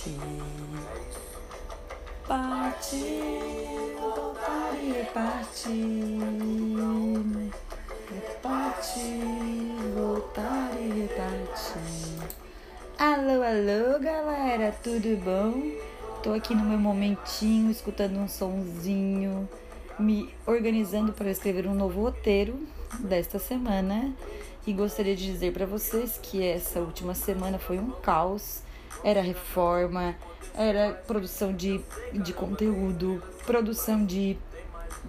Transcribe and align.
partir. 0.00 0.16
Partir, 2.26 3.96
voltar 4.00 4.74
e 4.82 4.92
repartir. 4.92 6.18
Repartir, 8.14 9.92
voltar 9.94 10.70
e 10.80 11.00
repartir. 11.02 12.40
Alô, 12.98 13.42
alô, 13.42 13.98
galera, 14.00 14.74
tudo 14.82 15.16
bom? 15.22 15.72
Tô 16.22 16.32
aqui 16.32 16.54
no 16.54 16.64
meu 16.64 16.78
momentinho, 16.78 17.70
escutando 17.70 18.18
um 18.18 18.28
sonzinho, 18.28 19.48
me 19.98 20.32
organizando 20.46 21.12
para 21.12 21.30
escrever 21.30 21.66
um 21.66 21.74
novo 21.74 22.02
roteiro 22.02 22.58
desta 23.00 23.38
semana 23.38 24.12
e 24.66 24.72
gostaria 24.72 25.16
de 25.16 25.26
dizer 25.26 25.52
para 25.52 25.66
vocês 25.66 26.18
que 26.22 26.42
essa 26.42 26.80
última 26.80 27.14
semana 27.14 27.58
foi 27.58 27.78
um 27.78 27.90
caos. 27.90 28.62
Era 29.02 29.22
reforma, 29.22 30.14
era 30.54 30.92
produção 31.06 31.52
de, 31.52 31.80
de 32.12 32.32
conteúdo, 32.32 33.22
produção 33.46 34.04
de 34.04 34.36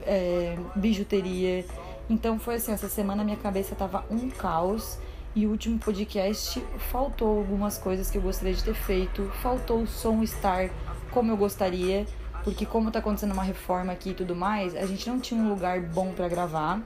é, 0.04 0.58
bijuteria. 0.76 1.66
Então 2.10 2.40
foi 2.40 2.56
assim, 2.56 2.72
essa 2.72 2.90
semana 2.90 3.24
minha 3.24 3.38
cabeça 3.38 3.76
tava 3.76 4.06
um 4.10 4.30
caos. 4.30 4.98
E 5.34 5.48
o 5.48 5.52
último 5.52 5.80
podcast 5.80 6.62
faltou 6.92 7.38
algumas 7.38 7.78
coisas 7.78 8.12
que 8.12 8.18
eu 8.18 8.22
gostaria 8.22 8.54
de 8.54 8.64
ter 8.66 8.74
feito, 8.74 9.32
faltou 9.42 9.84
o 9.84 9.88
som 9.88 10.22
estar 10.22 10.70
como 11.10 11.32
eu 11.32 11.38
gostaria, 11.38 12.06
porque 12.44 12.66
como 12.66 12.92
tá 12.92 13.00
acontecendo 13.00 13.32
uma 13.32 13.44
reforma 13.44 13.94
aqui 13.94 14.10
e 14.10 14.14
tudo 14.14 14.36
mais, 14.36 14.76
a 14.76 14.86
gente 14.86 15.10
não 15.10 15.22
tinha 15.22 15.42
um 15.42 15.48
lugar 15.48 15.80
bom 15.80 16.12
para 16.12 16.28
gravar. 16.28 16.82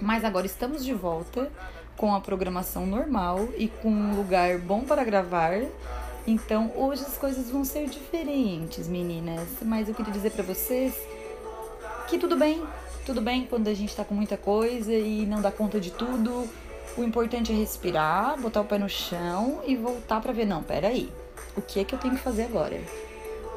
Mas 0.00 0.24
agora 0.24 0.46
estamos 0.46 0.84
de 0.84 0.92
volta 0.92 1.50
com 1.96 2.14
a 2.14 2.20
programação 2.20 2.84
normal 2.86 3.48
e 3.56 3.68
com 3.68 3.88
um 3.88 4.16
lugar 4.16 4.58
bom 4.58 4.80
para 4.80 5.04
gravar. 5.04 5.60
Então 6.26 6.72
hoje 6.74 7.02
as 7.02 7.16
coisas 7.16 7.50
vão 7.50 7.64
ser 7.64 7.88
diferentes, 7.88 8.88
meninas. 8.88 9.48
Mas 9.62 9.88
eu 9.88 9.94
queria 9.94 10.12
dizer 10.12 10.30
para 10.32 10.42
vocês 10.42 10.94
que 12.08 12.18
tudo 12.18 12.36
bem, 12.36 12.62
tudo 13.04 13.20
bem 13.20 13.46
quando 13.48 13.68
a 13.68 13.74
gente 13.74 13.94
tá 13.94 14.04
com 14.04 14.14
muita 14.14 14.36
coisa 14.36 14.92
e 14.92 15.24
não 15.24 15.40
dá 15.40 15.52
conta 15.52 15.78
de 15.78 15.92
tudo. 15.92 16.48
O 16.96 17.04
importante 17.04 17.52
é 17.52 17.54
respirar, 17.54 18.40
botar 18.40 18.62
o 18.62 18.64
pé 18.64 18.78
no 18.78 18.88
chão 18.88 19.62
e 19.66 19.76
voltar 19.76 20.20
para 20.20 20.32
ver, 20.32 20.46
não, 20.46 20.62
pera 20.62 20.88
aí. 20.88 21.12
O 21.56 21.62
que 21.62 21.78
é 21.78 21.84
que 21.84 21.94
eu 21.94 21.98
tenho 21.98 22.14
que 22.14 22.22
fazer 22.22 22.44
agora? 22.44 22.80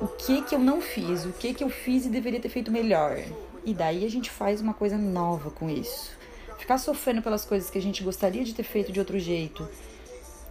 O 0.01 0.07
que 0.07 0.39
é 0.39 0.41
que 0.41 0.53
eu 0.53 0.59
não 0.59 0.81
fiz? 0.81 1.25
O 1.25 1.31
que 1.31 1.47
é 1.49 1.53
que 1.53 1.63
eu 1.63 1.69
fiz 1.69 2.05
e 2.05 2.09
deveria 2.09 2.39
ter 2.39 2.49
feito 2.49 2.71
melhor? 2.71 3.17
E 3.65 3.73
daí 3.73 4.05
a 4.05 4.09
gente 4.09 4.29
faz 4.29 4.61
uma 4.61 4.73
coisa 4.73 4.97
nova 4.97 5.49
com 5.49 5.69
isso. 5.69 6.11
Ficar 6.57 6.77
sofrendo 6.77 7.21
pelas 7.21 7.45
coisas 7.45 7.69
que 7.69 7.77
a 7.77 7.81
gente 7.81 8.03
gostaria 8.03 8.43
de 8.43 8.53
ter 8.53 8.63
feito 8.63 8.91
de 8.91 8.99
outro 8.99 9.17
jeito 9.17 9.67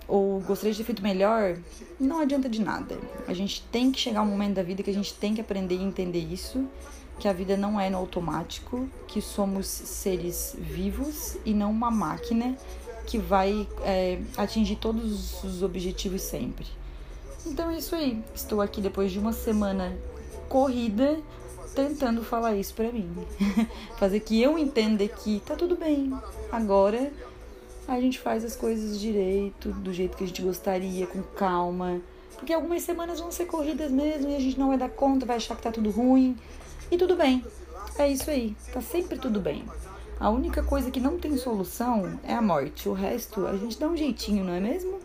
ou 0.08 0.40
gostaria 0.40 0.72
de 0.72 0.78
ter 0.78 0.84
feito 0.84 1.02
melhor, 1.02 1.58
não 2.00 2.20
adianta 2.20 2.48
de 2.48 2.60
nada. 2.60 2.98
A 3.26 3.34
gente 3.34 3.62
tem 3.70 3.92
que 3.92 4.00
chegar 4.00 4.22
um 4.22 4.26
momento 4.26 4.54
da 4.54 4.62
vida 4.62 4.82
que 4.82 4.90
a 4.90 4.94
gente 4.94 5.12
tem 5.14 5.34
que 5.34 5.40
aprender 5.40 5.76
e 5.76 5.82
entender 5.82 6.18
isso, 6.20 6.66
que 7.20 7.28
a 7.28 7.32
vida 7.32 7.56
não 7.56 7.78
é 7.78 7.90
no 7.90 7.98
automático, 7.98 8.88
que 9.06 9.20
somos 9.20 9.66
seres 9.66 10.56
vivos 10.58 11.36
e 11.44 11.52
não 11.52 11.70
uma 11.70 11.90
máquina 11.90 12.56
que 13.06 13.18
vai 13.18 13.68
é, 13.82 14.18
atingir 14.36 14.76
todos 14.76 15.44
os 15.44 15.62
objetivos 15.62 16.22
sempre. 16.22 16.66
Então 17.46 17.70
é 17.70 17.78
isso 17.78 17.94
aí. 17.94 18.22
Estou 18.34 18.60
aqui 18.60 18.80
depois 18.80 19.12
de 19.12 19.18
uma 19.18 19.32
semana 19.32 19.96
corrida 20.48 21.18
tentando 21.74 22.22
falar 22.22 22.56
isso 22.56 22.74
pra 22.74 22.90
mim. 22.90 23.10
Fazer 23.98 24.20
que 24.20 24.40
eu 24.42 24.58
entenda 24.58 25.06
que 25.06 25.40
tá 25.44 25.54
tudo 25.54 25.76
bem. 25.76 26.12
Agora 26.50 27.12
a 27.88 27.98
gente 27.98 28.18
faz 28.18 28.44
as 28.44 28.54
coisas 28.54 29.00
direito, 29.00 29.70
do 29.70 29.94
jeito 29.94 30.16
que 30.16 30.22
a 30.22 30.26
gente 30.26 30.42
gostaria, 30.42 31.06
com 31.06 31.22
calma. 31.22 32.02
Porque 32.34 32.52
algumas 32.52 32.82
semanas 32.82 33.18
vão 33.18 33.32
ser 33.32 33.46
corridas 33.46 33.90
mesmo 33.90 34.30
e 34.30 34.36
a 34.36 34.40
gente 34.40 34.58
não 34.58 34.68
vai 34.68 34.76
dar 34.76 34.90
conta, 34.90 35.24
vai 35.24 35.36
achar 35.36 35.56
que 35.56 35.62
tá 35.62 35.72
tudo 35.72 35.90
ruim. 35.90 36.36
E 36.90 36.98
tudo 36.98 37.16
bem. 37.16 37.42
É 37.98 38.06
isso 38.06 38.30
aí. 38.30 38.54
Tá 38.72 38.82
sempre 38.82 39.18
tudo 39.18 39.40
bem. 39.40 39.64
A 40.20 40.28
única 40.28 40.62
coisa 40.62 40.90
que 40.90 41.00
não 41.00 41.18
tem 41.18 41.36
solução 41.38 42.20
é 42.22 42.34
a 42.34 42.42
morte. 42.42 42.88
O 42.88 42.92
resto 42.92 43.46
a 43.46 43.56
gente 43.56 43.78
dá 43.78 43.88
um 43.88 43.96
jeitinho, 43.96 44.44
não 44.44 44.52
é 44.52 44.60
mesmo? 44.60 44.98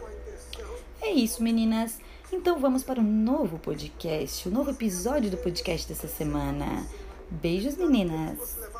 É 1.02 1.10
isso, 1.10 1.42
meninas. 1.42 2.00
Então 2.32 2.60
vamos 2.60 2.84
para 2.84 3.00
um 3.00 3.04
novo 3.04 3.60
podcast, 3.60 4.48
o 4.48 4.52
um 4.52 4.56
novo 4.56 4.72
episódio 4.72 5.30
do 5.30 5.38
podcast 5.38 5.88
dessa 5.88 6.08
semana. 6.08 6.86
Beijos, 7.30 7.78
meninas! 7.78 8.73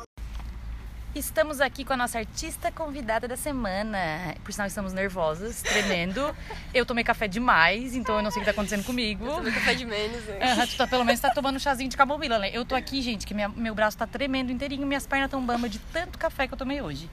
Estamos 1.14 1.60
aqui 1.60 1.84
com 1.84 1.92
a 1.92 1.96
nossa 1.96 2.18
artista 2.18 2.72
convidada 2.72 3.28
da 3.28 3.36
semana. 3.36 4.34
Por 4.42 4.52
sinal, 4.52 4.66
estamos 4.66 4.92
nervosas, 4.92 5.62
tremendo. 5.62 6.34
Eu 6.74 6.84
tomei 6.84 7.04
café 7.04 7.28
demais, 7.28 7.94
então 7.94 8.16
eu 8.16 8.22
não 8.22 8.32
sei 8.32 8.42
o 8.42 8.44
que 8.44 8.50
está 8.50 8.60
acontecendo 8.60 8.84
comigo. 8.84 9.24
Eu 9.24 9.36
tomei 9.36 9.52
café 9.52 9.74
de 9.74 9.84
menos, 9.84 10.24
né? 10.24 10.54
Uhum, 10.54 10.66
tu 10.66 10.76
tá, 10.76 10.88
pelo 10.88 11.04
menos 11.04 11.20
tá 11.20 11.30
tomando 11.32 11.54
um 11.54 11.60
chazinho 11.60 11.88
de 11.88 11.96
camomila, 11.96 12.40
né? 12.40 12.50
Eu 12.52 12.64
tô 12.64 12.74
aqui, 12.74 13.00
gente, 13.00 13.24
que 13.24 13.32
minha, 13.32 13.48
meu 13.48 13.76
braço 13.76 13.96
tá 13.96 14.08
tremendo 14.08 14.50
inteirinho, 14.50 14.84
minhas 14.84 15.06
pernas 15.06 15.30
tão 15.30 15.40
bamba 15.40 15.68
de 15.68 15.78
tanto 15.78 16.18
café 16.18 16.48
que 16.48 16.54
eu 16.54 16.58
tomei 16.58 16.82
hoje. 16.82 17.08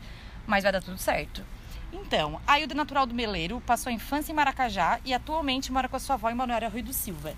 Mas 0.47 0.63
vai 0.63 0.71
dar 0.71 0.81
tudo 0.81 0.97
certo. 0.97 1.43
Então, 1.93 2.41
a 2.47 2.59
Hilda 2.59 2.73
Natural 2.73 3.05
do 3.05 3.13
Meleiro 3.13 3.61
passou 3.61 3.91
a 3.91 3.93
infância 3.93 4.31
em 4.31 4.35
Maracajá 4.35 4.99
e 5.05 5.13
atualmente 5.13 5.71
mora 5.71 5.87
com 5.87 5.95
a 5.95 5.99
sua 5.99 6.15
avó 6.15 6.27
em 6.31 6.35
Manoel 6.35 6.71
Rui 6.71 6.81
do 6.81 6.91
Silva. 6.91 7.33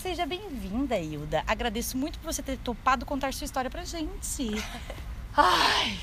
Seja 0.00 0.24
bem-vinda, 0.24 0.96
Hilda. 0.96 1.42
Agradeço 1.44 1.96
muito 1.96 2.20
por 2.20 2.32
você 2.32 2.42
ter 2.42 2.56
topado 2.58 3.04
contar 3.04 3.34
sua 3.34 3.46
história 3.46 3.68
pra 3.70 3.84
gente. 3.84 4.62
Ai! 5.36 5.98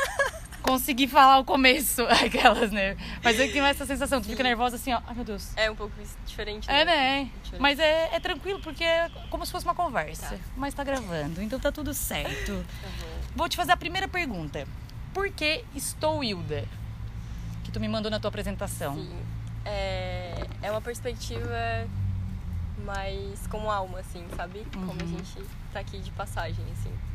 Consegui 0.62 1.08
falar 1.08 1.38
o 1.38 1.44
começo, 1.44 2.02
aquelas, 2.24 2.70
né? 2.70 2.96
Mas 3.22 3.38
eu 3.38 3.50
tenho 3.50 3.64
essa 3.64 3.84
sensação, 3.84 4.20
tu 4.20 4.28
fica 4.28 4.42
nervosa 4.42 4.76
assim, 4.76 4.92
ó. 4.92 5.00
Ai, 5.06 5.14
meu 5.14 5.24
Deus. 5.24 5.52
É 5.56 5.70
um 5.70 5.74
pouco 5.74 5.92
diferente, 6.24 6.68
né? 6.68 6.80
É, 6.80 6.84
né? 6.84 7.30
Diferente. 7.42 7.60
Mas 7.60 7.78
é, 7.78 8.14
é, 8.14 8.20
tranquilo, 8.20 8.60
porque 8.60 8.84
é 8.84 9.10
como 9.28 9.44
se 9.44 9.52
fosse 9.52 9.64
uma 9.64 9.74
conversa. 9.74 10.36
Tá. 10.36 10.42
Mas 10.56 10.72
tá 10.72 10.84
gravando, 10.84 11.42
então 11.42 11.58
tá 11.58 11.72
tudo 11.72 11.92
certo. 11.92 12.64
Tá 12.82 12.88
Vou 13.34 13.48
te 13.48 13.56
fazer 13.56 13.72
a 13.72 13.76
primeira 13.76 14.06
pergunta. 14.06 14.66
Por 15.12 15.30
que 15.30 15.64
estou 15.74 16.22
Hilda? 16.22 16.64
Que 17.64 17.72
tu 17.72 17.80
me 17.80 17.88
mandou 17.88 18.10
na 18.10 18.20
tua 18.20 18.28
apresentação. 18.28 18.94
Sim. 18.94 19.12
É, 19.64 20.46
é 20.62 20.70
uma 20.70 20.80
perspectiva 20.80 21.88
mais 22.84 23.46
como 23.48 23.70
alma, 23.70 23.98
assim, 23.98 24.24
sabe? 24.36 24.60
Uhum. 24.76 24.86
Como 24.86 25.02
a 25.02 25.06
gente 25.06 25.44
tá 25.72 25.80
aqui 25.80 25.98
de 25.98 26.10
passagem, 26.12 26.64
assim 26.72 27.09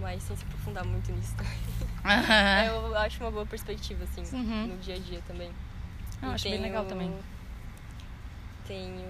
mas 0.00 0.22
sem 0.22 0.36
se 0.36 0.44
aprofundar 0.44 0.84
muito 0.84 1.12
nisso 1.12 1.34
também. 1.36 1.58
Uhum. 2.00 2.86
Eu 2.88 2.96
acho 2.98 3.22
uma 3.22 3.30
boa 3.30 3.46
perspectiva, 3.46 4.04
assim, 4.04 4.22
uhum. 4.34 4.68
no 4.68 4.76
dia 4.78 4.96
a 4.96 4.98
dia 4.98 5.22
também. 5.26 5.50
Eu 6.22 6.30
acho 6.30 6.44
tenho, 6.44 6.56
bem 6.56 6.64
legal 6.64 6.84
também. 6.84 7.14
Tenho 8.66 9.06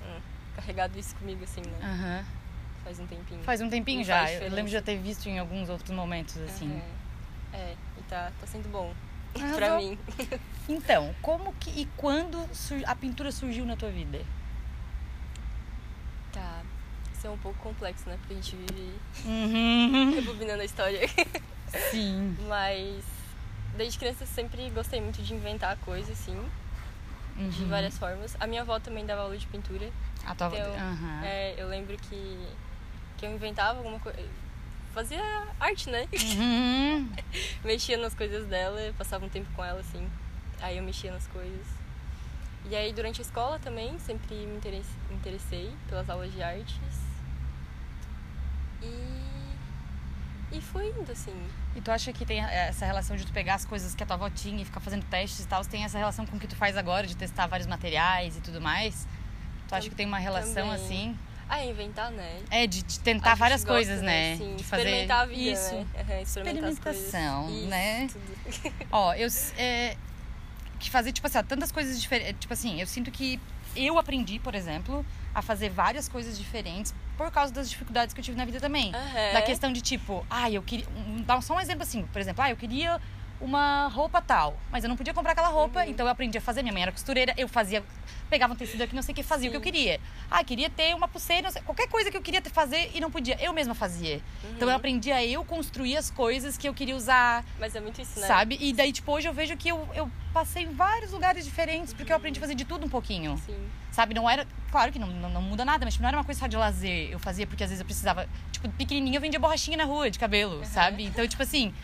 hum, 0.00 0.20
carregado 0.56 0.98
isso 0.98 1.14
comigo, 1.16 1.44
assim, 1.44 1.60
né? 1.60 1.78
Uhum. 1.82 2.24
Faz 2.84 3.00
um 3.00 3.06
tempinho. 3.06 3.42
Faz 3.42 3.60
um 3.60 3.68
tempinho 3.68 4.04
já. 4.04 4.30
Eu 4.30 4.50
lembro 4.50 4.66
de 4.66 4.72
já 4.72 4.82
ter 4.82 4.98
visto 4.98 5.28
em 5.28 5.38
alguns 5.38 5.68
outros 5.68 5.90
momentos, 5.90 6.36
assim. 6.38 6.80
É, 7.52 7.74
e 7.98 8.02
tá, 8.02 8.32
tá 8.40 8.46
sendo 8.46 8.68
bom. 8.70 8.92
pra 9.54 9.76
mim. 9.78 9.98
Então, 10.68 11.14
como 11.20 11.52
que 11.54 11.70
e 11.70 11.86
quando 11.96 12.48
a 12.86 12.94
pintura 12.94 13.32
surgiu 13.32 13.66
na 13.66 13.76
tua 13.76 13.90
vida? 13.90 14.20
Ser 17.22 17.28
um 17.28 17.38
pouco 17.38 17.58
complexo, 17.60 18.08
né? 18.08 18.16
Porque 18.18 18.34
a 18.34 18.36
gente 18.36 18.56
vive 18.56 18.92
uhum. 19.24 20.14
rebobinando 20.14 20.60
a 20.60 20.64
história. 20.64 21.00
Sim. 21.90 22.36
Mas 22.48 23.04
desde 23.76 23.98
criança 23.98 24.26
sempre 24.26 24.68
gostei 24.70 25.00
muito 25.00 25.22
de 25.22 25.32
inventar 25.32 25.76
coisas, 25.78 26.10
assim. 26.10 26.36
Uhum. 27.36 27.48
De 27.48 27.64
várias 27.64 27.96
formas. 27.96 28.36
A 28.40 28.46
minha 28.46 28.62
avó 28.62 28.78
também 28.80 29.06
dava 29.06 29.22
aula 29.22 29.38
de 29.38 29.46
pintura. 29.46 29.88
A 30.26 30.34
tua 30.34 30.48
então, 30.48 30.72
uhum. 30.72 31.22
é, 31.22 31.54
eu 31.56 31.68
lembro 31.68 31.96
que, 31.96 32.48
que 33.16 33.24
eu 33.24 33.32
inventava 33.32 33.78
alguma 33.78 34.00
coisa. 34.00 34.22
Fazia 34.92 35.22
arte, 35.58 35.88
né? 35.88 36.06
Uhum. 36.12 37.08
mexia 37.64 37.96
nas 37.96 38.14
coisas 38.14 38.46
dela, 38.46 38.92
passava 38.98 39.24
um 39.24 39.28
tempo 39.28 39.48
com 39.54 39.64
ela, 39.64 39.80
assim. 39.80 40.06
Aí 40.60 40.76
eu 40.76 40.82
mexia 40.82 41.12
nas 41.12 41.26
coisas. 41.28 41.66
E 42.68 42.76
aí, 42.76 42.92
durante 42.92 43.20
a 43.20 43.24
escola 43.24 43.58
também, 43.58 43.98
sempre 43.98 44.34
me 44.34 44.60
interessei 45.10 45.72
pelas 45.88 46.08
aulas 46.10 46.32
de 46.32 46.42
artes. 46.42 47.11
E, 48.82 50.58
e 50.58 50.60
fui 50.60 50.88
indo, 50.88 51.10
assim. 51.10 51.34
E 51.74 51.80
tu 51.80 51.90
acha 51.90 52.12
que 52.12 52.24
tem 52.24 52.40
essa 52.40 52.84
relação 52.84 53.16
de 53.16 53.24
tu 53.24 53.32
pegar 53.32 53.54
as 53.54 53.64
coisas 53.64 53.94
que 53.94 54.02
a 54.02 54.06
tua 54.06 54.16
avó 54.16 54.28
tinha 54.28 54.62
e 54.62 54.64
ficar 54.64 54.80
fazendo 54.80 55.04
testes 55.04 55.44
e 55.44 55.48
tal? 55.48 55.64
Tem 55.64 55.84
essa 55.84 55.98
relação 55.98 56.26
com 56.26 56.36
o 56.36 56.40
que 56.40 56.46
tu 56.46 56.56
faz 56.56 56.76
agora, 56.76 57.06
de 57.06 57.16
testar 57.16 57.46
vários 57.46 57.66
materiais 57.66 58.36
e 58.36 58.40
tudo 58.40 58.60
mais? 58.60 59.06
Tu 59.68 59.74
acha 59.74 59.88
que 59.88 59.94
tem 59.94 60.06
uma 60.06 60.18
relação 60.18 60.68
também. 60.68 60.74
assim? 60.74 61.18
Ah, 61.48 61.64
inventar, 61.64 62.10
né? 62.10 62.40
É, 62.50 62.66
de, 62.66 62.82
de 62.82 63.00
tentar 63.00 63.34
várias 63.34 63.62
gosta, 63.62 63.74
coisas, 63.74 64.00
né? 64.00 64.36
Sim, 64.36 64.56
de 64.56 64.64
fazer 64.64 64.84
experimentar 64.84 65.20
a 65.20 65.26
vida, 65.26 65.50
isso. 65.50 65.74
Né? 65.74 65.86
Uhum, 66.08 66.22
Experimentação, 66.22 67.50
Isso, 67.50 67.66
né? 67.68 68.08
Tudo. 68.10 68.74
Ó, 68.90 69.14
eu... 69.14 69.28
É, 69.58 69.96
que 70.82 70.90
fazer, 70.90 71.12
tipo 71.12 71.26
assim, 71.26 71.38
ó, 71.38 71.42
tantas 71.42 71.70
coisas 71.70 72.00
diferentes. 72.00 72.40
Tipo 72.40 72.52
assim, 72.52 72.80
eu 72.80 72.86
sinto 72.86 73.10
que 73.10 73.40
eu 73.76 73.98
aprendi, 73.98 74.38
por 74.38 74.54
exemplo, 74.54 75.04
a 75.34 75.40
fazer 75.40 75.70
várias 75.70 76.08
coisas 76.08 76.36
diferentes 76.36 76.94
por 77.16 77.30
causa 77.30 77.52
das 77.52 77.68
dificuldades 77.70 78.14
que 78.14 78.20
eu 78.20 78.24
tive 78.24 78.36
na 78.36 78.44
vida 78.44 78.60
também. 78.60 78.86
Uhum. 78.94 79.32
Da 79.32 79.42
questão 79.42 79.72
de 79.72 79.80
tipo, 79.80 80.26
ah, 80.30 80.50
eu 80.50 80.62
queria. 80.62 80.86
Dá 81.26 81.40
só 81.40 81.54
um 81.54 81.60
exemplo 81.60 81.82
assim, 81.82 82.04
por 82.12 82.20
exemplo, 82.20 82.42
ah, 82.42 82.50
eu 82.50 82.56
queria 82.56 83.00
uma 83.40 83.88
roupa 83.88 84.22
tal, 84.22 84.56
mas 84.70 84.84
eu 84.84 84.88
não 84.88 84.96
podia 84.96 85.12
comprar 85.12 85.32
aquela 85.32 85.48
roupa, 85.48 85.80
Uhum. 85.80 85.90
então 85.90 86.06
eu 86.06 86.12
aprendi 86.12 86.38
a 86.38 86.40
fazer. 86.40 86.62
Minha 86.62 86.72
mãe 86.72 86.82
era 86.82 86.92
costureira, 86.92 87.34
eu 87.36 87.48
fazia, 87.48 87.82
pegava 88.30 88.52
um 88.52 88.56
tecido 88.56 88.82
aqui, 88.82 88.94
não 88.94 89.02
sei 89.02 89.12
o 89.12 89.16
que, 89.16 89.22
fazia 89.24 89.48
o 89.48 89.50
que 89.50 89.56
eu 89.56 89.60
Sim. 89.60 89.64
queria. 89.64 90.00
Ah, 90.30 90.44
queria 90.44 90.70
ter 90.70 90.94
uma 90.94 91.08
pulseira, 91.08 91.42
não 91.42 91.50
sei- 91.50 91.60
qualquer 91.62 91.88
coisa 91.88 92.08
que 92.08 92.16
eu 92.16 92.22
queria 92.22 92.40
fazer 92.52 92.92
e 92.94 93.00
não 93.00 93.10
podia, 93.10 93.36
eu 93.42 93.52
mesma 93.52 93.74
fazia. 93.74 94.22
Então 94.44 94.68
eu 94.68 94.68
Uhum. 94.68 94.76
aprendi 94.76 95.10
a 95.10 95.24
eu 95.24 95.44
construir 95.44 95.96
as 95.96 96.08
coisas 96.08 96.56
que 96.56 96.68
eu 96.68 96.72
queria 96.74 96.94
usar, 96.94 97.44
Mas 97.58 97.74
é 97.74 97.80
muito 97.80 98.00
isso, 98.00 98.20
né? 98.20 98.26
sabe? 98.28 98.56
E 98.60 98.72
daí, 98.72 98.92
tipo, 98.92 99.10
hoje 99.10 99.26
eu 99.28 99.34
vejo 99.34 99.56
que 99.56 99.68
eu, 99.68 99.88
eu 99.92 100.08
passei 100.32 100.62
em 100.62 100.72
vários 100.72 101.10
lugares 101.10 101.44
diferentes, 101.44 101.92
porque 101.92 102.12
eu 102.12 102.16
aprendi 102.16 102.38
a 102.38 102.40
fazer 102.40 102.54
de 102.54 102.64
tudo 102.64 102.86
um 102.86 102.88
pouquinho. 102.88 103.36
Sim. 103.44 103.68
Sabe, 103.90 104.14
não 104.14 104.30
era. 104.30 104.46
Claro 104.72 104.90
que 104.90 104.98
não, 104.98 105.06
não, 105.08 105.28
não 105.28 105.42
muda 105.42 105.66
nada, 105.66 105.84
mas 105.84 105.92
tipo, 105.92 106.02
não 106.02 106.08
era 106.08 106.16
uma 106.16 106.24
coisa 106.24 106.40
só 106.40 106.46
de 106.46 106.56
lazer. 106.56 107.10
Eu 107.10 107.18
fazia 107.18 107.46
porque 107.46 107.62
às 107.62 107.68
vezes 107.68 107.78
eu 107.80 107.84
precisava. 107.84 108.26
Tipo, 108.50 108.70
pequenininha 108.70 109.18
eu 109.18 109.20
vendia 109.20 109.38
borrachinha 109.38 109.76
na 109.76 109.84
rua 109.84 110.10
de 110.10 110.18
cabelo, 110.18 110.64
sabe? 110.64 111.04
Então, 111.04 111.28
tipo 111.28 111.42
assim, 111.42 111.74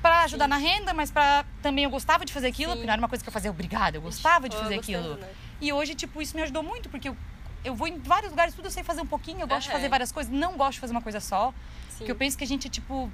pra 0.00 0.22
ajudar 0.22 0.46
Sim. 0.46 0.50
na 0.50 0.56
renda, 0.56 0.94
mas 0.94 1.10
pra. 1.10 1.44
Também 1.60 1.84
eu 1.84 1.90
gostava 1.90 2.24
de 2.24 2.32
fazer 2.32 2.46
aquilo, 2.46 2.70
Sim. 2.72 2.76
porque 2.78 2.86
não 2.86 2.94
era 2.94 3.02
uma 3.02 3.08
coisa 3.08 3.22
que 3.22 3.28
eu 3.28 3.32
fazia 3.32 3.50
obrigada, 3.50 3.98
eu 3.98 4.00
gostava 4.00 4.48
de 4.48 4.56
Ou 4.56 4.62
fazer 4.62 4.76
aquilo. 4.76 5.16
né? 5.18 5.28
E 5.60 5.70
hoje, 5.74 5.94
tipo, 5.94 6.22
isso 6.22 6.34
me 6.34 6.42
ajudou 6.42 6.62
muito, 6.62 6.88
porque 6.88 7.10
eu, 7.10 7.16
eu 7.62 7.74
vou 7.74 7.86
em 7.86 7.98
vários 7.98 8.30
lugares, 8.30 8.54
tudo 8.54 8.64
eu 8.64 8.70
sei 8.70 8.82
fazer 8.82 9.02
um 9.02 9.06
pouquinho, 9.06 9.40
eu 9.40 9.46
gosto 9.46 9.64
de 9.64 9.68
Aham. 9.68 9.76
fazer 9.76 9.88
várias 9.90 10.10
coisas, 10.10 10.32
não 10.32 10.56
gosto 10.56 10.72
de 10.74 10.80
fazer 10.80 10.92
uma 10.92 11.02
coisa 11.02 11.20
só. 11.20 11.52
Sim. 11.90 11.98
Porque 11.98 12.12
eu 12.12 12.16
penso 12.16 12.38
que 12.38 12.44
a 12.44 12.46
gente, 12.46 12.70
tipo. 12.70 13.12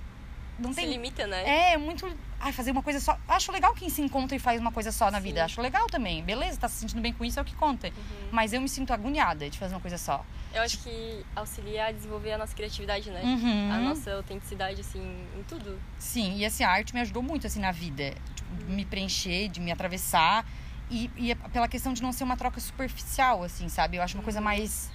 Não 0.58 0.72
Se 0.72 0.80
tem. 0.80 0.90
limita, 0.90 1.26
né? 1.26 1.42
É, 1.44 1.72
é 1.72 1.76
muito. 1.76 2.10
Ai, 2.38 2.52
fazer 2.52 2.70
uma 2.70 2.82
coisa 2.82 3.00
só. 3.00 3.18
Acho 3.26 3.50
legal 3.50 3.74
quem 3.74 3.88
se 3.88 4.00
encontra 4.02 4.36
e 4.36 4.38
faz 4.38 4.60
uma 4.60 4.70
coisa 4.70 4.92
só 4.92 5.10
na 5.10 5.18
Sim. 5.18 5.24
vida. 5.24 5.44
Acho 5.44 5.60
legal 5.60 5.86
também. 5.88 6.22
Beleza, 6.22 6.58
tá 6.58 6.68
se 6.68 6.76
sentindo 6.76 7.00
bem 7.00 7.12
com 7.12 7.24
isso, 7.24 7.38
é 7.38 7.42
o 7.42 7.44
que 7.44 7.54
conta. 7.56 7.88
Uhum. 7.88 8.28
Mas 8.30 8.52
eu 8.52 8.60
me 8.60 8.68
sinto 8.68 8.92
agoniada 8.92 9.48
de 9.50 9.58
fazer 9.58 9.74
uma 9.74 9.80
coisa 9.80 9.98
só. 9.98 10.24
Eu 10.52 10.62
acho 10.62 10.78
que 10.78 11.24
auxilia 11.34 11.86
a 11.86 11.92
desenvolver 11.92 12.32
a 12.32 12.38
nossa 12.38 12.54
criatividade, 12.54 13.10
né? 13.10 13.20
Uhum. 13.24 13.72
A 13.72 13.78
nossa 13.78 14.12
autenticidade, 14.14 14.80
assim, 14.80 15.00
em 15.36 15.42
tudo. 15.42 15.80
Sim, 15.98 16.36
e 16.36 16.44
assim, 16.44 16.62
a 16.62 16.70
arte 16.70 16.94
me 16.94 17.00
ajudou 17.00 17.22
muito 17.22 17.46
assim 17.46 17.58
na 17.60 17.72
vida. 17.72 18.14
Tipo, 18.34 18.54
de 18.56 18.64
me 18.72 18.84
preencher, 18.84 19.48
de 19.48 19.60
me 19.60 19.72
atravessar. 19.72 20.46
E, 20.90 21.10
e 21.16 21.32
é 21.32 21.34
pela 21.34 21.66
questão 21.66 21.92
de 21.92 22.02
não 22.02 22.12
ser 22.12 22.22
uma 22.24 22.36
troca 22.36 22.60
superficial, 22.60 23.42
assim, 23.42 23.68
sabe? 23.68 23.96
Eu 23.96 24.02
acho 24.02 24.16
uma 24.16 24.22
coisa 24.22 24.40
mais. 24.40 24.90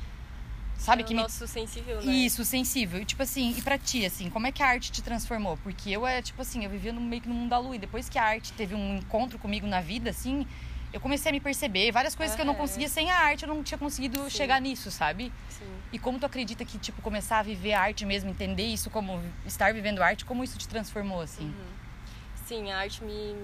Sabe? 0.80 1.04
é 1.04 1.06
que 1.06 1.14
o 1.14 1.16
me 1.18 1.22
nosso 1.22 1.46
sensível, 1.46 2.02
né? 2.02 2.12
Isso, 2.12 2.44
sensível. 2.46 3.02
E, 3.02 3.06
tipo 3.06 3.22
assim, 3.22 3.54
e 3.58 3.62
pra 3.62 3.78
ti, 3.78 4.06
assim, 4.06 4.30
como 4.30 4.48
é 4.48 4.52
que 4.52 4.64
a 4.64 4.68
arte 4.68 4.92
te 4.92 5.04
transformou? 5.04 5.58
Porque 5.58 5.92
eu 5.92 6.08
é, 6.08 6.22
tipo 6.22 6.42
assim, 6.42 6.64
eu 6.64 6.70
vivia 6.70 6.94
no, 6.94 7.02
meio 7.02 7.22
que 7.22 7.28
no 7.28 7.36
mundo 7.36 7.50
da 7.50 7.58
lua. 7.58 7.76
E 7.76 7.80
depois 7.80 8.08
que 8.08 8.18
a 8.18 8.24
arte 8.24 8.54
teve 8.54 8.74
um 8.74 8.98
encontro 8.98 9.38
comigo 9.38 9.68
na 9.68 9.81
vida, 9.81 10.10
assim, 10.10 10.48
eu 10.94 11.00
comecei 11.00 11.30
a 11.30 11.34
me 11.34 11.40
perceber. 11.40 11.92
Várias 11.92 12.16
coisas 12.16 12.36
que 12.36 12.42
eu 12.42 12.46
não 12.46 12.56
conseguia 12.56 12.88
sem 12.88 13.12
a 13.12 13.18
arte, 13.18 13.44
eu 13.44 13.50
não 13.54 13.62
tinha 13.62 13.78
conseguido 13.78 14.24
Sim. 14.24 14.30
chegar 14.30 14.62
nisso, 14.62 14.90
sabe? 14.90 15.31
Sim. 15.50 15.66
E 15.92 16.00
como 16.00 16.18
tu 16.18 16.26
acredita 16.26 16.64
que, 16.64 16.78
tipo, 16.78 17.02
começar 17.02 17.40
a 17.40 17.44
viver 17.44 17.74
a 17.74 17.81
arte 17.81 18.06
mesmo, 18.06 18.30
entender 18.30 18.66
isso 18.66 18.90
como 18.90 19.22
estar 19.46 19.74
vivendo 19.74 20.02
arte, 20.02 20.24
como 20.24 20.44
isso 20.44 20.58
te 20.58 20.68
transformou, 20.68 21.22
assim? 21.22 21.46
Uhum. 21.46 21.80
Sim, 22.46 22.72
a 22.72 22.80
arte 22.80 23.04
me, 23.04 23.36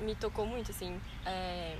me 0.00 0.14
tocou 0.14 0.46
muito, 0.46 0.70
assim. 0.70 0.98
É, 1.26 1.76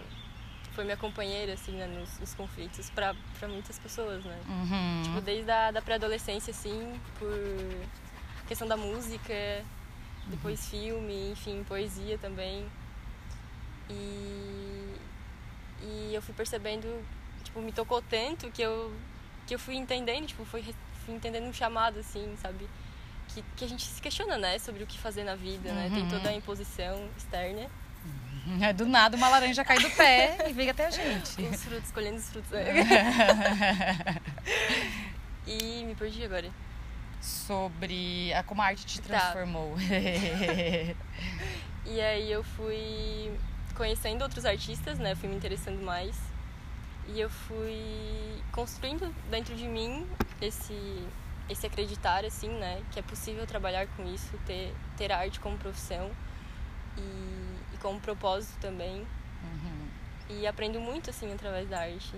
foi 0.75 0.85
minha 0.85 0.97
companheira, 0.97 1.53
assim, 1.55 1.73
né, 1.73 1.87
nos, 1.87 2.19
nos 2.19 2.35
conflitos 2.35 2.91
pra 2.91 3.15
muitas 3.49 3.79
pessoas, 3.79 4.25
né? 4.25 4.41
Uhum. 4.49 5.03
Tipo, 5.05 5.21
desde 5.21 5.51
a 5.51 5.71
da 5.71 5.81
pré-adolescência, 5.81 6.51
assim, 6.51 7.01
por 7.19 7.29
questão 8.49 8.67
da 8.67 8.77
música, 8.77 9.33
depois 10.27 10.69
filme, 10.69 11.31
enfim, 11.33 11.65
poesia 11.65 12.19
também. 12.19 12.67
E, 13.89 14.95
e 15.83 16.11
eu 16.15 16.23
fui 16.23 16.35
percebendo, 16.35 17.05
tipo, 17.43 17.61
me 17.61 17.73
tocou 17.73 18.03
tanto 18.03 18.51
que 18.51 18.63
eu, 18.63 18.93
que 19.47 19.55
eu 19.55 19.59
fui 19.59 19.77
entendendo, 19.77 20.27
tipo, 20.27 20.45
fui, 20.45 20.63
fui 21.05 21.15
entendendo 21.15 21.45
um 21.47 21.53
chamado, 21.53 21.99
assim, 22.01 22.35
sabe? 22.41 22.69
Que, 23.29 23.43
que 23.57 23.65
a 23.65 23.69
gente 23.69 23.85
se 23.85 24.01
questiona, 24.03 24.37
né, 24.39 24.59
sobre 24.59 24.83
o 24.83 24.87
que 24.87 24.99
fazer 24.99 25.25
na 25.25 25.35
vida, 25.35 25.73
né? 25.73 25.91
Tem 25.93 26.03
Uhum. 26.03 26.09
toda 26.09 26.29
a 26.31 26.33
imposição 26.33 27.09
externa. 27.17 27.69
É, 28.61 28.73
do 28.73 28.85
nada 28.87 29.17
uma 29.17 29.29
laranja 29.29 29.65
cai 29.65 29.79
do 29.79 29.89
pé 29.91 30.37
e 30.49 30.53
vem 30.53 30.69
até 30.69 30.87
a 30.87 30.91
gente. 30.91 31.41
Os 31.43 31.63
frutos, 31.65 31.85
escolhendo 31.87 32.17
os 32.19 32.29
frutos. 32.31 32.51
né? 32.51 32.73
e 35.47 35.85
me 35.85 35.95
perdi 35.95 36.25
agora. 36.25 36.51
Sobre 37.21 38.33
a, 38.35 38.43
como 38.43 38.61
a 38.61 38.67
arte 38.67 38.85
te 38.85 39.01
Tá. 39.01 39.19
transformou. 39.21 39.75
E 41.87 42.01
aí 42.01 42.33
eu 42.33 42.43
fui 42.43 43.31
conhecendo 43.75 44.23
outros 44.23 44.47
artistas, 44.47 44.99
né? 44.99 45.15
Fui 45.15 45.29
me 45.29 45.37
interessando 45.37 45.83
mais. 45.85 46.17
E 47.09 47.21
eu 47.21 47.29
fui 47.29 47.79
construindo 48.53 49.15
dentro 49.31 49.55
de 49.55 49.69
mim 49.69 50.07
esse 50.41 51.07
esse 51.47 51.67
acreditar 51.67 52.25
assim, 52.25 52.49
né, 52.49 52.81
que 52.91 52.99
é 52.99 53.03
possível 53.03 53.47
trabalhar 53.47 53.87
com 53.89 54.05
isso, 54.15 54.31
ter 54.47 54.75
ter 54.97 55.13
a 55.13 55.19
arte 55.19 55.39
como 55.41 55.59
profissão 55.59 56.11
e, 56.97 57.03
e 57.85 57.87
como 57.87 58.01
propósito 58.01 58.59
também. 58.61 58.97
Uhum. 59.43 59.89
E 60.31 60.47
aprendo 60.47 60.81
muito 60.81 61.11
assim 61.11 61.31
através 61.33 61.69
da 61.69 61.81
arte, 61.81 62.15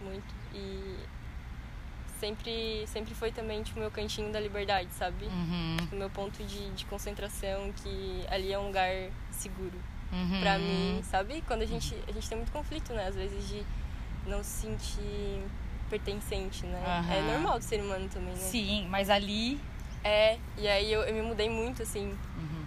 muito. 0.00 0.34
E 0.54 0.96
sempre 2.18 2.84
sempre 2.86 3.14
foi 3.14 3.32
também 3.32 3.62
tipo 3.62 3.78
meu 3.80 3.90
cantinho 3.90 4.30
da 4.32 4.38
liberdade, 4.38 4.88
sabe? 4.92 5.24
Uhum. 5.26 5.76
o 5.92 5.96
meu 5.96 6.10
ponto 6.10 6.42
de, 6.44 6.70
de 6.70 6.84
concentração, 6.86 7.72
que 7.72 8.24
ali 8.30 8.52
é 8.52 8.58
um 8.58 8.66
lugar 8.66 8.90
seguro 9.30 9.78
Uhum. 10.12 10.40
pra 10.40 10.58
mim, 10.58 11.00
sabe? 11.04 11.40
Quando 11.46 11.62
a 11.62 11.66
gente, 11.66 11.94
a 12.08 12.12
gente 12.12 12.28
tem 12.28 12.36
muito 12.36 12.50
conflito, 12.50 12.92
né? 12.92 13.06
Às 13.06 13.14
vezes 13.14 13.48
de 13.48 13.62
não 14.26 14.42
se 14.42 14.62
sentir 14.62 15.44
pertencente, 15.88 16.66
né? 16.66 16.82
Aham. 16.84 17.12
É 17.14 17.22
normal 17.32 17.58
do 17.60 17.64
ser 17.64 17.80
humano 17.80 18.08
também, 18.08 18.32
né? 18.32 18.40
Sim, 18.40 18.88
mas 18.88 19.08
ali. 19.08 19.60
É, 20.02 20.36
e 20.58 20.66
aí 20.66 20.92
eu, 20.92 21.02
eu 21.02 21.14
me 21.14 21.22
mudei 21.22 21.48
muito, 21.48 21.82
assim. 21.84 22.08
Uhum. 22.36 22.59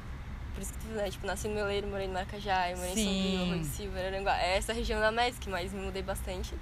Por 0.53 0.61
isso 0.61 0.73
que 0.73 0.79
tu, 0.79 0.87
né? 0.89 1.09
Tipo, 1.09 1.25
nasci 1.27 1.47
no 1.47 1.55
Meleiro, 1.55 1.87
morei 1.87 2.07
no 2.07 2.13
Maracajá, 2.13 2.69
eu 2.69 2.77
morei 2.77 2.93
Sim. 2.93 3.43
em 3.43 3.49
São 3.49 3.59
de 3.61 3.65
Silva, 3.67 3.99
Araranguá. 3.99 4.37
É 4.39 4.57
essa 4.57 4.71
região 4.73 4.99
da 4.99 5.11
MESC, 5.11 5.47
mas 5.49 5.73
me 5.73 5.81
mudei 5.81 6.01
bastante. 6.03 6.53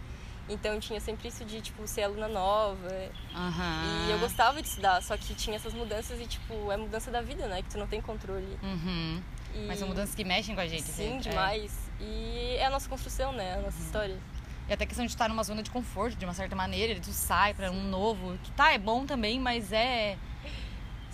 Então 0.50 0.80
tinha 0.80 1.00
sempre 1.00 1.28
isso 1.28 1.46
de, 1.46 1.62
tipo, 1.62 1.86
ser 1.88 2.04
aluna 2.04 2.28
nova. 2.28 2.90
Aham. 3.34 4.08
E 4.08 4.12
eu 4.12 4.20
gostava 4.20 4.62
de 4.62 4.68
estudar, 4.68 5.02
só 5.02 5.16
que 5.16 5.34
tinha 5.36 5.56
essas 5.56 5.74
mudanças 5.74 6.20
e, 6.20 6.26
tipo, 6.26 6.72
é 6.72 6.78
mudança 6.78 7.12
da 7.12 7.22
vida, 7.22 7.48
né? 7.48 7.62
Que 7.62 7.70
tu 7.70 7.78
não 7.78 7.88
tem 7.88 8.02
controle. 8.02 8.58
Uhum. 8.64 9.22
E... 9.54 9.66
Mas 9.68 9.80
são 9.80 9.88
mudanças 9.88 10.16
que 10.16 10.24
mexem 10.24 10.56
com 10.56 10.62
a 10.62 10.68
gente. 10.68 10.84
Sim, 10.84 11.18
é. 11.18 11.20
demais. 11.20 11.72
E 12.00 12.56
é 12.58 12.66
a 12.66 12.70
nossa 12.70 12.90
construção, 12.90 13.32
né? 13.34 13.54
A 13.54 13.58
Uhum. 13.58 13.64
nossa 13.64 13.82
história. 13.82 14.18
E 14.70 14.74
até 14.74 14.84
a 14.84 14.88
questão 14.88 15.06
de 15.06 15.12
estar 15.12 15.28
numa 15.30 15.44
zona 15.44 15.62
de 15.62 15.70
conforto, 15.70 16.16
de 16.18 16.26
uma 16.26 16.34
certa 16.34 16.56
maneira, 16.56 16.98
tu 17.00 17.12
sai 17.12 17.54
pra 17.54 17.70
um 17.72 17.84
novo, 17.84 18.38
que 18.44 18.52
tá, 18.52 18.72
é 18.74 18.78
bom 18.78 19.06
também, 19.06 19.40
mas 19.40 19.72
é, 19.74 20.18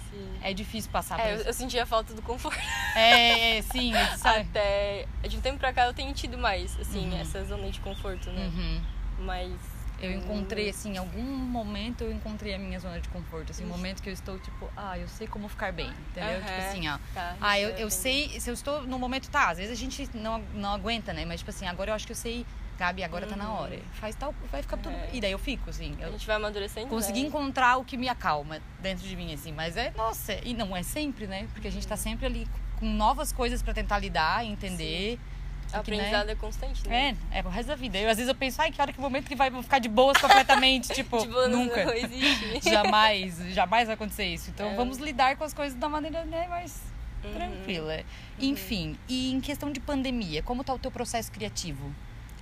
Sim. 0.09 0.37
é 0.41 0.53
difícil 0.53 0.89
passar 0.91 1.17
por 1.17 1.25
É, 1.25 1.33
eu, 1.33 1.37
isso. 1.39 1.47
eu 1.49 1.53
sentia 1.53 1.85
falta 1.85 2.13
do 2.13 2.21
conforto. 2.21 2.57
É, 2.95 3.57
é, 3.57 3.61
sim, 3.61 3.95
é, 3.95 4.07
sabe? 4.17 4.41
Até 4.49 5.05
de 5.27 5.37
um 5.37 5.41
tempo 5.41 5.57
pra 5.59 5.73
cá 5.73 5.85
eu 5.85 5.93
tenho 5.93 6.13
tido 6.13 6.37
mais, 6.37 6.79
assim, 6.79 7.09
Uhum. 7.11 7.17
essa 7.21 7.43
zona 7.45 7.69
de 7.69 7.79
conforto, 7.79 8.29
né? 8.31 8.47
Uhum. 8.47 8.81
Mas. 9.19 9.51
Eu 9.99 10.11
encontrei, 10.11 10.69
assim, 10.69 10.93
em 10.93 10.97
algum 10.97 11.23
momento 11.23 12.03
eu 12.03 12.11
encontrei 12.11 12.53
a 12.53 12.59
minha 12.59 12.79
zona 12.79 13.01
de 13.01 13.09
conforto. 13.09 13.51
Assim, 13.51 13.65
um 13.65 13.67
momento 13.67 13.99
que 14.03 14.07
eu 14.09 14.13
estou, 14.13 14.37
tipo, 14.37 14.69
ah, 14.77 14.95
eu 14.95 15.07
sei 15.07 15.25
como 15.25 15.47
ficar 15.49 15.73
bem, 15.73 15.89
entendeu? 15.89 16.37
Tipo 16.37 16.51
Aham. 16.51 16.59
assim, 16.69 16.87
ó. 16.87 16.99
Tá, 17.15 17.35
Ah, 17.41 17.59
eu, 17.59 17.69
é 17.69 17.81
eu 17.83 17.89
sei, 17.89 18.39
se 18.39 18.47
eu 18.47 18.53
estou 18.53 18.83
no 18.83 18.99
momento, 18.99 19.27
tá, 19.31 19.49
às 19.49 19.57
vezes 19.57 19.71
a 19.73 19.75
gente 19.75 20.07
não, 20.15 20.37
não 20.53 20.71
aguenta, 20.75 21.13
né? 21.13 21.25
Mas, 21.25 21.39
tipo 21.39 21.49
assim, 21.49 21.65
agora 21.65 21.89
eu 21.89 21.95
acho 21.95 22.05
que 22.05 22.11
eu 22.11 22.15
sei, 22.15 22.45
Gabi, 22.77 23.03
agora 23.03 23.25
tá 23.25 23.35
na 23.35 23.49
Uhum. 23.49 23.55
hora. 23.61 23.79
Faz 23.93 24.15
tal, 24.15 24.33
vai 24.51 24.61
ficar 24.61 24.77
tudo. 24.77 24.95
É. 24.95 25.09
E 25.13 25.19
daí 25.21 25.31
eu 25.31 25.39
fico, 25.39 25.69
assim. 25.69 25.95
A 25.99 26.03
Eu 26.05 26.11
gente 26.11 26.27
vai 26.27 26.35
amadurecendo. 26.35 26.87
consegui 26.87 27.21
né? 27.23 27.27
encontrar 27.27 27.77
o 27.77 27.83
que 27.85 27.97
me 27.97 28.07
acalma 28.07 28.59
dentro 28.79 29.07
de 29.07 29.15
mim, 29.15 29.33
assim. 29.33 29.51
Mas 29.51 29.75
é, 29.75 29.91
nossa, 29.97 30.37
e 30.43 30.53
não 30.53 30.75
é 30.77 30.83
sempre, 30.83 31.25
né? 31.27 31.47
Porque 31.53 31.67
a 31.67 31.71
gente 31.71 31.87
tá 31.87 31.95
Uhum. 31.95 32.01
sempre 32.01 32.25
ali 32.27 32.47
com 32.79 32.85
novas 32.85 33.31
coisas 33.31 33.61
pra 33.63 33.73
tentar 33.73 33.97
lidar, 33.99 34.45
entender. 34.45 35.19
O 35.67 35.69
Só 35.71 35.83
que, 35.83 35.91
né, 35.91 35.97
aprendizado 35.97 36.29
é 36.29 36.35
constante, 36.35 36.87
né? 36.87 37.17
É, 37.31 37.39
é 37.39 37.41
pro 37.41 37.51
resto 37.51 37.67
da 37.67 37.75
vida. 37.75 37.97
Eu, 37.97 38.09
às 38.09 38.15
vezes 38.15 38.29
eu 38.29 38.35
penso, 38.35 38.61
ai, 38.61 38.71
que 38.71 38.79
hora 38.81 38.93
que 38.93 38.99
o 38.99 39.01
momento 39.01 39.25
que 39.27 39.35
vai 39.35 39.49
vou 39.49 39.61
ficar 39.61 39.79
de 39.79 39.89
boas 39.89 40.17
completamente, 40.17 40.87
tipo, 40.95 41.25
não- 41.25 41.49
nunca. 41.49 41.83
não 41.83 41.93
existe. 41.93 42.61
jamais, 42.71 43.37
jamais 43.53 43.87
vai 43.87 43.95
acontecer 43.95 44.25
isso. 44.27 44.49
Então 44.49 44.69
É. 44.69 44.75
vamos 44.75 44.97
lidar 44.97 45.35
com 45.35 45.43
as 45.43 45.53
coisas 45.53 45.77
da 45.77 45.89
maneira 45.89 46.23
né, 46.23 46.47
mais 46.47 46.79
Uhum. 47.23 47.33
tranquila. 47.33 47.99
Enfim, 48.39 48.95
e 49.09 49.31
em 49.33 49.41
questão 49.41 49.69
de 49.71 49.79
pandemia, 49.81 50.41
como 50.43 50.63
tá 50.63 50.73
o 50.73 50.79
teu 50.79 50.91
processo 50.91 51.29
criativo? 51.31 51.91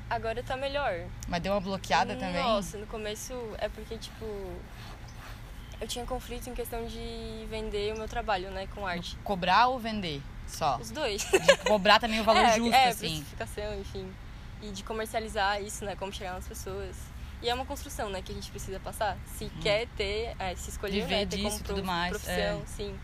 Agora 0.09 0.43
tá 0.43 0.55
melhor. 0.55 1.05
Mas 1.27 1.41
deu 1.41 1.51
uma 1.51 1.62
bloqueada 1.62 2.15
também? 2.15 2.41
Nossa, 2.43 2.77
no 2.77 2.88
começo 2.88 3.33
é 3.57 3.67
porque, 3.69 3.97
tipo. 3.97 4.25
Eu 5.81 5.88
tinha 5.88 6.05
conflito 6.05 6.50
em 6.50 6.53
questão 6.53 6.85
de 6.85 7.45
vender 7.50 7.93
o 7.93 7.97
meu 7.97 8.07
trabalho, 8.07 8.50
né, 8.51 8.65
com 8.74 8.88
arte. 8.88 9.17
Cobrar 9.24 9.67
ou 9.67 9.77
vender? 9.77 10.21
Só. 10.47 10.77
Os 10.77 10.89
dois. 10.89 11.24
De 11.24 11.57
cobrar 11.67 12.00
também 12.00 12.21
o 12.21 12.24
valor 12.24 12.45
é, 12.45 12.55
justo, 12.55 12.74
é, 12.74 12.88
assim. 12.88 13.07
precificação, 13.07 13.79
enfim. 13.79 14.09
E 14.62 14.71
de 14.71 14.83
comercializar 14.83 15.62
isso, 15.62 15.83
né? 15.83 15.95
Como 15.95 16.13
chegar 16.13 16.33
nas 16.33 16.47
pessoas. 16.47 16.95
E 17.41 17.50
é 17.50 17.53
uma 17.53 17.65
construção, 17.65 18.09
né? 18.09 18.21
Que 18.21 18.31
a 18.31 18.35
gente 18.35 18.50
precisa 18.51 18.79
passar. 18.79 19.17
Se 19.25 19.50
quer 19.62 19.88
ter, 19.97 20.35
é, 20.39 20.55
se 20.55 20.69
escolher, 20.69 21.01
Viver 21.01 21.09
né? 21.09 21.25
Ter 21.25 21.38
disso 21.38 21.63
como 21.63 21.63
tudo 21.63 21.83
mais, 21.83 22.12
profissão, 22.12 22.62
é. 22.62 22.65
sim. 22.65 22.97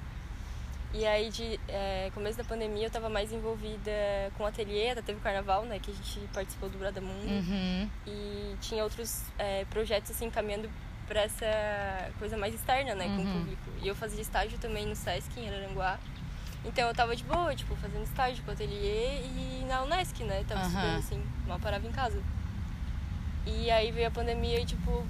E 0.93 1.05
aí, 1.07 1.29
de 1.29 1.57
é, 1.69 2.11
começo 2.13 2.37
da 2.37 2.43
pandemia, 2.43 2.87
eu 2.87 2.91
tava 2.91 3.09
mais 3.09 3.31
envolvida 3.31 3.91
com 4.37 4.43
o 4.43 4.45
ateliê. 4.45 4.89
Até 4.89 5.01
teve 5.01 5.19
o 5.19 5.21
carnaval, 5.21 5.63
né? 5.63 5.79
Que 5.79 5.89
a 5.91 5.93
gente 5.93 6.19
participou 6.33 6.67
do 6.69 6.77
Bradamundo. 6.77 7.25
Uhum. 7.27 7.89
E 8.05 8.55
tinha 8.59 8.83
outros 8.83 9.23
é, 9.39 9.63
projetos, 9.69 10.11
assim, 10.11 10.29
caminhando 10.29 10.69
pra 11.07 11.21
essa 11.21 11.45
coisa 12.19 12.35
mais 12.37 12.53
externa, 12.53 12.93
né? 12.93 13.05
Com 13.05 13.21
Uhum. 13.21 13.29
o 13.35 13.37
público. 13.39 13.69
E 13.81 13.87
eu 13.87 13.95
fazia 13.95 14.21
estágio 14.21 14.57
também 14.59 14.85
no 14.85 14.95
Sesc, 14.95 15.39
em 15.39 15.47
Araranguá. 15.47 15.97
Então 16.65 16.87
eu 16.87 16.93
tava 16.93 17.15
de 17.15 17.23
boa, 17.23 17.55
tipo, 17.55 17.73
fazendo 17.77 18.03
estágio 18.03 18.43
com 18.43 18.51
o 18.51 18.53
ateliê 18.53 19.21
e 19.23 19.65
na 19.67 19.81
Unesc, 19.83 20.21
né? 20.23 20.43
Tava 20.47 20.61
estudando 20.67 20.97
assim, 20.99 21.23
mal 21.47 21.57
parava 21.59 21.87
em 21.87 21.91
casa. 21.91 22.21
E 23.45 23.71
aí 23.71 23.91
veio 23.91 24.07
a 24.07 24.11
pandemia 24.11 24.59
e 24.59 24.65
tipo, 24.65 25.05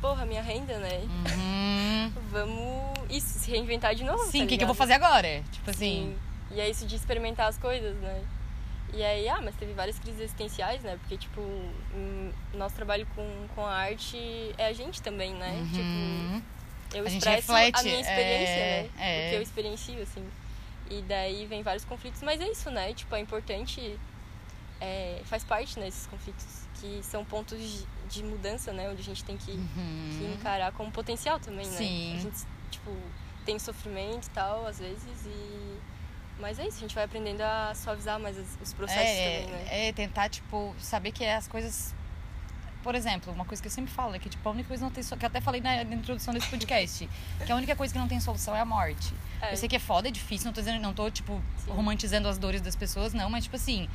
porra, 0.00 0.24
minha 0.26 0.42
renda, 0.42 0.78
né? 0.78 1.00
Uhum. 1.02 2.12
Vamos 2.30 2.98
isso, 3.10 3.38
se 3.38 3.50
reinventar 3.50 3.94
de 3.94 4.04
novo. 4.04 4.24
Sim, 4.30 4.40
tá 4.40 4.44
o 4.44 4.48
que, 4.48 4.56
que 4.58 4.64
eu 4.64 4.68
vou 4.68 4.76
fazer 4.76 4.94
agora? 4.94 5.42
Tipo 5.50 5.70
assim. 5.70 6.16
Sim. 6.16 6.56
E 6.56 6.60
é 6.60 6.68
isso 6.68 6.86
de 6.86 6.96
experimentar 6.96 7.48
as 7.48 7.58
coisas, 7.58 7.94
né? 7.96 8.22
E 8.92 9.02
aí, 9.02 9.28
ah, 9.28 9.40
mas 9.42 9.54
teve 9.56 9.72
várias 9.74 9.98
crises 9.98 10.20
existenciais, 10.20 10.82
né? 10.82 10.96
Porque, 11.00 11.16
tipo, 11.18 11.40
hum, 11.40 12.32
nosso 12.54 12.74
trabalho 12.74 13.06
com, 13.14 13.46
com 13.54 13.64
a 13.64 13.74
arte 13.74 14.16
é 14.56 14.66
a 14.66 14.72
gente 14.72 15.02
também, 15.02 15.34
né? 15.34 15.50
Uhum. 15.50 15.68
Tipo, 15.68 16.96
eu 16.96 17.04
A 17.04 17.08
expresso 17.08 17.52
reflete, 17.52 17.80
a 17.80 17.82
minha 17.82 18.00
experiência, 18.00 18.52
é, 18.52 18.82
né? 18.82 18.90
é. 18.98 19.26
O 19.26 19.30
que 19.30 19.36
eu 19.36 19.42
experiencio, 19.42 20.02
assim. 20.02 20.24
E 20.90 21.02
daí 21.02 21.44
vem 21.44 21.62
vários 21.62 21.84
conflitos, 21.84 22.22
mas 22.22 22.40
é 22.40 22.48
isso, 22.48 22.70
né? 22.70 22.94
Tipo, 22.94 23.14
é 23.14 23.20
importante, 23.20 23.98
é, 24.80 25.20
faz 25.24 25.42
parte, 25.44 25.78
né, 25.78 25.88
esses 25.88 26.06
conflitos, 26.06 26.46
que 26.80 27.00
são 27.02 27.24
pontos 27.24 27.58
de, 27.58 27.86
de 28.08 28.22
mudança, 28.24 28.72
né? 28.72 28.88
Onde 28.88 29.00
a 29.00 29.04
gente 29.04 29.24
tem 29.24 29.36
que, 29.36 29.46
que 29.52 29.52
Uhum. 29.58 30.34
encarar 30.38 30.70
como 30.72 30.90
potencial 30.92 31.38
também, 31.40 31.66
né? 31.66 31.76
Sim. 31.76 32.14
A 32.16 32.20
gente, 32.20 32.36
tipo, 32.70 32.96
tem 33.44 33.58
sofrimento 33.58 34.26
e 34.26 34.30
tal, 34.30 34.66
às 34.66 34.78
vezes, 34.78 35.26
e... 35.26 35.76
Mas 36.40 36.58
é 36.60 36.68
isso, 36.68 36.76
a 36.76 36.80
gente 36.80 36.94
vai 36.94 37.02
aprendendo 37.04 37.40
a 37.40 37.72
suavizar 37.74 38.20
mais 38.20 38.36
os 38.62 38.72
processos 38.72 39.02
é, 39.04 39.40
também, 39.42 39.54
né? 39.64 39.88
é 39.88 39.92
tentar, 39.92 40.28
tipo, 40.28 40.72
saber 40.78 41.10
que 41.10 41.24
as 41.26 41.48
coisas. 41.48 41.92
Por 42.80 42.94
exemplo, 42.94 43.32
uma 43.32 43.44
coisa 43.44 43.60
que 43.60 43.66
eu 43.66 43.72
sempre 43.72 43.92
falo 43.92 44.14
é 44.14 44.20
que, 44.20 44.28
tipo, 44.28 44.48
a 44.48 44.52
única 44.52 44.68
coisa 44.68 44.80
que 44.82 44.84
não 44.84 44.92
tem. 44.92 45.02
so- 45.02 45.16
Que 45.16 45.24
eu 45.24 45.26
até 45.26 45.40
falei 45.40 45.60
na, 45.60 45.82
na 45.82 45.96
introdução 45.96 46.32
desse 46.32 46.46
podcast. 46.48 47.10
que 47.44 47.50
a 47.50 47.56
única 47.56 47.74
coisa 47.74 47.92
que 47.92 47.98
não 47.98 48.06
tem 48.06 48.20
solução 48.20 48.54
é 48.54 48.60
a 48.60 48.64
morte. 48.64 49.12
É. 49.42 49.52
Eu 49.52 49.56
sei 49.56 49.68
que 49.68 49.74
é 49.74 49.80
foda, 49.80 50.06
é 50.06 50.10
difícil, 50.12 50.46
não 50.46 50.52
tô 50.52 50.60
dizendo, 50.60 50.80
não 50.80 50.94
tô, 50.94 51.10
tipo, 51.10 51.42
Sim. 51.64 51.72
romantizando 51.72 52.28
as 52.28 52.38
dores 52.38 52.60
das 52.60 52.76
pessoas, 52.76 53.12
não, 53.12 53.28
mas, 53.28 53.42
tipo 53.44 53.56
assim, 53.56 53.88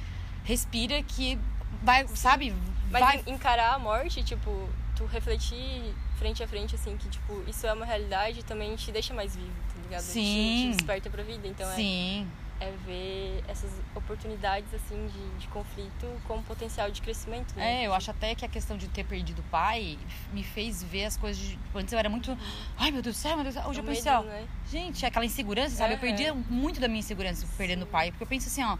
respira 0.43 1.01
que 1.03 1.37
vai, 1.81 2.07
sabe? 2.09 2.53
Mas 2.91 3.01
vai. 3.03 3.23
en- 3.25 3.33
encarar 3.33 3.73
a 3.75 3.79
morte, 3.79 4.23
tipo, 4.23 4.69
tu 4.95 5.05
refletir 5.05 5.93
frente 6.17 6.43
a 6.43 6.47
frente, 6.47 6.75
assim, 6.75 6.95
que, 6.97 7.09
tipo, 7.09 7.43
isso 7.47 7.65
é 7.65 7.73
uma 7.73 7.85
realidade 7.85 8.43
também 8.45 8.75
te 8.75 8.91
deixa 8.91 9.13
mais 9.13 9.35
vivo, 9.35 9.51
tá 9.73 9.81
ligado? 9.83 10.01
Te- 10.01 10.11
Sim. 10.11 10.69
Te, 10.71 10.77
desperta 10.77 11.09
pra 11.09 11.23
vida. 11.23 11.47
Então 11.47 11.69
é, 11.71 11.75
Sim. 11.75 12.27
é 12.59 12.71
ver 12.85 13.43
essas 13.47 13.71
oportunidades, 13.95 14.71
assim, 14.73 15.07
de, 15.07 15.39
de 15.39 15.47
conflito 15.47 16.07
como 16.27 16.43
potencial 16.43 16.91
de 16.91 17.01
crescimento, 17.01 17.53
né? 17.55 17.81
É, 17.83 17.87
eu 17.87 17.93
acho 17.93 18.11
até 18.11 18.35
que 18.35 18.45
a 18.45 18.47
questão 18.47 18.77
de 18.77 18.87
ter 18.87 19.03
perdido 19.05 19.39
o 19.39 19.43
pai 19.45 19.97
me 20.31 20.43
fez 20.43 20.83
ver 20.83 21.05
as 21.05 21.17
coisas. 21.17 21.41
De... 21.43 21.59
Antes 21.73 21.91
eu 21.91 21.99
era 21.99 22.09
muito. 22.09 22.37
Ai, 22.77 22.91
meu 22.91 23.01
Deus 23.01 23.15
do 23.17 23.19
céu, 23.19 23.35
meu 23.35 23.43
Deus 23.43 23.55
do 23.55 23.59
céu. 23.61 23.69
Hoje 23.69 23.79
O 23.79 23.81
eu 23.81 23.85
penso 23.87 24.05
medo, 24.05 24.17
assim, 24.17 24.27
ó. 24.27 24.29
né? 24.31 24.47
Gente, 24.69 25.05
aquela 25.05 25.25
insegurança, 25.25 25.75
sabe? 25.75 25.95
Eu 25.95 25.99
perdi 25.99 26.31
muito 26.49 26.79
da 26.79 26.87
minha 26.87 26.99
insegurança 26.99 27.45
perdendo 27.57 27.83
o 27.83 27.87
pai. 27.87 28.11
Porque 28.11 28.23
eu 28.23 28.27
penso 28.27 28.47
assim, 28.47 28.63
ó. 28.63 28.77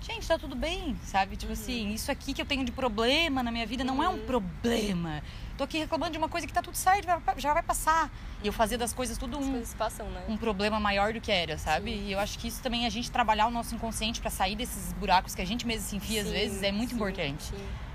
Gente, 0.00 0.26
tá 0.26 0.38
tudo 0.38 0.56
bem, 0.56 0.96
sabe? 1.04 1.36
Tipo 1.36 1.52
assim, 1.52 1.92
isso 1.92 2.10
aqui 2.10 2.32
que 2.32 2.40
eu 2.40 2.46
tenho 2.46 2.64
de 2.64 2.72
problema 2.72 3.42
na 3.42 3.50
minha 3.52 3.66
vida 3.66 3.84
não 3.84 4.02
é 4.02 4.08
um 4.08 4.12
Uhum. 4.14 4.26
problema. 4.26 5.22
Tô 5.58 5.64
aqui 5.64 5.78
reclamando 5.78 6.12
de 6.12 6.18
uma 6.18 6.28
coisa 6.28 6.46
que 6.46 6.52
tá 6.52 6.62
tudo 6.62 6.74
certo, 6.74 7.06
já 7.36 7.52
vai 7.52 7.62
passar. 7.62 8.10
E 8.42 8.46
eu 8.46 8.52
fazia 8.52 8.78
das 8.78 8.94
coisas 8.94 9.18
tudo 9.18 9.38
um, 9.38 9.50
coisas 9.50 9.74
passam, 9.74 10.08
né? 10.08 10.24
um 10.26 10.38
problema 10.38 10.80
maior 10.80 11.12
do 11.12 11.20
que 11.20 11.30
era, 11.30 11.58
sabe? 11.58 11.90
Sim. 11.92 12.06
E 12.06 12.12
eu 12.12 12.18
acho 12.18 12.38
que 12.38 12.48
isso 12.48 12.62
também, 12.62 12.86
a 12.86 12.88
gente 12.88 13.10
trabalhar 13.10 13.46
o 13.46 13.50
nosso 13.50 13.74
inconsciente 13.74 14.22
pra 14.22 14.30
sair 14.30 14.56
desses 14.56 14.90
buracos 14.94 15.34
que 15.34 15.42
a 15.42 15.44
gente 15.44 15.66
mesmo 15.66 15.86
se 15.86 15.96
enfia 15.96 16.22
às 16.22 16.28
Sim, 16.28 16.32
vezes, 16.32 16.62
é 16.62 16.72
muito 16.72 16.90
sim, 16.90 16.96
importante. 16.96 17.52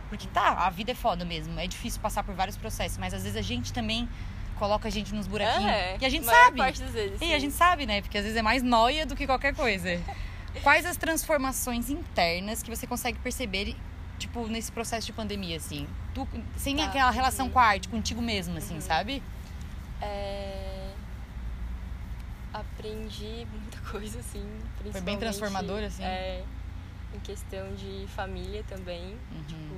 Porque 0.08 0.28
tá, 0.28 0.52
a 0.52 0.70
vida 0.70 0.92
é 0.92 0.96
foda 0.96 1.26
mesmo. 1.26 1.60
É 1.60 1.66
difícil 1.66 2.00
passar 2.00 2.24
por 2.24 2.36
vários 2.36 2.56
processos, 2.56 3.00
mas 3.00 3.16
às 3.16 3.24
vezes 3.24 3.36
a 3.36 3.42
gente 3.42 3.74
também 3.74 4.08
coloca 4.60 4.88
a 4.88 4.92
gente 4.92 5.14
nos 5.14 5.26
buraquinhos. 5.26 5.72
É, 5.72 5.98
e 6.00 6.06
a 6.06 6.10
gente 6.10 6.26
sabe. 6.26 6.62
vezes. 6.92 7.20
E 7.20 7.34
a 7.34 7.40
gente 7.40 7.54
sabe, 7.56 7.88
né? 7.88 8.02
Porque 8.02 8.18
às 8.20 8.24
vezes 8.24 8.38
é 8.38 8.44
mais 8.44 8.62
noia 8.62 9.08
do 9.08 9.16
que 9.16 9.26
qualquer 9.26 9.56
coisa. 9.56 10.00
Quais 10.64 10.86
as 10.86 10.98
transformações 10.98 11.90
internas 11.90 12.62
que 12.64 12.70
você 12.70 12.88
consegue 12.88 13.20
perceber, 13.20 13.76
tipo, 14.18 14.48
nesse 14.48 14.72
processo 14.72 15.06
de 15.06 15.14
pandemia, 15.14 15.58
assim? 15.58 15.88
Tu, 16.14 16.28
sem 16.58 16.78
Tá, 16.78 16.86
aquela 16.86 17.12
relação 17.12 17.48
uhum. 17.48 17.52
com 17.52 17.60
a 17.60 17.64
arte, 17.64 17.88
contigo 17.88 18.22
mesmo, 18.22 18.58
assim, 18.58 18.76
Uhum. 18.76 18.82
sabe? 18.82 19.22
É, 20.02 20.92
Aprendi 22.54 23.46
muita 23.52 23.78
coisa, 23.92 24.20
assim. 24.20 24.46
Foi 24.92 25.02
bem 25.02 25.18
transformador, 25.18 25.84
assim? 25.84 26.04
É, 26.04 26.42
em 27.14 27.20
questão 27.20 27.74
de 27.76 28.08
família 28.16 28.64
também. 28.68 29.04
Uhum. 29.32 29.44
Tipo, 29.48 29.76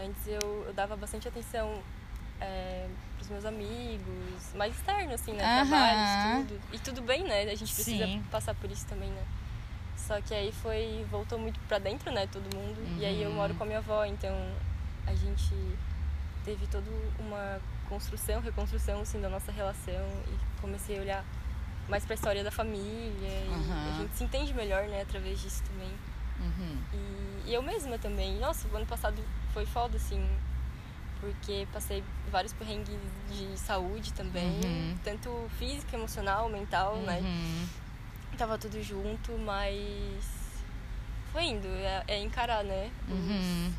antes 0.00 0.26
eu, 0.26 0.64
eu 0.66 0.72
dava 0.74 0.96
bastante 0.96 1.28
atenção 1.28 1.80
é, 2.40 2.88
pros 3.26 3.30
meus 3.30 3.44
amigos, 3.44 4.54
mais 4.54 4.74
externo, 4.74 5.12
assim, 5.12 5.32
né? 5.32 5.52
Trabalho, 5.54 6.00
estudo. 6.04 6.60
E 6.72 6.78
tudo 6.78 7.02
bem, 7.02 7.24
né? 7.24 7.42
A 7.42 7.54
gente 7.54 7.74
precisa 7.74 8.06
Sim. 8.06 8.22
passar 8.30 8.54
por 8.54 8.70
isso 8.70 8.86
também, 8.86 9.10
né? 9.10 9.22
Só 9.96 10.20
que 10.20 10.32
aí 10.34 10.52
foi, 10.52 11.04
voltou 11.10 11.38
muito 11.38 11.58
pra 11.60 11.78
dentro, 11.78 12.12
né? 12.12 12.26
Todo 12.28 12.44
mundo. 12.54 12.80
E 12.98 13.04
aí 13.04 13.22
eu 13.22 13.30
Uhum. 13.30 13.36
moro 13.36 13.54
com 13.54 13.64
a 13.64 13.66
minha 13.66 13.78
avó, 13.78 14.04
então 14.04 14.32
a 15.06 15.14
gente 15.14 15.52
teve 16.44 16.66
toda 16.68 16.88
uma 17.18 17.60
construção, 17.88 18.40
reconstrução, 18.40 19.00
assim, 19.00 19.20
da 19.20 19.28
nossa 19.28 19.50
relação. 19.50 20.06
E 20.28 20.60
comecei 20.60 20.98
a 20.98 21.00
olhar 21.00 21.24
mais 21.88 22.04
pra 22.04 22.14
história 22.14 22.44
da 22.44 22.50
família. 22.50 23.28
E 23.28 23.88
a 23.90 23.92
gente 24.02 24.16
se 24.16 24.24
entende 24.24 24.54
melhor, 24.54 24.86
né? 24.86 25.02
Através 25.02 25.40
disso 25.40 25.62
também. 25.64 25.90
Uhum. 26.38 26.78
E, 26.92 27.50
e 27.50 27.54
eu 27.54 27.62
mesma 27.62 27.98
também. 27.98 28.38
Nossa, 28.38 28.68
o 28.68 28.76
ano 28.76 28.86
passado 28.86 29.20
foi 29.52 29.66
foda, 29.66 29.96
assim. 29.96 30.24
Porque 31.26 31.66
passei 31.72 32.04
vários 32.30 32.52
perrengues 32.52 32.94
de 33.30 33.58
saúde 33.58 34.12
também. 34.12 34.60
Uhum. 34.64 34.96
Tanto 35.02 35.50
físico, 35.58 35.94
emocional, 35.94 36.48
mental, 36.48 36.96
né? 36.98 37.18
Uhum. 37.20 37.66
Tava 38.38 38.56
tudo 38.56 38.80
junto, 38.80 39.32
mas... 39.38 40.24
Foi 41.32 41.44
indo. 41.44 41.66
É, 41.66 42.04
é 42.06 42.22
encarar, 42.22 42.62
né? 42.62 42.90
Uhum. 43.08 43.72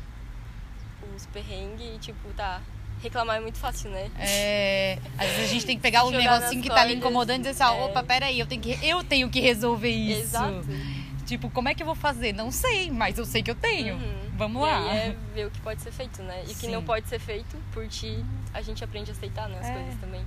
Os, 1.14 1.22
os 1.22 1.26
perrengues 1.26 1.96
e, 1.96 1.98
tipo, 1.98 2.28
tá... 2.34 2.60
Reclamar 3.00 3.36
é 3.36 3.40
muito 3.40 3.58
fácil, 3.58 3.90
né? 3.90 4.10
É, 4.18 4.98
às 5.16 5.28
vezes 5.28 5.44
a 5.44 5.52
gente 5.52 5.66
tem 5.66 5.76
que 5.76 5.82
pegar 5.82 6.04
um 6.04 6.10
negocinho 6.12 6.60
que 6.60 6.68
tá 6.68 6.82
ali 6.82 6.96
incomodando 6.96 7.38
e 7.38 7.48
dizer 7.48 7.62
assim, 7.62 7.76
ó, 7.76 7.78
é. 7.78 7.84
opa, 7.84 8.02
peraí, 8.02 8.40
eu 8.40 8.46
tenho, 8.46 8.60
que, 8.60 8.78
eu 8.82 9.04
tenho 9.04 9.30
que 9.30 9.40
resolver 9.40 9.88
isso. 9.88 10.22
Exato. 10.22 10.66
Tipo, 11.28 11.50
como 11.50 11.68
é 11.68 11.74
que 11.74 11.82
eu 11.82 11.86
vou 11.86 11.94
fazer? 11.94 12.32
Não 12.32 12.50
sei, 12.50 12.90
mas 12.90 13.18
eu 13.18 13.24
sei 13.26 13.42
que 13.42 13.50
eu 13.50 13.54
tenho. 13.54 13.96
Uhum. 13.96 14.30
Vamos 14.38 14.62
e 14.62 14.64
lá. 14.64 14.94
É 14.94 15.14
ver 15.34 15.46
o 15.46 15.50
que 15.50 15.60
pode 15.60 15.82
ser 15.82 15.92
feito, 15.92 16.22
né? 16.22 16.40
E 16.40 16.52
o 16.52 16.54
que 16.54 16.66
Sim. 16.66 16.72
não 16.72 16.82
pode 16.82 17.06
ser 17.06 17.18
feito, 17.18 17.54
por 17.70 17.86
ti, 17.86 18.24
a 18.54 18.62
gente 18.62 18.82
aprende 18.82 19.10
a 19.10 19.14
aceitar, 19.14 19.46
né? 19.46 19.58
As 19.60 19.66
É. 19.66 19.74
coisas 19.74 20.00
também. 20.00 20.24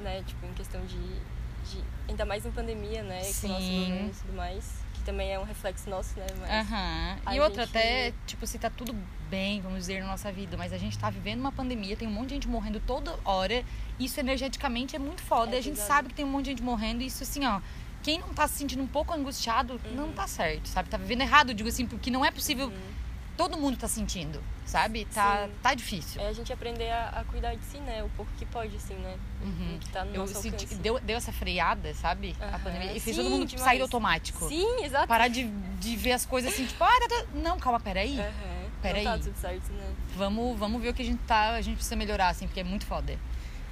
Né? 0.00 0.24
Tipo, 0.26 0.44
em 0.46 0.52
questão 0.54 0.84
de, 0.84 0.98
de- 0.98 1.84
Ainda 2.08 2.24
mais 2.24 2.44
em 2.44 2.50
pandemia, 2.50 3.02
né? 3.04 3.20
Com 3.40 3.46
o 3.46 3.50
nosso 3.50 3.62
Sim. 3.66 3.80
governo 3.88 4.08
e 4.08 4.14
tudo 4.20 4.32
mais. 4.36 4.64
Que 4.94 5.00
também 5.02 5.32
é 5.32 5.38
um 5.38 5.44
reflexo 5.44 5.88
nosso, 5.88 6.18
né? 6.18 6.26
Mas, 6.40 6.50
Aham. 6.50 7.16
a 7.24 7.36
E 7.36 7.40
outra, 7.40 7.64
gente- 7.64 7.76
até, 7.76 8.12
tipo, 8.26 8.44
se 8.48 8.58
tá 8.58 8.68
tudo 8.68 8.94
bem, 9.30 9.60
vamos 9.60 9.78
dizer, 9.78 10.00
na 10.00 10.08
nossa 10.08 10.30
vida, 10.32 10.56
mas 10.56 10.72
a 10.72 10.78
gente 10.78 10.98
tá 10.98 11.08
vivendo 11.08 11.38
uma 11.40 11.52
pandemia, 11.52 11.96
tem 11.96 12.06
um 12.08 12.12
monte 12.12 12.28
de 12.30 12.34
gente 12.34 12.48
morrendo 12.48 12.80
toda 12.80 13.16
hora. 13.24 13.64
Isso 13.98 14.18
energeticamente 14.18 14.96
é 14.96 14.98
muito 14.98 15.22
foda. 15.22 15.52
É 15.52 15.54
e 15.54 15.58
a 15.58 15.62
gente 15.62 15.74
pesado. 15.74 15.88
sabe 15.88 16.08
que 16.08 16.14
tem 16.14 16.24
um 16.24 16.28
monte 16.28 16.44
de 16.46 16.50
gente 16.50 16.62
morrendo. 16.64 17.02
E 17.02 17.06
isso, 17.06 17.22
assim, 17.22 17.44
ó. 17.46 17.60
Quem 18.06 18.20
não 18.20 18.28
tá 18.28 18.46
se 18.46 18.54
sentindo 18.54 18.80
um 18.84 18.86
pouco 18.86 19.12
angustiado, 19.12 19.80
Uhum. 19.84 19.94
não 19.96 20.12
tá 20.12 20.28
certo, 20.28 20.68
sabe? 20.68 20.88
Tá 20.88 20.96
vivendo 20.96 21.22
errado, 21.22 21.52
digo 21.52 21.68
assim, 21.68 21.84
porque 21.84 22.08
não 22.08 22.24
é 22.24 22.30
possível. 22.30 22.68
Uhum. 22.68 22.94
Todo 23.36 23.58
mundo 23.58 23.76
tá 23.76 23.88
sentindo, 23.88 24.40
sabe? 24.64 25.06
Tá, 25.12 25.46
Sim. 25.46 25.52
tá 25.60 25.74
difícil. 25.74 26.22
É 26.22 26.28
a 26.28 26.32
gente 26.32 26.52
aprender 26.52 26.88
a, 26.88 27.08
a 27.08 27.24
cuidar 27.24 27.56
de 27.56 27.64
si, 27.64 27.78
né? 27.78 28.04
O 28.04 28.08
pouco 28.10 28.30
que 28.38 28.46
pode, 28.46 28.76
assim, 28.76 28.94
né? 28.94 29.16
Uhum. 29.42 29.78
Que 29.80 29.88
tá 29.90 30.04
no 30.04 30.14
Eu 30.14 30.20
nosso 30.20 30.40
senti, 30.40 30.66
deu, 30.76 31.00
deu 31.00 31.16
essa 31.16 31.32
freada, 31.32 31.92
sabe? 31.94 32.36
A 32.40 32.60
pandemia. 32.60 32.92
E 32.92 33.00
fez 33.00 33.16
Sim, 33.16 33.22
todo 33.24 33.30
mundo 33.32 33.44
demais. 33.44 33.64
sair 33.64 33.80
automático. 33.82 34.48
Sim, 34.48 34.84
exato. 34.84 35.08
Parar 35.08 35.26
de, 35.26 35.42
de 35.80 35.96
ver 35.96 36.12
as 36.12 36.24
coisas 36.24 36.52
assim, 36.54 36.64
tipo, 36.64 36.84
ah, 36.84 37.08
tá, 37.08 37.26
não, 37.34 37.58
calma, 37.58 37.80
peraí. 37.80 38.20
Aham. 38.20 38.70
Peraí. 38.80 39.04
Não 39.04 39.18
tá 39.18 39.24
tudo 39.24 39.36
certo, 39.36 39.72
né? 39.72 39.92
Vamos, 40.14 40.56
vamos 40.56 40.80
ver 40.80 40.90
o 40.90 40.94
que 40.94 41.02
a 41.02 41.04
gente 41.04 41.20
tá, 41.26 41.50
a 41.56 41.60
gente 41.60 41.74
precisa 41.74 41.96
melhorar, 41.96 42.28
assim, 42.28 42.46
porque 42.46 42.60
é 42.60 42.64
muito 42.64 42.86
foda. 42.86 43.18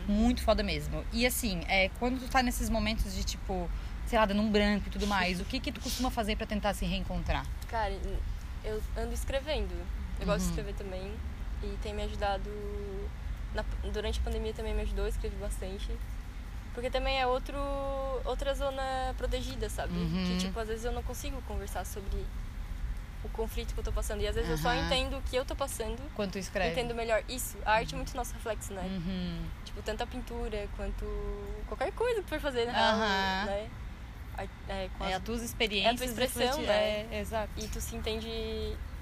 Muito 0.09 0.43
foda 0.43 0.63
mesmo. 0.65 1.05
E 1.13 1.25
assim, 1.25 1.63
é, 1.69 1.89
quando 2.01 2.19
tu 2.21 2.29
tá 2.29 2.43
nesses 2.43 2.69
momentos 2.69 3.15
de 3.15 3.23
tipo, 3.25 3.71
sei 4.15 4.21
lá, 4.21 4.27
dando 4.27 4.43
um 4.43 4.51
branco 4.51 4.85
e 4.87 4.91
tudo 4.91 5.09
mais, 5.09 5.41
o 5.41 5.45
que 5.45 5.59
que 5.59 5.73
tu 5.73 5.81
costuma 5.81 6.09
fazer 6.09 6.37
pra 6.37 6.47
tentar 6.47 6.73
se 6.73 6.85
reencontrar? 6.87 7.45
Cara, 7.69 7.93
eu 8.65 8.81
ando 8.97 9.13
escrevendo. 9.13 9.75
Eu 10.21 10.27
gosto 10.27 10.39
de 10.39 10.45
Uhum. 10.45 10.51
escrever 10.51 10.75
também. 10.75 11.13
E 11.65 11.77
tem 11.83 11.93
me 11.93 12.03
ajudado. 12.05 12.49
na- 13.55 13.65
durante 13.93 14.19
a 14.19 14.23
pandemia 14.25 14.53
também 14.53 14.75
me 14.75 14.83
ajudou, 14.83 15.07
escrevi 15.07 15.37
bastante. 15.37 15.89
Porque 16.75 16.91
também 16.91 17.21
é 17.21 17.25
outro, 17.27 17.57
outra 18.25 18.53
zona 18.53 19.15
protegida, 19.17 19.69
sabe? 19.71 19.93
Uhum. 19.97 20.25
Que, 20.27 20.39
tipo, 20.39 20.59
às 20.59 20.67
vezes 20.67 20.85
eu 20.85 20.91
não 20.91 21.05
consigo 21.05 21.41
conversar 21.43 21.87
sobre 21.87 22.25
o 23.23 23.29
conflito 23.29 23.73
que 23.73 23.79
eu 23.79 23.85
tô 23.85 23.93
passando. 23.93 24.23
E 24.23 24.27
às 24.27 24.35
vezes 24.35 24.51
eu 24.51 24.59
só 24.59 24.75
entendo 24.75 25.19
o 25.19 25.23
que 25.23 25.37
eu 25.37 25.45
tô 25.45 25.55
passando, 25.55 25.99
Quando 26.17 26.33
tu 26.33 26.39
escreve? 26.39 26.71
entendo 26.73 26.97
melhor. 26.97 27.23
Isso, 27.29 27.57
a 27.65 27.75
arte 27.75 27.95
é 27.95 27.97
muito 27.97 28.17
nosso 28.17 28.35
reflexo, 28.35 28.73
né? 28.73 28.83
Uhum. 28.83 29.45
Tipo, 29.65 29.83
tanto 29.83 30.03
a 30.03 30.07
pintura 30.07 30.67
quanto 30.77 31.05
qualquer 31.69 31.93
coisa 31.93 32.23
que 32.25 32.29
for 32.29 32.41
fazer, 32.41 32.65
na 32.67 32.73
real, 32.73 32.95
Aham. 32.95 33.45
né? 33.47 33.71
A- 34.37 34.45
É, 34.73 34.89
com 34.99 35.05
É 35.05 35.09
as 35.11 35.17
as 35.17 35.23
tuas 35.23 35.43
experiências. 35.43 35.93
É 35.93 35.95
a 35.95 35.97
tua 35.97 36.25
expressão, 36.25 36.63
né? 36.63 37.07
É, 37.13 37.21
exato. 37.21 37.51
e 37.57 37.69
tu 37.69 37.81
se 37.81 37.95
entende, 37.97 38.29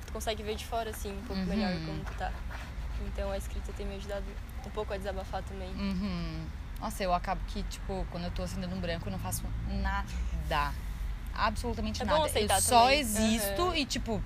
tu 0.06 0.12
consegue 0.12 0.42
ver 0.42 0.54
de 0.56 0.64
fora, 0.66 0.90
assim, 0.90 1.12
um 1.12 1.22
pouco 1.22 1.40
Uhum. 1.42 1.48
melhor 1.48 1.72
como 1.86 2.04
tu 2.04 2.12
tá. 2.14 2.32
Então 3.06 3.30
a 3.30 3.36
escrita 3.36 3.72
tem 3.72 3.86
me 3.86 3.96
ajudado 3.96 4.24
um 4.66 4.70
pouco 4.70 4.92
a 4.92 4.96
desabafar 4.96 5.42
também. 5.42 5.70
Uhum. 5.70 6.46
Nossa, 6.80 7.02
eu 7.02 7.14
acabo 7.14 7.40
que, 7.48 7.62
tipo, 7.64 8.06
quando 8.10 8.24
eu 8.24 8.30
tô 8.32 8.42
assim 8.42 8.60
dando 8.60 8.74
um 8.74 8.80
branco, 8.80 9.06
eu 9.08 9.12
não 9.12 9.18
faço 9.18 9.44
nada. 9.68 10.72
absolutamente 11.34 12.02
É 12.02 12.04
nada. 12.04 12.28
Eu 12.38 12.60
só 12.60 12.82
também. 12.84 13.00
existo 13.00 13.62
Aham. 13.62 13.76
e, 13.76 13.86
tipo, 13.86 14.22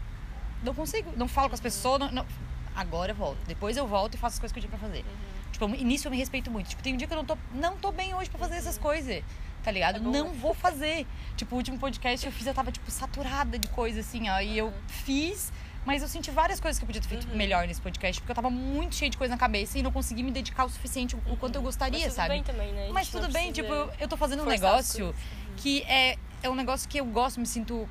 não 0.63 0.75
consigo, 0.75 1.13
não 1.17 1.29
falo 1.29 1.49
com 1.49 1.55
as 1.55 1.61
pessoas. 1.61 2.01
Não, 2.01 2.11
não- 2.11 2.27
Agora 2.75 3.13
eu 3.13 3.17
volto. 3.17 3.39
Depois 3.47 3.75
eu 3.79 3.87
volto 3.87 4.17
e 4.17 4.19
faço 4.19 4.35
as 4.35 4.39
coisas 4.41 4.53
que 4.53 4.59
eu 4.59 4.69
tinha 4.69 4.71
pra 4.79 4.87
fazer. 4.87 4.99
Uhum. 5.01 5.51
Tipo, 5.53 5.67
nisso 5.69 6.07
eu 6.09 6.11
me 6.11 6.19
respeito 6.19 6.51
muito. 6.51 6.69
Tipo, 6.69 6.83
tem 6.83 6.93
um 6.93 6.97
dia 6.99 7.07
que 7.07 7.13
eu 7.15 7.17
não 7.17 7.25
tô, 7.25 7.39
não 7.55 7.75
tô 7.79 7.91
bem 7.91 8.13
hoje 8.15 8.29
pra 8.29 8.39
fazer 8.39 8.57
essas 8.57 8.77
coisas. 8.77 9.23
Tá 9.67 9.73
ligado? 9.73 9.97
É 9.97 9.99
bom, 9.99 10.13
não 10.13 10.29
né? 10.29 10.39
vou 10.41 10.55
fazer. 10.55 11.05
tipo, 11.37 11.57
o 11.57 11.59
último 11.59 11.77
podcast 11.77 12.25
que 12.25 12.29
eu 12.29 12.33
fiz, 12.33 12.47
eu 12.47 12.55
tava, 12.55 12.71
tipo, 12.71 12.89
saturada 12.89 13.59
de 13.59 13.67
coisa, 13.67 13.99
assim, 13.99 14.31
ó. 14.31 14.39
E 14.39 14.57
eu 14.57 14.73
fiz, 14.87 15.53
mas 15.85 16.03
eu 16.03 16.09
senti 16.09 16.31
várias 16.31 16.61
coisas 16.61 16.79
que 16.79 16.85
eu 16.85 16.87
podia 16.87 17.03
ter 17.03 17.09
feito 17.09 17.27
Uhum. 17.29 17.37
melhor 17.37 17.67
nesse 17.67 17.81
podcast, 17.81 18.21
porque 18.21 18.31
eu 18.31 18.37
tava 18.37 18.49
muito 18.49 18.95
cheia 18.95 19.11
de 19.11 19.17
coisa 19.19 19.35
na 19.35 19.39
cabeça 19.39 19.77
e 19.77 19.83
não 19.83 19.91
consegui 19.91 20.23
me 20.23 20.31
dedicar 20.31 20.65
o 20.67 20.71
suficiente 20.71 21.17
o, 21.17 21.19
o 21.33 21.37
quanto 21.37 21.57
eu 21.57 21.63
gostaria, 21.63 21.99
Mas 21.99 22.05
tudo 22.07 22.15
sabe? 22.15 22.29
bem 22.29 22.43
também, 22.45 22.73
né? 22.73 22.89
Mas 22.93 23.09
tudo 23.09 23.29
bem, 23.29 23.51
tipo, 23.51 23.73
eu, 23.73 23.93
eu 23.99 24.07
tô 24.07 24.17
fazendo 24.17 24.45
um 24.45 24.47
negócio 24.47 25.07
coisas. 25.07 25.23
que 25.57 25.83
é, 25.83 26.17
é 26.45 26.49
um 26.49 26.55
negócio 26.55 26.89
que 26.89 26.99
eu 26.99 27.05
gosto, 27.05 27.41
me 27.41 27.47
sinto 27.47 27.89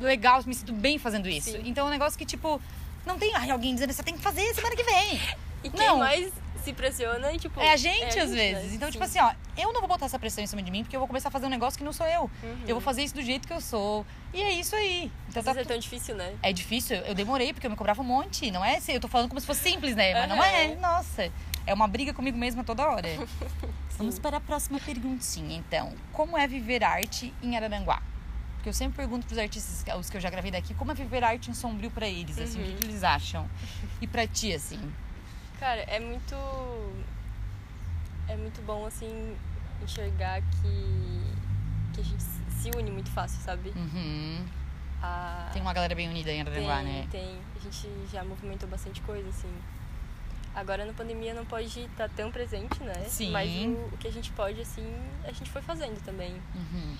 legal, 0.00 0.42
me 0.44 0.54
sinto 0.54 0.72
bem 0.72 0.98
fazendo 0.98 1.28
isso. 1.28 1.52
Sim. 1.52 1.62
Então 1.66 1.84
é 1.86 1.88
um 1.88 1.92
negócio 1.92 2.18
que, 2.18 2.26
tipo, 2.26 2.60
não 3.06 3.16
tem 3.18 3.32
ai, 3.34 3.48
alguém 3.50 3.74
dizendo 3.74 3.92
você 3.92 4.02
tem 4.02 4.14
que 4.16 4.22
fazer 4.22 4.42
semana 4.54 4.74
que 4.76 4.82
vem. 4.82 5.20
E 5.64 5.70
quem 5.70 5.86
Não. 5.86 5.98
mais 5.98 6.32
se 6.68 6.72
pressiona, 6.74 7.36
tipo... 7.38 7.60
É 7.60 7.72
a 7.72 7.76
gente, 7.76 8.18
às 8.18 8.30
né? 8.30 8.36
vezes. 8.36 8.72
Então, 8.74 8.90
tipo 8.90 9.04
Sim. 9.06 9.18
assim, 9.20 9.34
ó, 9.56 9.60
eu 9.60 9.72
não 9.72 9.80
vou 9.80 9.88
botar 9.88 10.06
essa 10.06 10.18
pressão 10.18 10.42
em 10.44 10.46
cima 10.46 10.62
de 10.62 10.70
mim, 10.70 10.82
porque 10.82 10.94
eu 10.96 11.00
vou 11.00 11.06
começar 11.06 11.28
a 11.28 11.32
fazer 11.32 11.46
um 11.46 11.50
negócio 11.50 11.78
que 11.78 11.84
não 11.84 11.92
sou 11.92 12.06
eu. 12.06 12.30
Uhum. 12.42 12.58
Eu 12.66 12.74
vou 12.74 12.80
fazer 12.80 13.02
isso 13.02 13.14
do 13.14 13.22
jeito 13.22 13.46
que 13.48 13.52
eu 13.54 13.60
sou. 13.60 14.04
E 14.34 14.42
é 14.42 14.50
isso 14.52 14.76
aí. 14.76 15.10
Então 15.28 15.40
Às 15.40 15.44
tá 15.54 15.60
é 15.60 15.64
tão 15.64 15.78
difícil, 15.78 16.14
né? 16.14 16.34
é 16.42 16.52
difícil, 16.52 16.96
eu 16.98 17.14
demorei, 17.14 17.52
porque 17.52 17.66
eu 17.66 17.70
me 17.70 17.76
cobrava 17.76 18.02
um 18.02 18.04
monte. 18.04 18.50
Não 18.50 18.64
é 18.64 18.76
assim, 18.76 18.92
eu 18.92 19.00
tô 19.00 19.08
falando 19.08 19.28
como 19.28 19.40
se 19.40 19.46
fosse 19.46 19.62
simples, 19.62 19.96
né? 19.96 20.12
Mas 20.12 20.28
não 20.28 20.42
é, 20.44 20.74
nossa. 20.76 21.32
É 21.66 21.72
uma 21.74 21.88
briga 21.88 22.12
comigo 22.14 22.36
mesma 22.36 22.62
toda 22.64 22.86
hora. 22.88 23.08
Vamos 23.98 24.18
para 24.18 24.36
a 24.36 24.40
próxima 24.40 24.78
perguntinha, 24.80 25.56
então. 25.56 25.92
Como 26.12 26.36
é 26.38 26.46
viver 26.46 26.84
arte 26.84 27.32
em 27.42 27.56
Araranguá? 27.56 28.00
Porque 28.56 28.68
eu 28.68 28.72
sempre 28.72 28.96
pergunto 28.96 29.26
pros 29.26 29.38
artistas, 29.38 29.84
os 29.98 30.10
que 30.10 30.16
eu 30.16 30.20
já 30.20 30.30
gravei 30.30 30.50
daqui, 30.50 30.74
como 30.74 30.90
é 30.92 30.94
viver 30.94 31.22
arte 31.24 31.50
em 31.50 31.54
Sombrio 31.54 31.90
pra 31.90 32.06
eles, 32.08 32.38
assim, 32.38 32.60
o 32.60 32.64
que 32.64 32.70
Uhum. 32.70 32.76
que 32.76 32.84
eles 32.86 33.04
acham? 33.04 33.48
E 34.00 34.06
pra 34.06 34.26
ti, 34.26 34.52
assim? 34.52 34.80
Cara, 35.58 35.80
é 35.82 35.98
muito. 35.98 36.34
É 38.28 38.36
muito 38.36 38.60
bom, 38.62 38.86
assim, 38.86 39.36
enxergar 39.82 40.40
que. 40.40 41.94
que 41.94 42.00
a 42.00 42.04
gente 42.04 42.22
se 42.22 42.70
une 42.76 42.90
muito 42.90 43.10
fácil, 43.10 43.40
sabe? 43.40 43.70
Uhum. 43.70 44.44
A... 45.02 45.50
Tem 45.52 45.62
uma 45.62 45.72
galera 45.72 45.94
bem 45.94 46.08
unida 46.08 46.32
em 46.32 46.40
Araranguá, 46.40 46.76
tem, 46.76 46.84
né? 46.84 47.08
tem. 47.10 47.38
A 47.56 47.58
gente 47.60 47.88
já 48.12 48.24
movimentou 48.24 48.68
bastante 48.68 49.00
coisa, 49.02 49.28
assim. 49.28 49.52
Agora 50.54 50.84
na 50.84 50.92
pandemia 50.92 51.34
não 51.34 51.44
pode 51.44 51.80
estar 51.80 52.08
tão 52.10 52.32
presente, 52.32 52.82
né? 52.82 52.94
Sim. 53.06 53.30
Mas 53.30 53.48
o, 53.50 53.94
o 53.94 53.98
que 53.98 54.08
a 54.08 54.12
gente 54.12 54.32
pode, 54.32 54.60
assim, 54.60 54.84
a 55.24 55.30
gente 55.30 55.50
foi 55.50 55.62
fazendo 55.62 56.02
também. 56.04 56.32
Uhum. 56.54 56.96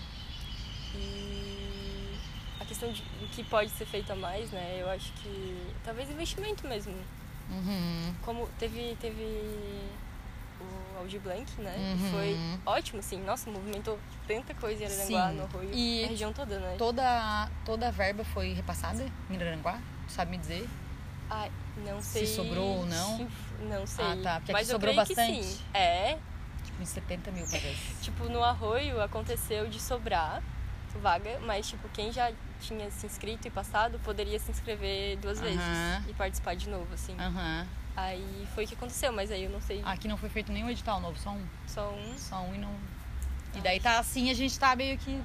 E 0.94 2.18
a 2.60 2.64
questão 2.64 2.90
de 2.92 3.02
o 3.22 3.28
que 3.28 3.42
pode 3.44 3.70
ser 3.70 3.86
feito 3.86 4.12
a 4.12 4.16
mais, 4.16 4.50
né? 4.50 4.78
Eu 4.80 4.88
acho 4.90 5.12
que 5.14 5.66
talvez 5.84 6.08
investimento 6.08 6.66
mesmo. 6.68 6.94
Uhum. 7.50 8.14
Como 8.22 8.46
teve, 8.58 8.96
teve 9.00 9.22
o 10.60 10.98
Audi 10.98 11.18
Blank, 11.18 11.60
né? 11.60 11.74
Uhum. 11.98 12.10
Foi 12.10 12.36
ótimo, 12.66 12.98
assim. 13.00 13.20
Nossa, 13.22 13.50
movimentou 13.50 13.98
tanta 14.26 14.52
coisa 14.54 14.82
em 14.82 14.86
Araranguá, 14.86 15.30
Sim. 15.30 15.36
no 15.36 15.44
Arroio, 15.44 15.70
E 15.72 16.04
a 16.04 16.08
região 16.08 16.32
toda, 16.32 16.58
né? 16.58 16.74
Toda, 16.78 17.48
toda 17.64 17.88
a 17.88 17.90
verba 17.90 18.24
foi 18.24 18.52
repassada 18.52 19.06
em 19.30 19.36
Araranguá? 19.36 19.80
Tu 20.06 20.12
sabe 20.12 20.30
me 20.32 20.38
dizer? 20.38 20.68
Ai, 21.30 21.50
não 21.84 22.00
Se 22.00 22.24
sei. 22.24 22.26
sobrou 22.26 22.78
ou 22.78 22.86
não? 22.86 23.16
se- 23.18 23.26
Não 23.62 23.86
sei. 23.86 24.04
Ah, 24.04 24.16
tá, 24.22 24.34
porque 24.40 24.50
aqui 24.50 24.52
Mas 24.52 24.68
eu 24.68 24.74
sobrou 24.74 24.94
bastante. 24.94 25.44
sim. 25.44 25.58
É. 25.74 26.18
Tipo, 26.64 26.82
uns 26.82 26.88
70 26.88 27.30
mil, 27.30 27.44
parece. 27.46 27.94
Tipo, 28.02 28.24
no 28.28 28.42
Arroio 28.42 29.00
aconteceu 29.02 29.68
de 29.68 29.80
sobrar 29.80 30.42
vaga, 30.98 31.38
mas 31.44 31.68
tipo, 31.68 31.88
quem 31.90 32.10
já 32.12 32.30
tinha 32.60 32.90
se 32.90 33.04
inscrito 33.06 33.46
e 33.46 33.50
passado 33.50 33.98
poderia 34.04 34.38
se 34.38 34.50
inscrever 34.50 35.16
duas 35.18 35.40
vezes 35.40 35.60
Aham. 35.60 36.04
e 36.08 36.14
participar 36.14 36.54
de 36.56 36.68
novo, 36.68 36.86
assim. 36.94 37.14
Aham. 37.18 37.66
Aí 37.96 38.46
foi 38.54 38.64
o 38.64 38.68
que 38.68 38.74
aconteceu, 38.74 39.12
mas 39.12 39.30
aí 39.30 39.44
eu 39.44 39.50
não 39.50 39.60
sei. 39.60 39.82
Aqui 39.84 40.06
não 40.06 40.16
foi 40.16 40.28
feito 40.28 40.52
nenhum 40.52 40.70
edital 40.70 41.00
novo, 41.00 41.18
só 41.18 41.30
um. 41.30 41.44
Só 41.66 41.90
um. 41.90 42.14
Só 42.16 42.36
um 42.42 42.54
e 42.54 42.58
não. 42.58 42.70
E 43.54 43.60
daí 43.60 43.80
tá 43.80 43.98
assim, 43.98 44.30
a 44.30 44.34
gente 44.34 44.56
tá 44.58 44.74
meio 44.76 44.96
que. 44.98 45.20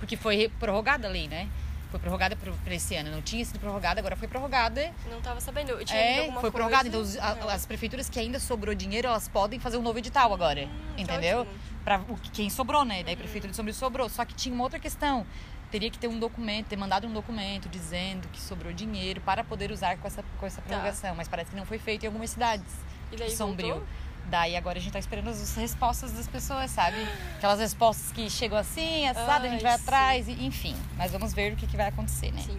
Porque 0.00 0.16
foi 0.16 0.48
prorrogada 0.58 1.06
a 1.06 1.10
lei, 1.10 1.28
né? 1.28 1.48
Foi 1.92 1.98
prorrogada 2.00 2.34
pro- 2.36 2.52
pra 2.64 2.74
esse 2.74 2.94
ano. 2.96 3.10
Não 3.10 3.22
tinha 3.22 3.42
sido 3.44 3.58
prorrogada, 3.60 4.00
agora 4.00 4.14
foi 4.16 4.26
prorrogada. 4.28 4.92
Não 5.08 5.20
tava 5.22 5.40
sabendo. 5.40 5.70
Eu 5.70 5.84
tinha 5.84 5.98
É, 5.98 6.20
alguma 6.20 6.40
foi 6.40 6.50
prorrogada. 6.50 6.88
Então 6.88 7.00
os- 7.00 7.16
a- 7.16 7.36
É. 7.40 7.52
as 7.52 7.64
prefeituras 7.64 8.08
que 8.10 8.18
ainda 8.18 8.38
sobrou 8.40 8.74
dinheiro, 8.74 9.06
elas 9.08 9.28
podem 9.28 9.58
fazer 9.60 9.76
um 9.78 9.82
novo 9.82 9.98
edital 9.98 10.32
agora. 10.34 10.66
Hum, 10.66 10.94
que 10.96 11.02
entendeu? 11.02 11.40
ótimo. 11.42 11.54
Que- 12.22 12.30
quem 12.30 12.50
sobrou, 12.50 12.84
né? 12.84 13.02
Daí 13.02 13.14
a 13.14 13.16
prefeitura 13.16 13.50
de 13.50 13.56
Sombrio 13.56 13.74
sobrou. 13.74 14.08
Só 14.08 14.24
que 14.24 14.34
tinha 14.34 14.54
uma 14.54 14.64
outra 14.64 14.78
questão. 14.78 15.24
Teria 15.70 15.90
que 15.90 15.98
ter 15.98 16.08
um 16.08 16.18
documento, 16.18 16.66
ter 16.66 16.76
mandado 16.76 17.06
um 17.06 17.12
documento 17.12 17.68
dizendo 17.68 18.26
que 18.28 18.40
sobrou 18.40 18.72
dinheiro 18.72 19.20
para 19.20 19.44
poder 19.44 19.70
usar 19.70 19.96
com 19.98 20.06
essa, 20.06 20.24
com 20.38 20.46
essa 20.46 20.60
prorrogação. 20.62 21.14
Mas 21.14 21.28
parece 21.28 21.50
que 21.50 21.56
não 21.56 21.64
foi 21.66 21.78
feito 21.78 22.04
em 22.04 22.06
algumas 22.06 22.30
cidades. 22.30 22.66
E 23.12 23.16
daí 23.16 23.30
Sombrio. 23.30 23.68
voltou? 23.74 23.88
Daí 24.30 24.56
agora 24.56 24.78
a 24.78 24.80
gente 24.82 24.92
tá 24.92 24.98
esperando 24.98 25.28
as 25.30 25.54
respostas 25.56 26.12
das 26.12 26.28
pessoas, 26.28 26.70
sabe? 26.70 26.96
Aquelas 27.38 27.58
respostas 27.58 28.12
que 28.12 28.28
chegam 28.28 28.58
assim, 28.58 29.06
assado, 29.08 29.46
a 29.46 29.48
gente 29.48 29.62
vai 29.62 29.72
Ai, 29.72 29.78
sim. 29.78 29.84
atrás, 29.84 30.28
e, 30.28 30.32
enfim. 30.44 30.76
Mas 30.98 31.10
vamos 31.12 31.32
ver 31.32 31.54
o 31.54 31.56
que, 31.56 31.66
que 31.66 31.76
vai 31.78 31.88
acontecer, 31.88 32.30
né? 32.32 32.42
Sim. 32.42 32.58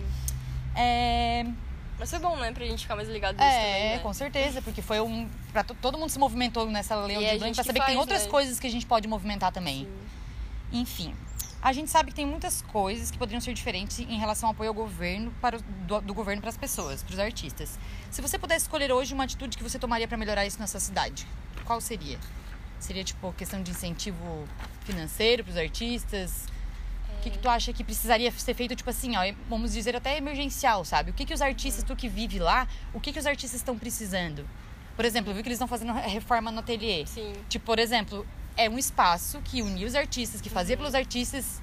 É, 0.76 1.46
Mas 2.00 2.10
foi 2.10 2.20
bom, 2.20 2.36
né? 2.38 2.52
Pra 2.54 2.66
gente 2.66 2.82
ficar 2.84 2.96
mais 2.96 3.10
ligado 3.10 3.36
nisso 3.36 3.46
é, 3.46 3.74
também, 3.74 3.90
né? 3.98 4.00
com 4.00 4.14
certeza, 4.14 4.62
porque 4.62 4.82
foi 4.82 5.02
um. 5.02 5.30
Pra 5.52 5.64
to- 5.64 5.76
todo 5.82 5.98
mundo 5.98 6.10
se 6.10 6.18
movimentou 6.18 6.66
nessa 6.66 6.96
lei 6.96 7.18
de 7.18 7.24
Blanc 7.24 7.40
gente 7.46 7.56
pra 7.56 7.64
que 7.64 7.68
saber 7.68 7.80
que 7.82 7.86
tem 7.86 7.96
faz, 7.96 7.98
outras 8.00 8.24
né? 8.24 8.30
coisas 8.30 8.60
que 8.60 8.68
a 8.68 8.72
gente 8.72 8.86
pode 8.86 9.08
movimentar 9.08 9.52
também. 9.52 9.86
Sim. 9.86 10.80
Enfim. 10.80 11.16
A 11.62 11.74
gente 11.74 11.92
sabe 11.92 12.12
que 12.12 12.16
tem 12.16 12.26
muitas 12.26 12.62
coisas 12.62 13.12
que 13.12 13.18
poderiam 13.18 13.42
ser 13.42 13.54
diferentes 13.54 14.00
em 14.00 14.18
relação 14.18 14.48
ao 14.48 14.54
apoio 14.54 14.70
ao 14.70 14.74
governo 14.74 15.30
para 15.42 15.58
o- 15.58 15.62
do, 15.62 16.00
do 16.00 16.14
governo 16.14 16.42
para 16.42 16.50
as 16.50 16.56
pessoas, 16.58 17.04
para 17.04 17.12
os 17.14 17.20
artistas. 17.20 17.78
Se 18.10 18.22
você 18.22 18.40
pudesse 18.40 18.64
escolher 18.64 18.94
hoje 18.94 19.14
uma 19.14 19.26
atitude 19.26 19.58
que 19.58 19.64
você 19.64 19.78
tomaria 19.78 20.08
para 20.08 20.18
melhorar 20.18 20.46
isso 20.46 20.58
na 20.58 20.68
sua 20.68 20.80
cidade, 20.80 21.28
qual 21.66 21.82
seria? 21.82 22.18
Seria 22.80 23.04
tipo 23.04 23.34
questão 23.34 23.62
de 23.62 23.72
incentivo 23.72 24.48
financeiro 24.86 25.44
para 25.44 25.52
os 25.52 25.58
artistas? 25.58 26.46
O 27.20 27.22
que, 27.22 27.30
que 27.32 27.38
tu 27.38 27.50
acha 27.50 27.74
que 27.74 27.84
precisaria 27.84 28.32
ser 28.32 28.54
feito, 28.54 28.74
tipo 28.78 28.90
assim, 28.90 29.18
ó, 29.18 29.22
vamos 29.50 29.74
dizer 29.74 29.94
até 29.94 30.18
emergencial, 30.18 30.86
sabe? 30.86 31.12
O 31.12 31.14
que, 31.14 31.26
que 31.26 31.34
os 31.34 31.42
artistas, 31.42 31.84
tu 31.84 31.94
que 31.94 32.08
vive 32.08 32.40
lá, 32.40 32.66
o 32.94 33.00
que, 33.02 33.12
que 33.12 33.20
os 33.20 33.26
artistas 33.26 33.60
estão 33.60 33.78
precisando? 33.78 34.48
Por 34.96 35.04
exemplo, 35.04 35.30
eu 35.32 35.36
vi 35.36 35.44
que 35.44 35.50
eles 35.50 35.58
estão 35.58 35.68
fazendo 35.68 35.92
reforma 35.92 36.50
no 36.50 36.60
ateliê. 36.60 37.06
Sim. 37.06 37.34
Tipo, 37.50 37.66
por 37.66 37.78
exemplo, 37.78 38.26
é 38.56 38.70
um 38.70 38.78
espaço 38.80 39.42
que 39.44 39.62
unia 39.62 39.86
os 39.86 39.96
artistas, 39.96 40.40
que 40.40 40.50
fazia 40.50 40.78
pelos 40.78 40.96
artistas. 40.96 41.60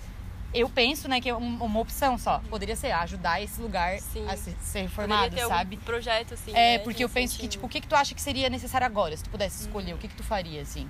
Eu 0.53 0.69
penso, 0.69 1.09
né, 1.09 1.21
que 1.23 1.29
é 1.29 1.35
um- 1.35 1.62
uma 1.64 1.81
opção 1.81 2.19
só. 2.19 2.38
Poderia 2.51 2.77
ser 2.77 2.92
ajudar 2.92 3.42
esse 3.42 3.59
lugar 3.61 3.99
Sim. 3.99 4.27
a 4.29 4.37
se- 4.37 4.45
ser 4.45 4.55
Poderia 4.61 4.83
reformado, 4.83 5.38
sabe? 5.38 5.75
algum 5.77 5.85
projeto, 5.87 6.35
assim, 6.35 6.51
É, 6.53 6.77
né, 6.77 6.79
porque 6.81 7.03
eu 7.03 7.09
penso 7.09 7.33
que, 7.35 7.47
incentivo. 7.47 7.51
tipo, 7.53 7.66
o 7.66 7.69
que, 7.71 7.81
que 7.81 7.87
tu 7.88 7.95
acha 7.97 8.14
que 8.14 8.21
seria 8.23 8.49
necessário 8.51 8.87
agora, 8.87 9.16
se 9.16 9.25
tu 9.25 9.31
pudesse 9.31 9.62
escolher? 9.62 9.95
O 9.95 9.99
que, 9.99 10.07
que 10.09 10.14
tu 10.14 10.23
faria, 10.23 10.61
assim? 10.62 10.88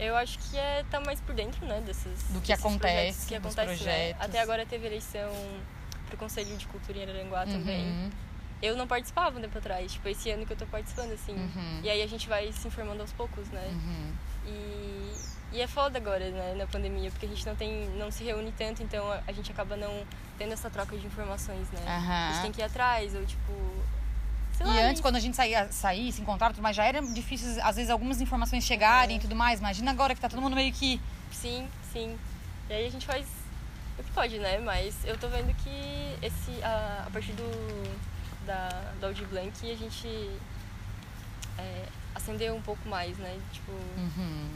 Eu 0.00 0.16
acho 0.16 0.38
que 0.38 0.56
é 0.56 0.80
estar 0.80 1.00
mais 1.00 1.20
por 1.20 1.34
dentro, 1.34 1.64
né, 1.66 1.80
desses 1.84 2.22
Do 2.30 2.40
que 2.40 2.52
acontece, 2.52 3.26
que 3.28 3.34
acontece, 3.34 3.60
né? 3.68 3.76
projetos. 3.76 4.22
Até 4.24 4.40
agora 4.40 4.64
teve 4.66 4.86
eleição 4.86 5.30
pro 6.08 6.16
Conselho 6.16 6.56
de 6.56 6.66
Cultura 6.66 6.98
em 6.98 7.02
Araranguá 7.02 7.44
também. 7.46 7.84
Uhum, 7.84 8.10
Eu 8.62 8.76
não 8.76 8.86
participava 8.86 9.38
um 9.38 9.42
tempo 9.42 9.56
atrás, 9.58 9.92
tipo, 9.92 10.08
esse 10.08 10.30
ano 10.30 10.44
que 10.46 10.52
eu 10.52 10.56
tô 10.56 10.66
participando, 10.66 11.12
assim. 11.12 11.32
uhum, 11.34 11.80
E 11.82 11.90
aí 11.90 12.02
a 12.02 12.06
gente 12.06 12.28
vai 12.28 12.50
se 12.52 12.66
informando 12.66 13.00
aos 13.02 13.12
poucos, 13.12 13.48
né? 13.50 13.68
uhum. 13.72 14.12
E, 14.46 15.12
e 15.52 15.60
é 15.60 15.66
foda 15.66 15.98
agora, 15.98 16.30
né, 16.30 16.54
na 16.56 16.66
pandemia, 16.66 17.10
porque 17.10 17.26
a 17.26 17.28
gente 17.28 17.44
não 17.46 17.54
tem, 17.54 17.86
não 17.90 18.10
se 18.10 18.24
reúne 18.24 18.52
tanto, 18.56 18.82
então 18.82 19.10
a, 19.12 19.22
a 19.26 19.32
gente 19.32 19.50
acaba 19.52 19.76
não 19.76 20.04
tendo 20.38 20.52
essa 20.54 20.70
troca 20.70 20.96
de 20.96 21.06
informações, 21.06 21.68
né? 21.70 21.80
A 22.30 22.32
gente 22.32 22.42
tem 22.42 22.52
que 22.52 22.60
ir 22.60 22.64
atrás, 22.64 23.14
ou 23.14 23.24
tipo. 23.24 23.52
Sei 24.62 24.66
E 24.70 24.76
lá, 24.76 24.88
antes, 24.90 25.00
quando 25.00 25.16
a 25.16 25.20
gente 25.20 25.36
saía, 25.36 25.72
saía 25.72 26.12
se 26.12 26.20
encontrava, 26.20 26.60
mais, 26.60 26.76
já 26.76 26.84
era 26.84 27.00
difícil, 27.00 27.48
às 27.62 27.76
vezes, 27.76 27.90
algumas 27.90 28.20
informações 28.20 28.62
chegarem 28.64 29.16
É. 29.16 29.18
e 29.18 29.22
tudo 29.22 29.34
mais. 29.34 29.58
Imagina 29.60 29.90
agora 29.90 30.14
que 30.14 30.20
tá 30.20 30.28
todo 30.28 30.42
mundo 30.42 30.54
meio 30.54 30.72
que. 30.72 31.00
Sim, 31.32 31.66
sim. 31.92 32.18
E 32.68 32.72
aí 32.74 32.86
a 32.86 32.90
gente 32.90 33.06
faz 33.06 33.26
o 33.98 34.02
que 34.02 34.10
pode, 34.10 34.38
né? 34.38 34.58
Mas 34.58 34.94
eu 35.04 35.16
tô 35.18 35.28
vendo 35.28 35.54
que 35.56 36.16
esse, 36.22 36.62
a, 36.62 37.04
a 37.06 37.10
partir 37.10 37.32
do, 37.32 37.96
da, 38.46 38.68
do 39.00 39.06
Audi 39.06 39.24
Blank 39.24 39.70
a 39.70 39.76
gente 39.76 40.06
é, 41.58 41.86
acendeu 42.14 42.54
um 42.54 42.62
pouco 42.62 42.86
mais, 42.88 43.16
né? 43.16 43.38
Tipo, 43.52 43.72
Uhum. 43.72 44.50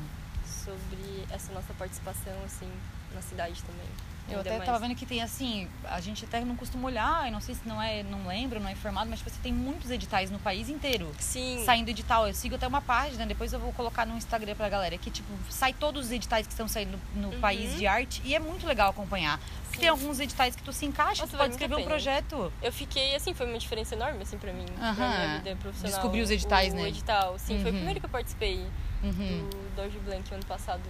sobre 0.47 1.25
essa 1.31 1.51
nossa 1.55 1.73
participação, 1.75 2.35
assim, 2.45 2.71
na 3.15 3.23
cidade 3.23 3.63
também. 3.63 3.89
Eu 4.27 4.41
até 4.41 4.53
mais. 4.57 4.65
tava 4.65 4.79
vendo 4.79 4.95
que 4.95 5.05
tem 5.05 5.21
assim, 5.23 5.69
a 5.85 6.01
gente 6.01 6.25
até 6.25 6.41
não 6.41 6.57
costuma 6.57 6.87
olhar, 6.87 7.27
eu 7.27 7.33
não 7.33 7.41
sei 7.43 7.55
se 7.55 7.61
não 7.69 7.81
é, 7.81 8.03
não 8.03 8.27
lembro, 8.27 8.59
não 8.59 8.69
é 8.69 8.73
informado, 8.73 9.09
mas 9.11 9.19
tipo, 9.19 9.31
você 9.31 9.37
tem 9.43 9.53
muitos 9.53 9.91
editais 9.91 10.31
no 10.31 10.39
país 10.39 10.69
inteiro. 10.71 11.13
Sim. 11.19 11.63
Saindo 11.67 11.91
edital, 11.91 12.27
eu 12.27 12.33
sigo 12.35 12.55
até 12.55 12.67
uma 12.67 12.81
página, 12.81 13.27
depois 13.27 13.53
eu 13.53 13.61
vou 13.61 13.73
colocar 13.75 14.07
no 14.07 14.17
Instagram 14.17 14.55
pra 14.55 14.69
galera, 14.69 14.97
que 14.97 15.11
tipo, 15.11 15.29
sai 15.51 15.75
todos 15.75 16.07
os 16.07 16.13
editais 16.13 16.47
que 16.47 16.53
estão 16.53 16.67
saindo 16.67 16.99
no 17.15 17.29
Uhum. 17.31 17.41
país 17.41 17.77
de 17.77 17.87
arte 17.87 18.23
e 18.25 18.35
é 18.35 18.39
muito 18.39 18.67
legal 18.67 18.91
acompanhar. 18.91 19.39
Porque 19.65 19.75
Sim. 19.77 19.81
tem 19.81 19.89
alguns 19.89 20.19
editais 20.21 20.55
que 20.57 20.63
tu 20.63 20.73
se 20.73 20.87
encaixa, 20.87 21.23
Nossa, 21.23 21.37
tu 21.37 21.39
pode 21.39 21.53
escrever 21.53 21.75
um 21.77 21.85
projeto. 21.85 22.53
Eu 22.63 22.73
fiquei, 22.73 23.15
assim, 23.17 23.35
foi 23.35 23.47
uma 23.47 23.59
diferença 23.59 23.95
enorme, 23.95 24.23
assim, 24.23 24.39
pra 24.39 24.53
mim. 24.53 24.65
Pra 24.67 24.89
Aham. 24.89 25.09
minha 25.19 25.39
vida 25.39 25.57
profissional. 25.57 25.93
Descobrir 25.97 26.23
os 26.23 26.31
editais, 26.31 26.73
o, 26.73 26.77
né? 26.77 26.83
O 26.83 26.87
edital, 26.87 27.39
sim. 27.39 27.59
Foi 27.61 27.71
o 27.71 27.73
Uhum. 27.73 27.79
primeiro 27.79 28.01
que 28.01 28.07
eu 28.07 28.11
participei 28.11 28.65
Uhum. 29.03 29.49
do 29.51 29.77
Doge 29.77 29.99
Blank 29.99 30.33
ano 30.33 30.45
passado. 30.47 30.83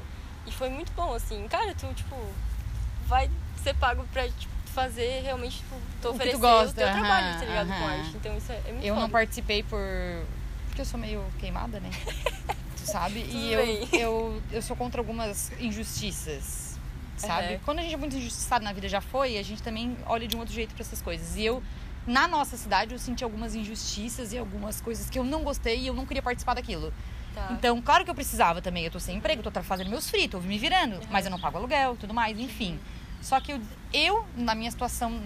E 0.47 0.53
foi 0.53 0.68
muito 0.68 0.92
bom, 0.92 1.14
assim. 1.14 1.49
Cara, 1.49 1.75
tu, 1.75 1.87
tipo, 1.94 2.14
vai 3.07 3.31
ser 3.62 3.75
pago 3.75 4.05
pra 4.12 4.29
tipo, 4.29 4.53
fazer 4.67 5.23
realmente, 5.23 5.59
tipo, 5.59 5.77
tu 6.03 6.09
O 6.09 6.11
oferecer 6.12 6.38
gosta, 6.38 6.71
o 6.71 6.75
teu 6.75 6.87
aham, 6.88 6.99
trabalho, 7.01 7.38
tá 7.38 7.45
ligado? 7.47 7.67
Com 7.69 7.73
aham. 7.75 7.99
arte. 7.99 8.17
Então 8.17 8.37
isso 8.37 8.53
é, 8.53 8.61
é 8.67 8.73
muito 8.73 8.85
Eu 8.85 8.95
não 8.95 9.03
foda. 9.03 9.12
participei 9.12 9.62
por. 9.62 9.81
Porque 10.67 10.81
eu 10.81 10.85
sou 10.85 10.99
meio 10.99 11.25
queimada, 11.38 11.79
né? 11.81 11.90
tu 12.77 12.87
sabe? 12.90 13.21
E 13.21 13.53
eu, 13.53 13.88
eu, 13.93 14.43
eu 14.51 14.62
sou 14.62 14.75
contra 14.77 15.01
algumas 15.01 15.53
injustiças. 15.61 16.79
Sabe? 17.17 17.55
Aham. 17.55 17.61
Quando 17.64 17.79
a 17.79 17.83
gente 17.83 17.95
é 17.95 17.97
muito 17.97 18.17
injustiçado 18.17 18.64
na 18.64 18.73
vida 18.73 18.88
já 18.88 19.01
foi, 19.01 19.38
a 19.38 19.43
gente 19.43 19.62
também 19.62 19.97
olha 20.07 20.27
de 20.27 20.35
um 20.37 20.40
outro 20.40 20.53
jeito 20.53 20.75
pra 20.75 20.83
essas 20.83 21.01
coisas. 21.01 21.37
E 21.37 21.45
eu, 21.45 21.62
na 22.07 22.27
nossa 22.27 22.57
cidade, 22.57 22.93
eu 22.93 22.99
senti 22.99 23.23
algumas 23.23 23.55
injustiças 23.55 24.33
e 24.33 24.38
algumas 24.38 24.81
coisas 24.81 25.09
que 25.09 25.17
eu 25.19 25.23
não 25.25 25.45
gostei 25.45 25.79
e 25.79 25.87
eu 25.87 25.95
não 25.95 26.05
queria 26.05 26.23
participar 26.23 26.55
daquilo. 26.55 26.93
Tá. 27.35 27.49
Então, 27.51 27.81
claro 27.83 28.05
que 28.05 28.11
eu 28.11 28.14
precisava 28.14 28.62
também. 28.62 28.85
Eu 28.85 28.90
tô 28.90 29.01
sem 29.01 29.16
emprego, 29.16 29.42
tô 29.42 29.51
fazendo 29.62 29.90
meus 29.90 30.09
fritos, 30.09 30.40
tô 30.40 30.47
me 30.47 30.59
virando. 30.59 31.01
Mas 31.11 31.25
eu 31.25 31.31
não 31.31 31.38
pago 31.38 31.59
aluguel, 31.59 31.97
tudo 31.97 32.14
mais, 32.14 32.38
enfim. 32.38 32.79
Só 33.20 33.40
que 33.40 33.53
eu, 33.53 33.61
eu 33.92 34.27
na 34.37 34.55
minha 34.55 34.70
situação, 34.70 35.23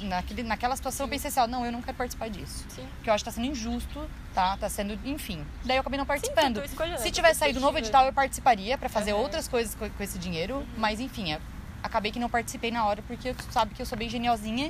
naquele, 0.00 0.42
naquela 0.42 0.74
situação, 0.74 1.04
eu 1.04 1.10
pensei 1.10 1.28
assim, 1.28 1.40
ó, 1.40 1.46
não, 1.46 1.64
eu 1.64 1.70
não 1.70 1.82
quero 1.82 1.96
participar 1.96 2.28
disso. 2.28 2.64
Sim. 2.70 2.88
Porque 2.96 3.10
eu 3.10 3.14
acho 3.14 3.22
que 3.22 3.30
tá 3.30 3.34
sendo 3.34 3.46
injusto, 3.46 4.08
tá? 4.34 4.56
Tá 4.56 4.68
sendo, 4.68 4.98
enfim. 5.04 5.44
Daí 5.62 5.76
eu 5.76 5.82
acabei 5.82 5.98
não 5.98 6.04
Sim, 6.04 6.08
participando. 6.08 6.54
tua 6.54 6.64
escolha, 6.64 6.92
né? 6.92 6.96
Se 6.96 7.10
tivesse 7.10 7.40
saído 7.40 7.60
novo 7.60 7.76
edital, 7.78 8.06
eu 8.06 8.12
participaria 8.14 8.78
pra 8.78 8.88
fazer 8.88 9.12
Aham. 9.12 9.20
outras 9.20 9.46
coisas 9.46 9.74
com, 9.74 9.88
com 9.88 10.02
esse 10.02 10.18
dinheiro. 10.18 10.66
Mas 10.78 11.00
enfim, 11.00 11.32
eu 11.32 11.40
acabei 11.82 12.10
que 12.10 12.18
não 12.18 12.30
participei 12.30 12.70
na 12.70 12.86
hora, 12.86 13.02
porque 13.02 13.34
tu 13.34 13.44
sabe 13.52 13.74
que 13.74 13.82
eu 13.82 13.86
sou 13.86 13.98
bem 13.98 14.08
geniosinha. 14.08 14.68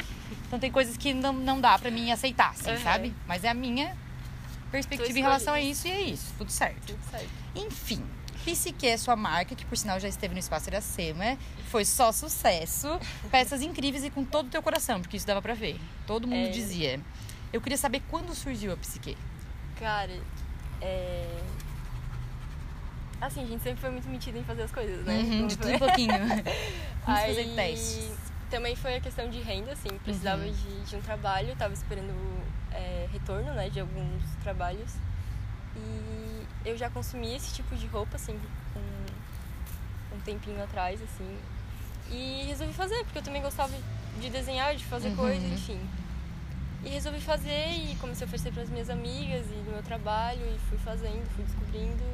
Então 0.49 0.59
tem 0.59 0.71
coisas 0.73 0.97
que 0.97 1.15
não, 1.15 1.33
não 1.33 1.61
dá 1.61 1.79
pra 1.79 1.93
mim 1.93 2.11
aceitar, 2.11 2.51
assim, 2.51 2.73
Aham. 2.73 2.79
sabe? 2.81 3.15
Mas 3.25 3.45
é 3.45 3.51
a 3.51 3.55
minha 3.55 3.97
perspectiva 4.75 5.19
em 5.19 5.23
relação 5.23 5.55
a 5.55 5.61
isso. 5.61 5.87
e 5.87 5.91
é 5.91 6.01
isso. 6.03 6.33
Tudo 6.37 6.51
certo. 6.51 6.87
Tudo 6.87 7.11
certo. 7.11 7.29
Enfim, 7.55 8.03
Psique 8.45 8.87
é 8.87 8.97
sua 8.97 9.15
marca, 9.17 9.55
que 9.55 9.65
por 9.65 9.77
sinal 9.79 9.99
já 10.01 10.09
esteve 10.09 10.35
no 10.35 10.41
Espaço 10.41 10.69
Iracema. 10.69 11.39
Foi 11.71 11.85
só 11.85 12.11
sucesso. 12.13 12.99
Peças 13.31 13.63
incríveis 13.63 14.05
e 14.05 14.11
com 14.11 14.25
todo 14.25 14.47
o 14.47 14.51
teu 14.51 14.63
coração, 14.63 15.01
porque 15.01 15.17
isso 15.17 15.27
dava 15.27 15.41
pra 15.41 15.55
ver. 15.55 15.81
Todo 16.07 16.27
mundo 16.27 16.49
É. 16.49 16.51
dizia. 16.51 17.01
Eu 17.53 17.61
queria 17.61 17.79
saber 17.79 18.03
quando 18.11 18.35
surgiu 18.35 18.73
a 18.73 18.77
Psique. 18.77 19.17
Cara, 19.79 20.19
é. 20.81 21.27
Assim, 23.21 23.43
a 23.45 23.47
gente 23.47 23.63
sempre 23.63 23.81
foi 23.81 23.91
muito 23.91 24.09
metida 24.09 24.39
em 24.39 24.45
fazer 24.45 24.63
as 24.63 24.71
coisas, 24.73 25.05
né? 25.07 25.15
Uhum, 25.19 25.47
de 25.47 25.57
tudo 25.57 25.73
um 25.75 25.79
pouquinho. 25.79 26.13
Vamos 27.07 27.21
Aí, 27.21 27.35
fazer 27.35 27.55
testes. 27.55 28.11
Também 28.51 28.77
foi 28.77 28.97
a 28.97 29.01
questão 29.01 29.31
de 29.31 29.41
renda, 29.41 29.73
assim, 29.73 29.89
precisava 30.03 30.43
Uhum. 30.45 30.53
de, 30.53 30.81
de 30.91 30.97
um 30.97 31.01
trabalho, 31.01 31.55
tava 31.57 31.73
esperando 31.73 32.13
é, 32.75 33.09
retorno, 33.13 33.53
né, 33.55 33.69
de 33.71 33.81
alguns 33.81 34.23
trabalhos. 34.43 34.93
E 35.77 36.47
eu 36.65 36.77
já 36.77 36.91
consumia 36.91 37.37
esse 37.37 37.53
tipo 37.55 37.75
de 37.77 37.87
roupa, 37.87 38.17
assim, 38.17 38.39
um, 38.77 40.17
um 40.17 40.21
tempinho 40.21 40.63
atrás, 40.63 41.01
assim. 41.03 41.39
E 42.11 42.45
resolvi 42.47 42.73
fazer, 42.73 43.03
porque 43.05 43.19
eu 43.19 43.23
também 43.23 43.43
gostava 43.43 43.73
de 44.21 44.31
desenhar, 44.31 44.75
de 44.77 44.85
fazer 44.85 45.09
Uhum. 45.09 45.17
coisas, 45.17 45.51
enfim. 45.51 45.81
E 46.85 46.89
resolvi 46.91 47.21
fazer 47.21 47.71
e 47.71 47.97
comecei 47.97 48.25
a 48.25 48.27
oferecer 48.27 48.53
para 48.53 48.63
as 48.63 48.69
minhas 48.69 48.91
amigas 48.91 49.47
e 49.47 49.55
no 49.67 49.73
meu 49.73 49.83
trabalho 49.83 50.41
e 50.47 50.59
fui 50.69 50.77
fazendo, 50.79 51.27
fui 51.35 51.43
descobrindo. 51.45 52.05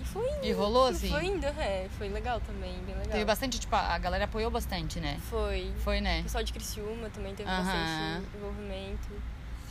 E 0.00 0.04
foi 0.04 0.26
indo. 0.26 0.44
E 0.46 0.52
rolou, 0.52 0.86
assim? 0.88 1.10
Foi 1.10 1.24
indo, 1.26 1.46
é. 1.46 1.86
Foi 1.98 2.08
legal 2.08 2.40
também, 2.40 2.74
bem 2.84 2.94
legal. 2.94 3.12
Teve 3.12 3.24
bastante, 3.26 3.58
tipo, 3.60 3.76
a 3.76 3.98
galera 3.98 4.24
apoiou 4.24 4.50
bastante, 4.50 4.98
né? 5.00 5.20
Foi. 5.28 5.70
Foi, 5.84 5.98
O 6.00 6.02
né? 6.02 6.22
pessoal 6.22 6.42
de 6.42 6.52
Criciúma 6.52 7.10
também 7.10 7.34
teve 7.34 7.48
Aham. 7.48 7.62
bastante 7.62 8.36
envolvimento. 8.36 9.08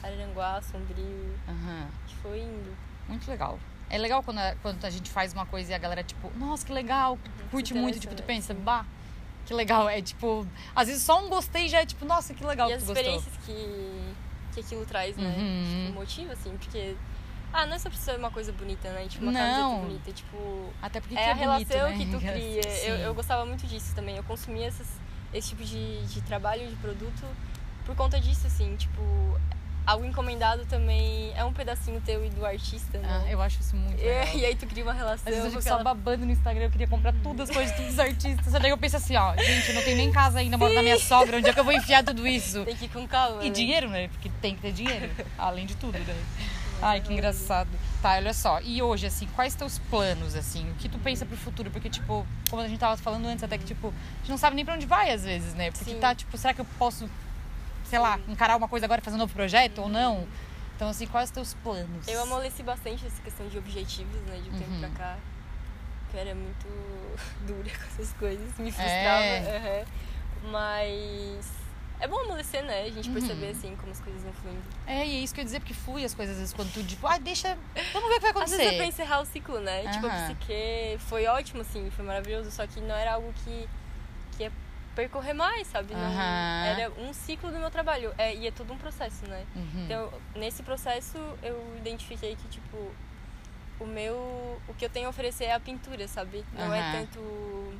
Araranguá, 0.03 0.61
Sombrio. 0.61 1.35
Aham. 1.47 1.87
que 2.07 2.15
foi 2.17 2.39
indo. 2.39 2.75
Muito 3.07 3.29
legal. 3.29 3.59
É 3.89 3.97
legal 3.97 4.23
quando 4.23 4.37
a, 4.39 4.55
quando 4.61 4.83
a 4.85 4.89
gente 4.89 5.09
faz 5.09 5.33
uma 5.33 5.45
coisa 5.45 5.71
e 5.71 5.75
a 5.75 5.77
galera, 5.77 6.03
tipo, 6.03 6.31
nossa, 6.37 6.65
que 6.65 6.71
legal, 6.71 7.19
curte 7.51 7.73
Uhum. 7.73 7.79
se 7.79 7.83
muito, 7.83 7.99
tipo, 7.99 8.15
tu 8.15 8.23
pensa, 8.23 8.53
bah, 8.53 8.85
que 9.45 9.53
legal. 9.53 9.89
É 9.89 10.01
tipo, 10.01 10.47
às 10.75 10.87
vezes 10.87 11.03
só 11.03 11.23
um 11.23 11.29
gostei 11.29 11.67
já 11.67 11.81
é 11.81 11.85
tipo, 11.85 12.05
nossa, 12.05 12.33
que 12.33 12.43
legal 12.45 12.67
e 12.69 12.71
que 12.71 12.77
as 12.77 12.83
tu 12.83 12.87
gostou. 12.87 13.03
experiências 13.03 13.37
que, 13.45 14.13
que 14.53 14.59
aquilo 14.61 14.85
traz, 14.85 15.17
né? 15.17 15.35
Uhum. 15.37 15.85
Tipo, 15.87 15.93
motiva, 15.99 16.33
assim, 16.33 16.55
porque. 16.57 16.95
Ah, 17.53 17.65
não 17.65 17.75
é 17.75 17.79
só 17.79 17.89
precisa 17.89 18.15
uma 18.15 18.31
coisa 18.31 18.53
bonita, 18.53 18.89
né? 18.93 19.05
Tipo, 19.09 19.25
uma 19.25 19.33
Não. 19.33 19.39
camiseta 19.41 19.85
bonita. 19.87 20.11
Tipo, 20.13 20.69
Até 20.81 21.01
porque 21.01 21.15
é 21.15 21.17
que 21.17 21.23
a 21.23 21.31
é 21.31 21.33
bonito, 21.47 21.69
relação 21.73 21.89
né? 21.89 21.97
que 21.97 22.05
tu 22.11 22.17
cria. 22.23 22.61
Eu, 22.87 22.95
eu 22.95 23.13
gostava 23.13 23.45
muito 23.45 23.67
disso 23.67 23.93
também. 23.93 24.15
Eu 24.15 24.23
consumia 24.23 24.67
essas, 24.67 24.87
esse 25.33 25.49
tipo 25.49 25.61
de, 25.65 26.01
de 26.05 26.21
trabalho, 26.21 26.65
de 26.69 26.75
produto, 26.77 27.25
por 27.85 27.93
conta 27.93 28.21
disso, 28.21 28.47
assim. 28.47 28.73
Tipo, 28.77 29.01
algo 29.85 30.05
encomendado 30.05 30.65
também 30.65 31.31
é 31.35 31.43
um 31.43 31.51
pedacinho 31.51 31.99
teu 32.01 32.23
e 32.23 32.29
do 32.29 32.45
artista, 32.45 32.99
Ah, 33.03 33.19
né? 33.19 33.27
eu 33.33 33.41
acho 33.41 33.59
isso 33.61 33.75
muito 33.75 33.97
legal. 33.99 34.35
E, 34.35 34.45
aí 34.45 34.55
tu 34.55 34.65
cria 34.67 34.83
uma 34.83 34.93
relação 34.93 35.23
Às 35.27 35.35
vezes 35.35 35.43
eu 35.45 35.51
fico 35.61 35.63
só 35.63 35.83
babando 35.83 36.25
no 36.25 36.31
Instagram, 36.31 36.65
eu 36.65 36.71
queria 36.71 36.87
comprar 36.87 37.13
todas 37.23 37.49
as 37.49 37.55
coisas 37.55 37.71
de 37.71 37.77
todos 37.77 37.93
os 37.93 37.99
artistas. 37.99 38.53
Daí 38.53 38.69
eu 38.71 38.77
penso 38.77 38.97
assim, 38.97 39.15
ó, 39.15 39.35
gente, 39.35 39.69
eu 39.69 39.75
não 39.75 39.81
tenho 39.83 39.97
nem 39.97 40.11
casa 40.11 40.39
ainda, 40.39 40.57
moro 40.57 40.73
na 40.73 40.83
minha 40.83 40.99
sogra, 40.99 41.37
onde 41.37 41.49
é 41.49 41.53
que 41.53 41.59
eu 41.59 41.63
vou 41.63 41.73
enfiar 41.73 42.03
tudo 42.03 42.27
isso? 42.27 42.63
Tem 42.65 42.75
que 42.75 42.85
ir 42.85 42.89
com 42.89 43.07
calma, 43.07 43.43
E 43.43 43.47
né? 43.49 43.53
dinheiro, 43.55 43.89
né? 43.89 44.07
Porque 44.09 44.29
tem 44.41 44.55
que 44.55 44.61
ter 44.61 44.71
dinheiro, 44.71 45.09
além 45.37 45.65
de 45.65 45.75
tudo, 45.75 45.97
né? 45.97 46.15
Ai, 46.83 46.99
que 46.99 47.13
engraçado. 47.13 47.69
Tá, 48.01 48.13
olha 48.15 48.33
só. 48.33 48.59
E 48.61 48.81
hoje, 48.81 49.05
assim, 49.05 49.27
quais 49.35 49.53
teus 49.53 49.77
planos, 49.77 50.33
assim? 50.35 50.67
O 50.71 50.73
que 50.75 50.89
tu 50.89 50.97
pensa 50.97 51.27
pro 51.27 51.37
futuro? 51.37 51.69
Porque, 51.69 51.87
tipo, 51.91 52.25
como 52.49 52.59
a 52.61 52.67
gente 52.67 52.79
tava 52.79 52.97
falando 52.97 53.27
antes, 53.27 53.43
até 53.43 53.55
que, 53.55 53.65
tipo, 53.65 53.89
a 53.89 54.17
gente 54.21 54.29
não 54.31 54.37
sabe 54.37 54.55
nem 54.55 54.65
pra 54.65 54.73
onde 54.73 54.87
vai, 54.87 55.11
às 55.11 55.23
vezes, 55.23 55.53
né? 55.53 55.69
Porque 55.69 55.91
Sim. 55.91 55.99
tá, 55.99 56.15
tipo, 56.15 56.35
será 56.39 56.55
que 56.55 56.61
eu 56.61 56.65
posso, 56.79 57.07
sei 57.91 57.99
lá, 57.99 58.17
encarar 58.29 58.55
uma 58.55 58.69
coisa 58.69 58.85
agora 58.85 59.01
e 59.01 59.03
fazer 59.03 59.17
um 59.17 59.19
novo 59.19 59.33
projeto 59.33 59.79
ou 59.81 59.89
não? 59.89 60.25
Então, 60.77 60.87
assim, 60.87 61.05
quais 61.05 61.29
os 61.29 61.33
teus 61.33 61.53
planos? 61.55 62.07
Eu 62.07 62.21
amoleci 62.23 62.63
bastante 62.63 63.05
essa 63.05 63.21
questão 63.21 63.45
de 63.49 63.57
objetivos, 63.57 64.19
né? 64.21 64.39
De 64.41 64.49
um 64.49 64.53
tempo 64.57 64.71
Uhum. 64.71 64.79
pra 64.79 64.89
cá. 64.91 65.17
Que 66.09 66.15
eu 66.15 66.21
era 66.21 66.33
muito 66.33 66.67
dura 67.45 67.69
com 67.69 67.83
essas 67.87 68.13
coisas. 68.13 68.57
Me 68.57 68.71
frustrava. 68.71 69.25
É. 69.25 69.57
aham. 69.57 70.51
Mas... 70.51 71.51
É 71.99 72.07
bom 72.07 72.17
amolecer, 72.21 72.63
né? 72.63 72.83
A 72.83 72.89
gente 72.89 73.09
Uhum. 73.09 73.13
perceber, 73.13 73.49
assim, 73.49 73.75
como 73.75 73.91
as 73.91 73.99
coisas 73.99 74.23
vão 74.23 74.33
fluindo. 74.33 74.63
É, 74.87 75.05
e 75.05 75.17
é 75.17 75.19
isso 75.19 75.33
que 75.35 75.39
eu 75.39 75.43
ia 75.43 75.45
dizer, 75.45 75.59
porque 75.59 75.73
flui 75.73 76.03
as 76.05 76.15
coisas, 76.15 76.33
às 76.35 76.39
vezes, 76.39 76.53
quando 76.53 76.73
tu, 76.73 76.81
tipo, 76.83 77.05
ah, 77.05 77.17
deixa, 77.19 77.55
vamos 77.93 78.09
ver 78.09 78.15
o 78.15 78.19
que 78.19 78.21
vai 78.21 78.31
Às 78.31 78.35
acontecer. 78.37 78.57
vezes 78.57 78.73
é 78.73 78.77
pra 78.77 78.85
encerrar 78.85 79.19
o 79.19 79.25
ciclo, 79.25 79.59
né? 79.59 79.87
Tipo, 79.89 80.07
a 80.07 80.09
psique 80.09 80.97
foi 81.09 81.27
ótimo, 81.27 81.61
assim, 81.61 81.91
foi 81.91 82.03
maravilhoso. 82.05 82.49
Só 82.51 82.65
que 82.65 82.79
não 82.79 82.95
era 82.95 83.13
algo 83.13 83.31
que, 83.43 83.69
que 84.35 84.43
ia 84.43 84.51
percorrer 84.95 85.33
mais, 85.33 85.67
sabe? 85.67 85.93
Não, 85.93 86.19
era 86.19 86.91
um 86.99 87.13
ciclo 87.13 87.51
do 87.51 87.57
meu 87.57 87.71
trabalho. 87.71 88.13
É, 88.17 88.35
e 88.35 88.47
é 88.47 88.51
todo 88.51 88.73
um 88.73 88.77
processo, 88.77 89.27
né? 89.27 89.45
Uhum. 89.55 89.85
Então, 89.85 90.13
nesse 90.35 90.63
processo, 90.63 91.17
eu 91.41 91.75
identifiquei 91.77 92.35
que, 92.35 92.47
tipo, 92.47 92.91
o 93.79 93.85
meu. 93.85 94.61
O 94.67 94.73
que 94.73 94.85
eu 94.85 94.89
tenho 94.89 95.07
a 95.07 95.09
oferecer 95.09 95.45
é 95.45 95.53
a 95.53 95.59
pintura, 95.59 96.07
sabe? 96.07 96.45
Não 96.53 96.73
é 96.73 96.79
Aham. 96.79 96.91
tanto 96.91 97.73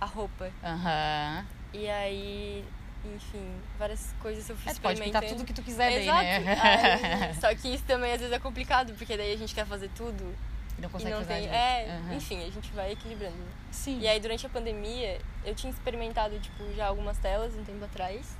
a 0.00 0.06
roupa. 0.06 0.50
Aham. 0.62 1.44
E 1.72 1.88
aí, 1.88 2.64
enfim, 3.04 3.60
várias 3.78 4.14
coisas 4.20 4.48
eu 4.48 4.56
fui 4.56 4.70
É, 4.70 4.74
tu 4.74 4.80
pode 4.80 5.00
pintar 5.00 5.22
tudo 5.24 5.44
que 5.44 5.52
tu 5.52 5.62
quiser 5.62 5.90
daí, 5.90 6.02
Exato. 6.02 6.44
né? 6.44 6.58
Aí, 6.60 7.34
só 7.40 7.54
que 7.54 7.74
isso 7.74 7.84
também 7.84 8.12
às 8.12 8.20
vezes 8.20 8.34
é 8.34 8.38
complicado, 8.38 8.94
porque 8.94 9.16
daí 9.16 9.32
a 9.32 9.36
gente 9.36 9.54
quer 9.54 9.66
fazer 9.66 9.90
tudo 9.96 10.34
E 10.78 10.80
não 10.82 10.88
e 10.88 10.92
consegue 10.92 11.10
não 11.14 11.24
fazer 11.24 11.40
tem. 11.42 11.48
É, 11.48 11.86
Aham. 12.04 12.14
enfim, 12.14 12.38
a 12.46 12.50
gente 12.50 12.70
vai 12.72 12.92
equilibrando. 12.92 13.36
Sim. 13.70 13.98
E 14.00 14.06
aí 14.08 14.20
durante 14.20 14.44
a 14.46 14.48
pandemia, 14.48 15.18
eu 15.44 15.54
tinha 15.54 15.70
experimentado, 15.72 16.38
tipo, 16.38 16.64
já 16.74 16.86
algumas 16.86 17.16
telas 17.18 17.54
um 17.54 17.64
tempo 17.64 17.84
atrás. 17.84 18.36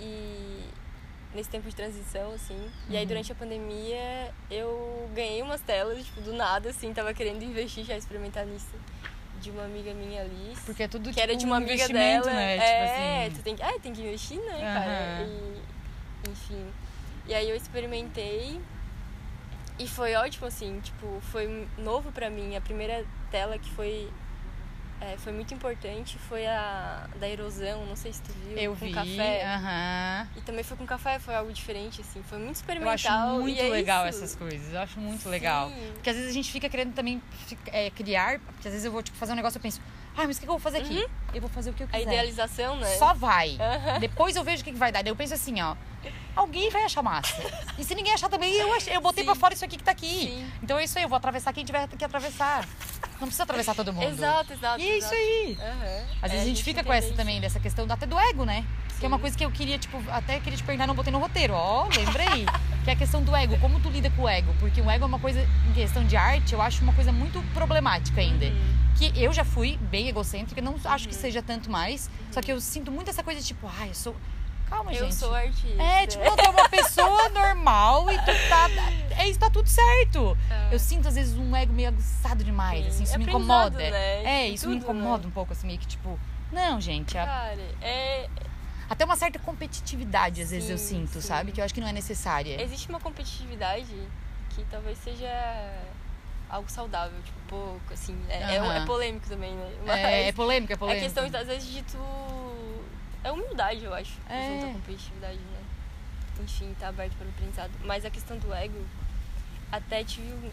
E 0.00 0.64
nesse 1.34 1.50
tempo 1.50 1.68
de 1.68 1.74
transição, 1.76 2.32
assim. 2.32 2.70
E 2.88 2.96
aí 2.96 3.02
Uhum. 3.02 3.08
durante 3.08 3.32
a 3.32 3.34
pandemia 3.34 4.32
eu 4.50 5.08
ganhei 5.14 5.42
umas 5.42 5.60
telas, 5.60 6.04
tipo, 6.04 6.20
do 6.22 6.32
nada, 6.32 6.70
assim, 6.70 6.92
tava 6.94 7.12
querendo 7.12 7.42
investir 7.42 7.84
já 7.84 7.96
experimentar 7.96 8.46
nisso. 8.46 8.74
De 9.40 9.50
uma 9.52 9.64
amiga 9.66 9.94
minha, 9.94 10.22
Alice. 10.22 10.62
Porque 10.66 10.82
é 10.82 10.88
tudo 10.88 11.12
que 11.12 11.20
era 11.20 11.28
tipo, 11.30 11.38
de 11.40 11.46
uma 11.46 11.54
um 11.54 11.58
amiga 11.58 11.74
investimento, 11.74 12.24
dela. 12.24 12.36
né? 12.36 12.56
É, 12.56 12.58
tipo 12.58 13.30
assim. 13.30 13.36
tu 13.38 13.44
tem 13.44 13.54
que, 13.56 13.62
é, 13.62 13.78
tem 13.78 13.92
que 13.92 14.00
investir, 14.00 14.40
né, 14.40 14.58
cara? 14.60 14.90
Aham. 14.90 15.28
E, 16.26 16.30
enfim. 16.30 16.66
E 17.24 17.34
aí 17.34 17.48
eu 17.48 17.54
experimentei 17.54 18.60
e 19.78 19.86
foi 19.88 20.14
ótimo, 20.14 20.46
assim, 20.46 20.80
tipo, 20.80 21.20
foi 21.32 21.66
novo 21.78 22.10
pra 22.12 22.28
mim. 22.30 22.56
A 22.56 22.60
primeira 22.60 23.04
tela 23.30 23.58
que 23.58 23.70
foi 23.70 24.10
é, 25.00 25.16
foi 25.18 25.32
muito 25.32 25.54
importante 25.54 26.18
foi 26.18 26.44
a 26.46 27.06
da 27.20 27.28
erosão, 27.28 27.86
não 27.86 27.94
sei 27.94 28.12
se 28.12 28.20
tu 28.20 28.32
viu, 28.32 28.58
Eu 28.58 28.74
com 28.74 28.86
vi. 28.86 28.92
café. 28.92 29.44
Aham. 29.46 30.28
E 30.36 30.40
também 30.40 30.64
foi 30.64 30.76
com 30.76 30.84
café, 30.84 31.18
foi 31.20 31.34
algo 31.36 31.52
diferente, 31.52 32.00
assim, 32.00 32.20
foi 32.24 32.38
muito 32.38 32.48
Eu 32.48 32.52
experimental. 32.52 32.92
acho 32.94 33.40
muito 33.40 33.60
é 33.60 33.68
legal 33.68 34.08
isso. 34.08 34.18
essas 34.18 34.34
coisas. 34.34 34.72
Eu 34.72 34.80
acho 34.80 34.98
muito 34.98 35.28
legal. 35.28 35.68
Sim. 35.70 35.90
Porque 35.94 36.10
às 36.10 36.16
vezes 36.16 36.30
a 36.30 36.34
gente 36.34 36.50
fica 36.50 36.68
querendo 36.68 36.94
também 36.94 37.22
é, 37.68 37.90
criar. 37.90 38.40
Porque 38.40 38.66
às 38.66 38.74
vezes 38.74 38.84
eu 38.84 38.90
vou 38.90 39.02
tipo, 39.02 39.16
fazer 39.16 39.32
um 39.32 39.36
negócio 39.36 39.56
e 39.56 39.58
eu 39.58 39.62
penso, 39.62 39.80
ah, 40.18 40.26
mas 40.26 40.36
o 40.36 40.40
que 40.40 40.46
que 40.46 40.50
eu 40.50 40.54
vou 40.54 40.60
fazer 40.60 40.78
aqui? 40.78 41.06
Eu 41.34 41.40
vou 41.40 41.50
fazer 41.50 41.70
o 41.70 41.72
que 41.74 41.82
eu 41.82 41.86
Uhum. 41.86 41.94
A 41.94 41.98
quiser. 41.98 42.10
idealização, 42.12 42.76
né? 42.76 42.96
Só 42.96 43.14
vai. 43.14 43.56
Aham. 43.60 43.98
Depois 44.00 44.34
eu 44.36 44.44
vejo 44.44 44.62
o 44.62 44.64
que, 44.64 44.72
que 44.72 44.78
vai 44.78 44.90
dar. 44.92 45.02
Daí 45.02 45.10
eu 45.12 45.16
penso 45.16 45.34
assim, 45.34 45.60
ó. 45.60 45.74
Alguém 46.34 46.70
vai 46.70 46.84
achar 46.84 47.02
massa. 47.02 47.34
E 47.76 47.82
se 47.84 47.94
ninguém 47.94 48.12
achar 48.12 48.28
também, 48.28 48.52
eu, 48.54 48.68
eu 48.92 49.00
botei 49.00 49.22
Sim. 49.24 49.26
pra 49.26 49.34
fora 49.34 49.54
isso 49.54 49.64
aqui 49.64 49.76
que 49.76 49.82
tá 49.82 49.90
aqui. 49.90 50.06
Sim. 50.28 50.50
Então 50.62 50.78
é 50.78 50.84
isso 50.84 50.96
aí, 50.96 51.04
eu 51.04 51.08
vou 51.08 51.16
atravessar 51.16 51.52
quem 51.52 51.64
tiver 51.64 51.86
que 51.88 52.04
atravessar. 52.04 52.64
Não 53.20 53.26
precisa 53.26 53.42
atravessar 53.42 53.74
todo 53.74 53.92
mundo. 53.92 54.04
Exato, 54.08 54.52
exato. 54.52 54.80
E 54.80 54.88
é 54.88 54.98
isso 54.98 55.12
aí. 55.12 55.58
Aham. 55.60 56.04
Às 56.22 56.30
vezes 56.30 56.38
É, 56.38 56.40
a 56.42 56.44
gente 56.48 56.62
fica 56.62 56.84
com 56.84 56.92
essa 56.92 57.12
também, 57.14 57.40
dessa 57.40 57.58
questão 57.58 57.84
até 57.90 58.06
do 58.06 58.16
ego, 58.18 58.44
né? 58.44 58.64
Que 59.00 59.04
é 59.04 59.08
uma 59.08 59.16
Sim. 59.16 59.20
coisa 59.22 59.36
que 59.38 59.44
eu 59.44 59.50
queria, 59.50 59.78
tipo, 59.78 60.02
até 60.10 60.38
queria 60.40 60.56
te 60.56 60.62
perguntar, 60.62 60.86
não 60.86 60.94
botei 60.94 61.12
no 61.12 61.18
roteiro. 61.18 61.54
Ó, 61.54 61.88
lembrei. 61.96 62.46
que 62.46 62.84
que 62.84 62.90
é 62.90 62.92
a 62.94 62.96
questão 62.96 63.22
do 63.22 63.34
ego. 63.36 63.58
Como 63.58 63.78
tu 63.80 63.90
lida 63.90 64.08
com 64.10 64.22
o 64.22 64.28
ego? 64.28 64.54
Porque 64.60 64.80
o 64.80 64.88
ego 64.90 65.04
é 65.04 65.06
uma 65.06 65.18
coisa, 65.18 65.40
em 65.68 65.72
questão 65.74 66.02
de 66.04 66.16
arte, 66.16 66.52
eu 66.54 66.62
acho 66.62 66.82
uma 66.82 66.92
coisa 66.94 67.12
muito 67.12 67.42
problemática 67.52 68.20
ainda. 68.20 68.46
Uhum. 68.46 68.78
Que 68.98 69.12
eu 69.22 69.32
já 69.32 69.44
fui 69.44 69.76
bem 69.76 70.08
egocêntrica, 70.08 70.60
não 70.60 70.74
acho 70.84 71.08
que 71.08 71.14
seja 71.14 71.40
tanto 71.42 71.70
mais. 71.70 72.10
Só 72.32 72.40
que 72.42 72.50
eu 72.52 72.60
sinto 72.60 72.90
muito 72.90 73.08
essa 73.10 73.22
coisa, 73.22 73.40
tipo, 73.40 73.70
ai, 73.78 73.90
eu 73.90 73.94
sou. 73.94 74.16
Calma, 74.68 74.92
Eu 74.92 75.04
gente. 75.04 75.14
sou 75.14 75.34
artista. 75.34 75.82
É, 75.82 76.06
tipo, 76.06 76.22
tu 76.36 76.40
é 76.44 76.48
uma 76.50 76.68
pessoa 76.68 77.28
normal 77.30 78.10
e 78.10 78.18
tu 78.18 78.26
tá. 78.50 78.68
É 79.16 79.26
isso, 79.28 79.38
tá 79.38 79.48
tudo 79.48 79.66
certo. 79.68 80.36
É. 80.50 80.74
Eu 80.74 80.78
sinto, 80.78 81.08
às 81.08 81.14
vezes, 81.14 81.34
um 81.38 81.56
ego 81.56 81.72
meio 81.72 81.88
aguçado 81.88 82.44
demais, 82.44 82.84
Sim. 82.84 82.90
assim, 82.90 83.02
isso 83.04 83.14
É 83.14 83.18
me 83.18 83.24
incomoda. 83.24 83.78
né? 83.78 84.24
É, 84.24 84.48
isso 84.48 84.68
me 84.68 84.74
tudo, 84.78 84.84
incomoda 84.84 85.22
né? 85.22 85.28
um 85.28 85.30
pouco, 85.30 85.52
assim, 85.52 85.66
meio 85.66 85.78
que, 85.78 85.86
tipo. 85.86 86.18
Não, 86.52 86.78
gente, 86.80 87.16
a- 87.16 87.24
Cara, 87.24 87.60
é, 87.80 88.28
até 88.90 89.04
uma 89.04 89.16
certa 89.16 89.38
competitividade, 89.38 90.42
às 90.42 90.50
vezes, 90.50 90.68
eu 90.68 90.76
Sim, 90.78 91.06
sinto, 91.06 91.20
sim. 91.22 91.28
sabe? 91.28 91.52
Que 91.52 91.60
eu 91.60 91.64
acho 91.64 91.72
que 91.72 91.80
não 91.80 91.88
é 91.88 91.92
necessária. 91.92 92.60
existe 92.60 92.88
uma 92.90 93.00
competitividade 93.00 93.86
que 94.50 94.64
talvez 94.70 94.98
seja 94.98 95.28
algo 96.48 96.70
saudável, 96.70 97.20
tipo, 97.22 97.38
pouco, 97.48 97.92
assim. 97.94 98.18
É, 98.28 98.54
é, 98.54 98.58
Aham. 98.58 98.72
é 98.82 98.86
polêmico 98.86 99.28
também, 99.28 99.54
né? 99.54 99.74
Mas 99.86 99.96
É, 99.98 100.28
é 100.28 100.32
polêmico, 100.32 100.72
é 100.72 100.74
é 100.74 100.78
polêmico. 100.78 101.04
questão, 101.04 101.24
às 101.40 101.46
vezes, 101.46 101.68
de 101.70 101.82
tu. 101.82 101.98
É 103.24 103.32
humildade, 103.32 103.84
eu 103.84 103.92
acho. 103.94 104.14
É. 104.28 104.46
Junto 104.46 104.66
à 104.66 104.68
competitividade, 104.72 105.38
né? 105.38 105.60
Enfim, 106.40 106.74
tá 106.78 106.88
aberto 106.88 107.14
para 107.16 107.26
o 107.26 107.30
aprendizado. 107.30 107.72
Mas 107.84 108.04
a 108.04 108.10
questão 108.10 108.38
do 108.38 108.52
ego, 108.54 108.80
até 109.72 110.04
tive 110.04 110.32
um- 110.32 110.50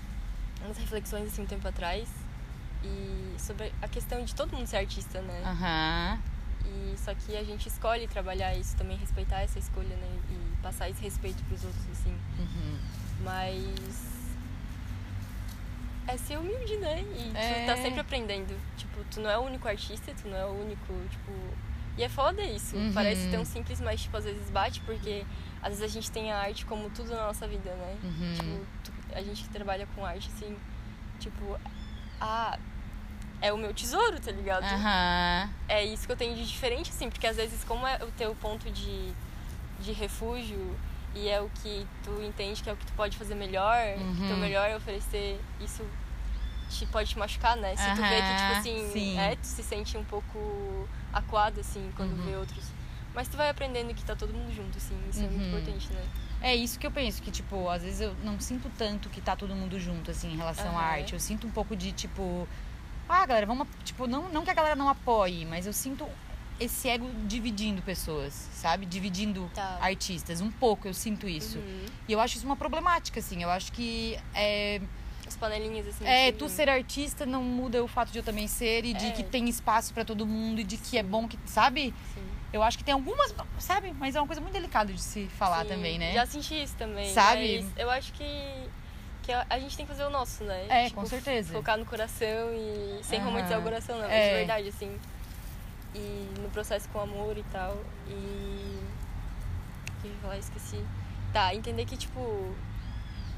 umas 0.65 0.77
reflexões 0.77 1.27
assim 1.27 1.43
um 1.43 1.45
tempo 1.45 1.67
atrás. 1.67 2.08
E 2.84 3.36
sobre 3.39 3.71
a 3.81 3.88
questão 3.88 4.23
de 4.23 4.34
todo 4.36 4.55
mundo 4.55 4.67
ser 4.67 4.77
artista, 4.77 5.21
né? 5.21 5.41
Aham. 5.45 6.19
E 6.65 6.95
só 6.97 7.13
que 7.13 7.38
a 7.38 7.43
gente 7.43 7.67
escolhe 7.67 8.08
trabalhar 8.08 8.55
isso 8.55 8.75
também, 8.75 8.97
respeitar 8.97 9.41
essa 9.41 9.58
escolha, 9.60 9.95
né? 9.95 10.19
E 10.31 10.62
passar 10.62 10.89
esse 10.89 11.01
respeito 11.01 11.43
pros 11.45 11.63
outros, 11.63 11.84
assim. 11.91 12.15
Uhum. 12.39 12.77
Mas. 13.23 14.14
É 16.07 16.17
ser 16.17 16.37
humilde, 16.37 16.77
né? 16.77 17.01
E 17.01 17.31
É. 17.35 17.61
tu 17.63 17.65
tá 17.67 17.77
sempre 17.81 17.99
aprendendo. 17.99 18.55
Tipo, 18.77 19.03
tu 19.11 19.19
não 19.19 19.29
é 19.29 19.37
o 19.37 19.41
único 19.41 19.67
artista, 19.67 20.13
tu 20.21 20.27
não 20.27 20.37
é 20.37 20.45
o 20.45 20.49
único, 20.61 20.93
tipo. 21.09 21.31
E 21.97 22.03
é 22.03 22.09
foda 22.09 22.41
isso. 22.43 22.75
Uhum. 22.75 22.91
Parece 22.93 23.29
tão 23.31 23.43
simples, 23.45 23.79
mas, 23.81 24.01
tipo, 24.01 24.15
às 24.17 24.23
vezes 24.25 24.49
bate, 24.49 24.81
porque 24.81 25.25
às 25.61 25.69
vezes 25.69 25.83
a 25.83 25.87
gente 25.87 26.11
tem 26.11 26.31
a 26.31 26.37
arte 26.39 26.65
como 26.65 26.89
tudo 26.89 27.09
na 27.11 27.27
nossa 27.27 27.47
vida, 27.47 27.71
né? 27.73 27.97
Uhum. 28.03 28.33
Tipo, 28.35 28.65
tu- 28.83 28.93
a 29.17 29.21
gente 29.21 29.43
que 29.43 29.49
trabalha 29.49 29.87
com 29.95 30.05
arte, 30.05 30.29
assim, 30.35 30.55
tipo, 31.19 31.57
ah, 32.21 32.59
é 33.41 33.51
o 33.53 33.57
meu 33.57 33.73
tesouro, 33.73 34.19
tá 34.19 34.31
ligado? 34.31 34.63
Aham. 34.63 35.49
é 35.67 35.83
isso 35.85 36.05
que 36.05 36.11
eu 36.11 36.17
tenho 36.17 36.35
de 36.35 36.45
diferente, 36.45 36.89
assim, 36.91 37.09
porque 37.09 37.25
às 37.27 37.35
vezes, 37.37 37.63
como 37.63 37.87
é 37.87 37.95
o 38.03 38.11
teu 38.11 38.35
ponto 38.35 38.69
de, 38.69 39.11
de 39.79 39.91
refúgio 39.93 40.75
e 41.15 41.30
é 41.30 41.41
o 41.41 41.49
que 41.62 41.88
tu 42.04 42.21
entende 42.21 42.62
que 42.62 42.69
é 42.69 42.73
o 42.73 42.78
que 42.78 42.86
tu 42.86 42.93
pode 42.93 43.17
fazer 43.17 43.36
melhor, 43.36 43.78
Uhum. 43.97 44.28
teu 44.28 44.38
melhor 44.38 44.69
é 44.69 44.75
oferecer, 44.75 45.39
isso 45.62 45.84
te, 46.69 46.86
pode 46.88 47.10
te 47.10 47.17
machucar, 47.17 47.56
né? 47.56 47.75
Se 47.75 47.89
tu 47.95 48.04
vê 48.04 48.21
que, 48.21 48.34
tipo 48.36 48.51
assim, 48.51 48.89
sim. 48.91 49.17
é, 49.19 49.36
tu 49.36 49.45
se 49.47 49.63
sente 49.63 49.97
um 49.97 50.04
pouco 50.04 50.88
acuado, 51.13 51.60
assim, 51.62 51.89
quando 51.95 52.12
Uhum. 52.12 52.25
vê 52.25 52.36
outros. 52.36 52.65
Mas 53.13 53.30
tu 53.30 53.38
vai 53.38 53.49
aprendendo 53.49 53.93
que 53.93 54.04
tá 54.04 54.13
todo 54.15 54.34
mundo 54.34 54.54
junto, 54.54 54.78
assim, 54.78 54.97
isso 55.10 55.19
é 55.19 55.28
muito 55.30 55.41
Uhum. 55.41 55.47
importante, 55.47 55.93
né? 55.93 56.04
É 56.41 56.54
isso 56.54 56.78
que 56.78 56.86
eu 56.86 56.91
penso, 56.91 57.21
que, 57.21 57.32
tipo, 57.32 57.69
às 57.69 57.82
vezes 57.82 58.01
eu 58.01 58.13
não 58.23 58.38
sinto 58.41 58.69
tanto 58.78 59.10
que 59.10 59.21
tá 59.21 59.36
todo 59.38 59.56
mundo 59.56 59.80
junto, 59.80 60.12
assim, 60.12 60.34
em 60.34 60.36
relação 60.38 60.78
à 60.78 60.82
arte. 60.82 61.13
Eu 61.13 61.19
sinto 61.19 61.47
um 61.47 61.51
pouco 61.51 61.75
de, 61.78 61.93
tipo, 61.93 62.45
ah, 63.08 63.25
galera, 63.25 63.45
vamos. 63.45 63.67
Tipo, 63.86 64.06
não, 64.06 64.28
não 64.30 64.43
que 64.43 64.49
a 64.49 64.54
galera 64.54 64.75
não 64.75 64.89
apoie, 64.89 65.45
mas 65.45 65.65
eu 65.65 65.71
sinto 65.73 66.06
esse 66.59 66.87
ego 66.89 67.09
dividindo 67.25 67.81
pessoas, 67.81 68.33
sabe? 68.53 68.85
Dividindo 68.85 69.49
Tá. 69.53 69.77
artistas. 69.81 70.41
Um 70.41 70.51
pouco 70.51 70.87
eu 70.87 70.93
sinto 70.93 71.27
isso. 71.27 71.57
Uhum. 71.57 71.85
E 72.07 72.13
eu 72.13 72.19
acho 72.19 72.37
isso 72.37 72.45
uma 72.45 72.55
problemática, 72.55 73.19
assim. 73.19 73.43
Eu 73.43 73.49
acho 73.49 73.71
que 73.71 74.17
é, 74.33 74.81
As 75.27 75.35
panelinhas, 75.35 75.87
assim. 75.87 76.05
é, 76.05 76.31
de- 76.31 76.37
tu 76.37 76.47
ser 76.47 76.69
artista 76.69 77.25
não 77.25 77.43
muda 77.43 77.83
o 77.83 77.87
fato 77.87 78.11
de 78.11 78.19
eu 78.19 78.23
também 78.23 78.47
ser 78.47 78.85
e 78.85 78.93
de 78.93 79.07
É. 79.07 79.11
que 79.11 79.23
tem 79.23 79.49
espaço 79.49 79.93
pra 79.93 80.05
todo 80.05 80.25
mundo 80.25 80.59
e 80.61 80.63
de 80.63 80.77
que 80.77 80.97
é 80.97 81.03
bom 81.03 81.27
que, 81.27 81.37
sabe? 81.45 81.93
Sim. 82.13 82.21
Eu 82.53 82.63
acho 82.63 82.77
que 82.77 82.83
tem 82.85 82.93
algumas, 82.93 83.35
sabe? 83.59 83.93
Mas 83.99 84.15
é 84.15 84.21
uma 84.21 84.27
coisa 84.27 84.39
muito 84.41 84.53
delicada 84.53 84.93
de 84.93 85.01
se 85.01 85.25
falar 85.37 85.63
Sim, 85.63 85.67
também, 85.69 85.99
né? 85.99 86.13
Já 86.13 86.25
senti 86.25 86.63
isso 86.63 86.75
também. 86.77 87.11
Sabe? 87.13 87.65
eu 87.75 87.89
acho 87.89 88.13
que, 88.13 88.23
que 89.23 89.31
a, 89.33 89.59
gente 89.59 89.75
tem 89.75 89.85
que 89.85 89.91
fazer 89.91 90.05
o 90.05 90.09
nosso, 90.09 90.43
né? 90.45 90.65
É, 90.69 90.89
com 90.89 91.05
certeza. 91.05 91.51
Focar 91.51 91.77
no 91.77 91.85
coração 91.85 92.53
e 92.53 93.03
sem 93.03 93.19
Aham. 93.19 93.27
romantizar 93.27 93.59
o 93.59 93.63
coração, 93.63 93.99
não. 93.99 94.05
É. 94.09 94.29
De 94.29 94.35
verdade, 94.37 94.69
assim. 94.69 94.97
E 95.95 96.29
no 96.41 96.49
processo 96.49 96.88
com 96.89 96.99
amor 96.99 97.38
e 97.38 97.43
tal. 97.51 97.77
E. 98.08 98.79
O 99.89 100.01
que 100.01 100.08
eu 100.08 100.12
ia 100.12 100.17
falar? 100.21 100.38
Esqueci. 100.38 100.84
Tá, 101.34 101.55
entender 101.55 101.86
que, 101.86 101.95
tipo. 101.97 102.53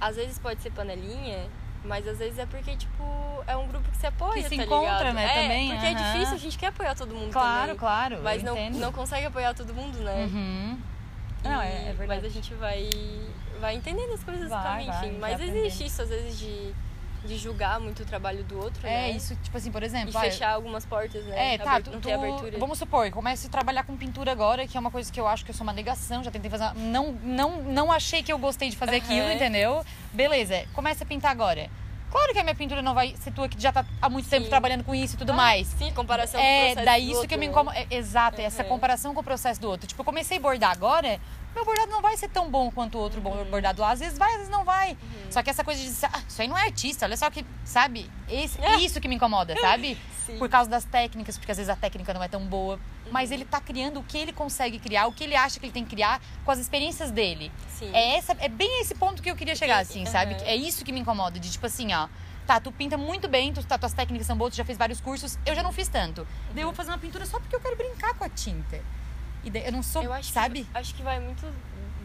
Às 0.01 0.15
vezes 0.15 0.37
pode 0.39 0.61
ser 0.61 0.71
panelinha. 0.71 1.47
Mas 1.85 2.05
às 2.07 2.17
vezes 2.17 2.37
é 2.39 2.45
porque, 2.45 2.75
tipo, 2.75 3.03
é 3.45 3.55
um 3.55 3.67
grupo 3.67 3.89
que 3.89 3.95
se 3.97 4.05
apoia, 4.07 4.41
Que 4.43 4.49
se 4.49 4.57
tá 4.57 4.63
encontra, 4.63 4.97
ligado? 5.11 5.13
né, 5.13 5.25
É, 5.25 5.41
também, 5.43 5.69
porque 5.71 5.85
é 5.85 5.93
difícil, 5.93 6.33
a 6.35 6.37
gente 6.37 6.57
quer 6.57 6.67
apoiar 6.67 6.95
todo 6.95 7.13
mundo 7.15 7.31
Claro, 7.31 7.61
também. 7.61 7.75
claro. 7.77 8.19
Mas 8.23 8.43
não, 8.43 8.53
entendo. 8.57 8.79
não 8.79 8.91
consegue 8.91 9.27
apoiar 9.27 9.53
todo 9.53 9.73
mundo, 9.73 9.97
né? 9.99 10.25
Uhum. 10.25 10.79
Não, 11.43 11.61
é, 11.61 11.67
é 11.87 11.91
E- 11.91 11.93
verdade. 11.93 12.07
Mas 12.21 12.25
a 12.25 12.29
gente 12.33 12.53
vai, 12.55 12.89
vai 13.61 13.75
entendendo 13.75 14.11
as 14.11 14.23
coisas 14.23 14.49
Vai, 14.49 14.63
caminho, 14.63 14.91
vai, 14.91 15.07
enfim. 15.07 15.17
Mas 15.19 15.39
existe 15.39 15.85
isso, 15.85 16.01
às 16.01 16.09
vezes, 16.09 16.39
de, 16.39 16.73
de 17.27 17.37
julgar 17.37 17.79
muito 17.79 18.01
o 18.01 18.05
trabalho 18.05 18.43
do 18.43 18.57
outro, 18.57 18.87
É 18.87 18.89
né? 18.89 19.11
isso, 19.11 19.35
tipo 19.43 19.55
assim, 19.57 19.71
por 19.71 19.83
E 19.83 19.85
exemplo. 19.85 20.17
ah, 20.17 20.21
fechar 20.21 20.51
algumas 20.53 20.85
portas, 20.85 21.23
né? 21.25 21.53
É, 21.53 21.57
tá, 21.57 21.79
tu, 21.81 21.91
não 21.91 22.01
ter 22.01 22.13
abertura. 22.13 22.57
vamos 22.57 22.79
supor, 22.79 23.11
comece 23.11 23.47
a 23.47 23.49
trabalhar 23.49 23.83
com 23.83 23.95
pintura 23.97 24.31
agora, 24.31 24.65
que 24.65 24.77
é 24.77 24.79
uma 24.79 24.89
coisa 24.89 25.11
que 25.11 25.19
eu 25.19 25.27
acho 25.27 25.43
que 25.45 25.51
eu 25.51 25.55
sou 25.55 25.63
uma 25.65 25.73
negação, 25.73 26.23
já 26.23 26.31
tentei 26.31 26.49
fazer, 26.49 26.63
uma- 26.63 26.73
não, 26.75 27.11
não, 27.21 27.61
não 27.63 27.91
achei 27.91 28.23
que 28.23 28.31
eu 28.31 28.37
gostei 28.39 28.69
de 28.69 28.77
fazer 28.77 28.95
Aham. 28.95 29.03
aquilo, 29.05 29.29
entendeu? 29.31 29.85
Beleza, 30.13 30.65
comece 30.73 31.03
a 31.03 31.05
pintar 31.05 31.31
agora. 31.31 31.69
Claro 32.09 32.31
que 32.31 32.39
a 32.39 32.43
minha 32.43 32.55
pintura 32.55 32.81
não 32.81 32.93
vai 32.93 33.13
ser 33.17 33.31
tua 33.31 33.49
que 33.49 33.61
já 33.61 33.71
tá 33.73 33.85
há 34.01 34.09
muito 34.09 34.29
tempo 34.29 34.45
Sim. 34.45 34.49
trabalhando 34.49 34.81
com 34.85 34.95
isso 34.95 35.15
e 35.15 35.17
tudo 35.17 35.33
Ah, 35.33 35.35
mais. 35.35 35.67
Sim, 35.67 35.91
comparação 35.91 36.39
com 36.39 36.47
o 36.47 36.49
É, 36.49 36.65
processo 36.67 36.85
daí 36.85 37.01
do 37.01 37.07
isso 37.07 37.15
outro, 37.17 37.27
que 37.29 37.35
me 37.37 37.45
né? 37.47 37.51
incomoda. 37.51 37.77
é, 37.77 37.87
exato, 37.91 38.39
essa 38.39 38.63
Uhum. 38.63 38.69
comparação 38.69 39.13
com 39.13 39.19
o 39.19 39.23
processo 39.23 39.59
do 39.59 39.67
outro. 39.69 39.85
Tipo, 39.85 40.01
eu 40.01 40.05
comecei 40.05 40.37
a 40.37 40.39
bordar 40.39 40.71
agora, 40.71 41.19
meu 41.57 41.65
bordado 41.65 41.91
não 41.91 42.01
vai 42.01 42.15
ser 42.15 42.29
tão 42.29 42.49
bom 42.49 42.69
quanto 42.71 42.97
o 42.97 43.01
outro 43.01 43.19
Uhum. 43.19 43.45
bordado 43.49 43.81
lá. 43.81 43.91
Às 43.91 43.99
vezes 43.99 44.17
vai, 44.17 44.29
às 44.31 44.37
vezes 44.37 44.51
não 44.51 44.63
vai. 44.63 44.95
Só 45.31 45.41
que 45.41 45.49
essa 45.49 45.63
coisa 45.63 45.81
de 45.81 45.87
dizer, 45.87 46.09
ah, 46.13 46.21
isso 46.27 46.41
aí 46.41 46.47
não 46.47 46.57
é 46.57 46.63
artista, 46.65 47.05
olha 47.05 47.17
só 47.17 47.29
que, 47.29 47.45
sabe? 47.65 48.09
Esse, 48.29 48.61
É. 48.61 48.77
Isso 48.87 49.01
que 49.01 49.07
me 49.07 49.15
incomoda, 49.15 49.55
sabe? 49.59 49.97
Sim. 50.25 50.37
Por 50.37 50.49
causa 50.49 50.69
das 50.69 50.83
técnicas, 50.85 51.37
porque 51.37 51.51
às 51.51 51.57
vezes 51.57 51.69
a 51.69 51.75
técnica 51.75 52.13
não 52.13 52.21
é 52.23 52.27
tão 52.27 52.45
boa. 52.45 52.79
Mas 53.11 53.31
ele 53.31 53.45
tá 53.45 53.59
criando 53.61 54.01
o 54.01 54.03
que 54.03 54.17
ele 54.17 54.33
consegue 54.33 54.77
criar, 54.77 55.07
o 55.07 55.11
que 55.13 55.23
ele 55.23 55.35
acha 55.35 55.59
que 55.59 55.65
ele 55.65 55.73
tem 55.73 55.83
que 55.85 55.91
criar 55.91 56.21
com 56.43 56.51
as 56.51 56.59
experiências 56.59 57.09
dele. 57.11 57.51
Sim. 57.69 57.89
É, 57.93 58.17
essa, 58.17 58.35
é 58.39 58.49
bem 58.49 58.81
esse 58.81 58.93
ponto 58.95 59.21
que 59.23 59.31
eu 59.31 59.35
queria 59.35 59.55
chegar, 59.55 59.79
assim, 59.79 60.05
sabe? 60.05 60.35
É 60.43 60.55
isso 60.55 60.83
que 60.85 60.91
me 60.91 60.99
incomoda, 60.99 61.39
de 61.39 61.49
tipo 61.49 61.65
assim, 61.65 61.93
ó. 61.93 62.07
Tá, 62.45 62.59
tu 62.61 62.71
pinta 62.71 62.97
muito 62.97 63.27
bem, 63.27 63.51
tu, 63.53 63.61
tá, 63.65 63.77
tuas 63.77 63.93
técnicas 63.93 64.25
são 64.27 64.37
boas, 64.37 64.53
tu 64.53 64.57
já 64.57 64.63
fez 64.65 64.77
vários 64.77 65.01
cursos, 65.01 65.37
eu 65.45 65.53
já 65.55 65.61
não 65.63 65.71
fiz 65.73 65.87
tanto. 65.89 66.25
Daí 66.53 66.61
eu 66.63 66.67
vou 66.67 66.75
fazer 66.75 66.91
uma 66.91 66.97
pintura 66.97 67.25
só 67.25 67.39
porque 67.39 67.53
eu 67.55 67.59
quero 67.59 67.75
brincar 67.75 68.13
com 68.13 68.23
a 68.23 68.29
tinta. 68.29 68.81
E 69.43 69.51
eu 69.65 69.71
não 69.71 69.81
sou, 69.83 70.03
Eu 70.03 70.13
acho 70.13 70.31
sabe? 70.31 70.63
Que, 70.65 70.77
acho 70.77 70.93
que 70.95 71.03
vai 71.03 71.19
muito 71.19 71.45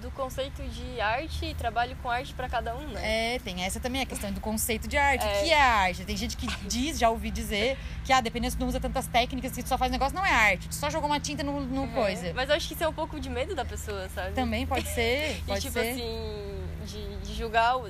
do 0.01 0.11
conceito 0.11 0.61
de 0.64 1.01
arte 1.01 1.45
e 1.47 1.55
trabalho 1.55 1.97
com 2.03 2.11
arte 2.11 2.35
pra 2.35 2.49
cada 2.49 2.75
um, 2.75 2.88
né? 2.88 3.35
É, 3.35 3.38
tem 3.38 3.62
essa 3.62 3.79
também, 3.79 4.03
a 4.03 4.07
questão 4.07 4.33
do 4.33 4.40
conceito 4.40 4.88
de 4.88 4.97
arte. 4.97 5.25
O 5.25 5.29
É. 5.29 5.42
que 5.45 5.51
é 5.53 5.62
arte? 5.62 6.05
Tem 6.05 6.16
gente 6.16 6.37
que 6.37 6.47
diz, 6.66 6.99
já 6.99 7.09
ouvi 7.09 7.31
dizer, 7.31 7.79
que 8.05 8.12
ah, 8.12 8.21
dependendo 8.21 8.51
se 8.51 8.57
tu 8.57 8.61
não 8.61 8.68
usa 8.68 8.81
tantas 8.81 9.07
técnicas, 9.07 9.53
que 9.53 9.62
tu 9.62 9.68
só 9.68 9.79
faz 9.79 9.92
negócio, 9.92 10.14
não 10.16 10.27
é 10.27 10.31
arte. 10.33 10.68
Tu 10.68 10.75
só 10.75 10.90
jogou 10.90 11.09
uma 11.09 11.21
tinta 11.21 11.45
no, 11.45 11.61
no 11.61 11.85
É. 11.85 11.88
coisa. 11.88 12.33
Mas 12.35 12.49
eu 12.49 12.57
acho 12.57 12.66
que 12.66 12.75
isso 12.75 12.83
é 12.83 12.88
um 12.88 12.92
pouco 12.92 13.21
de 13.21 13.31
medo 13.31 13.55
da 13.55 13.64
pessoa, 13.64 14.09
sabe? 14.09 14.33
Também 14.33 14.66
pode 14.66 14.88
ser, 14.88 15.37
E 15.42 15.42
pode 15.42 15.61
tipo 15.61 15.73
ser. 15.75 15.90
assim, 15.90 16.64
de, 16.85 17.16
de 17.18 17.35
julgar 17.35 17.77
o. 17.79 17.88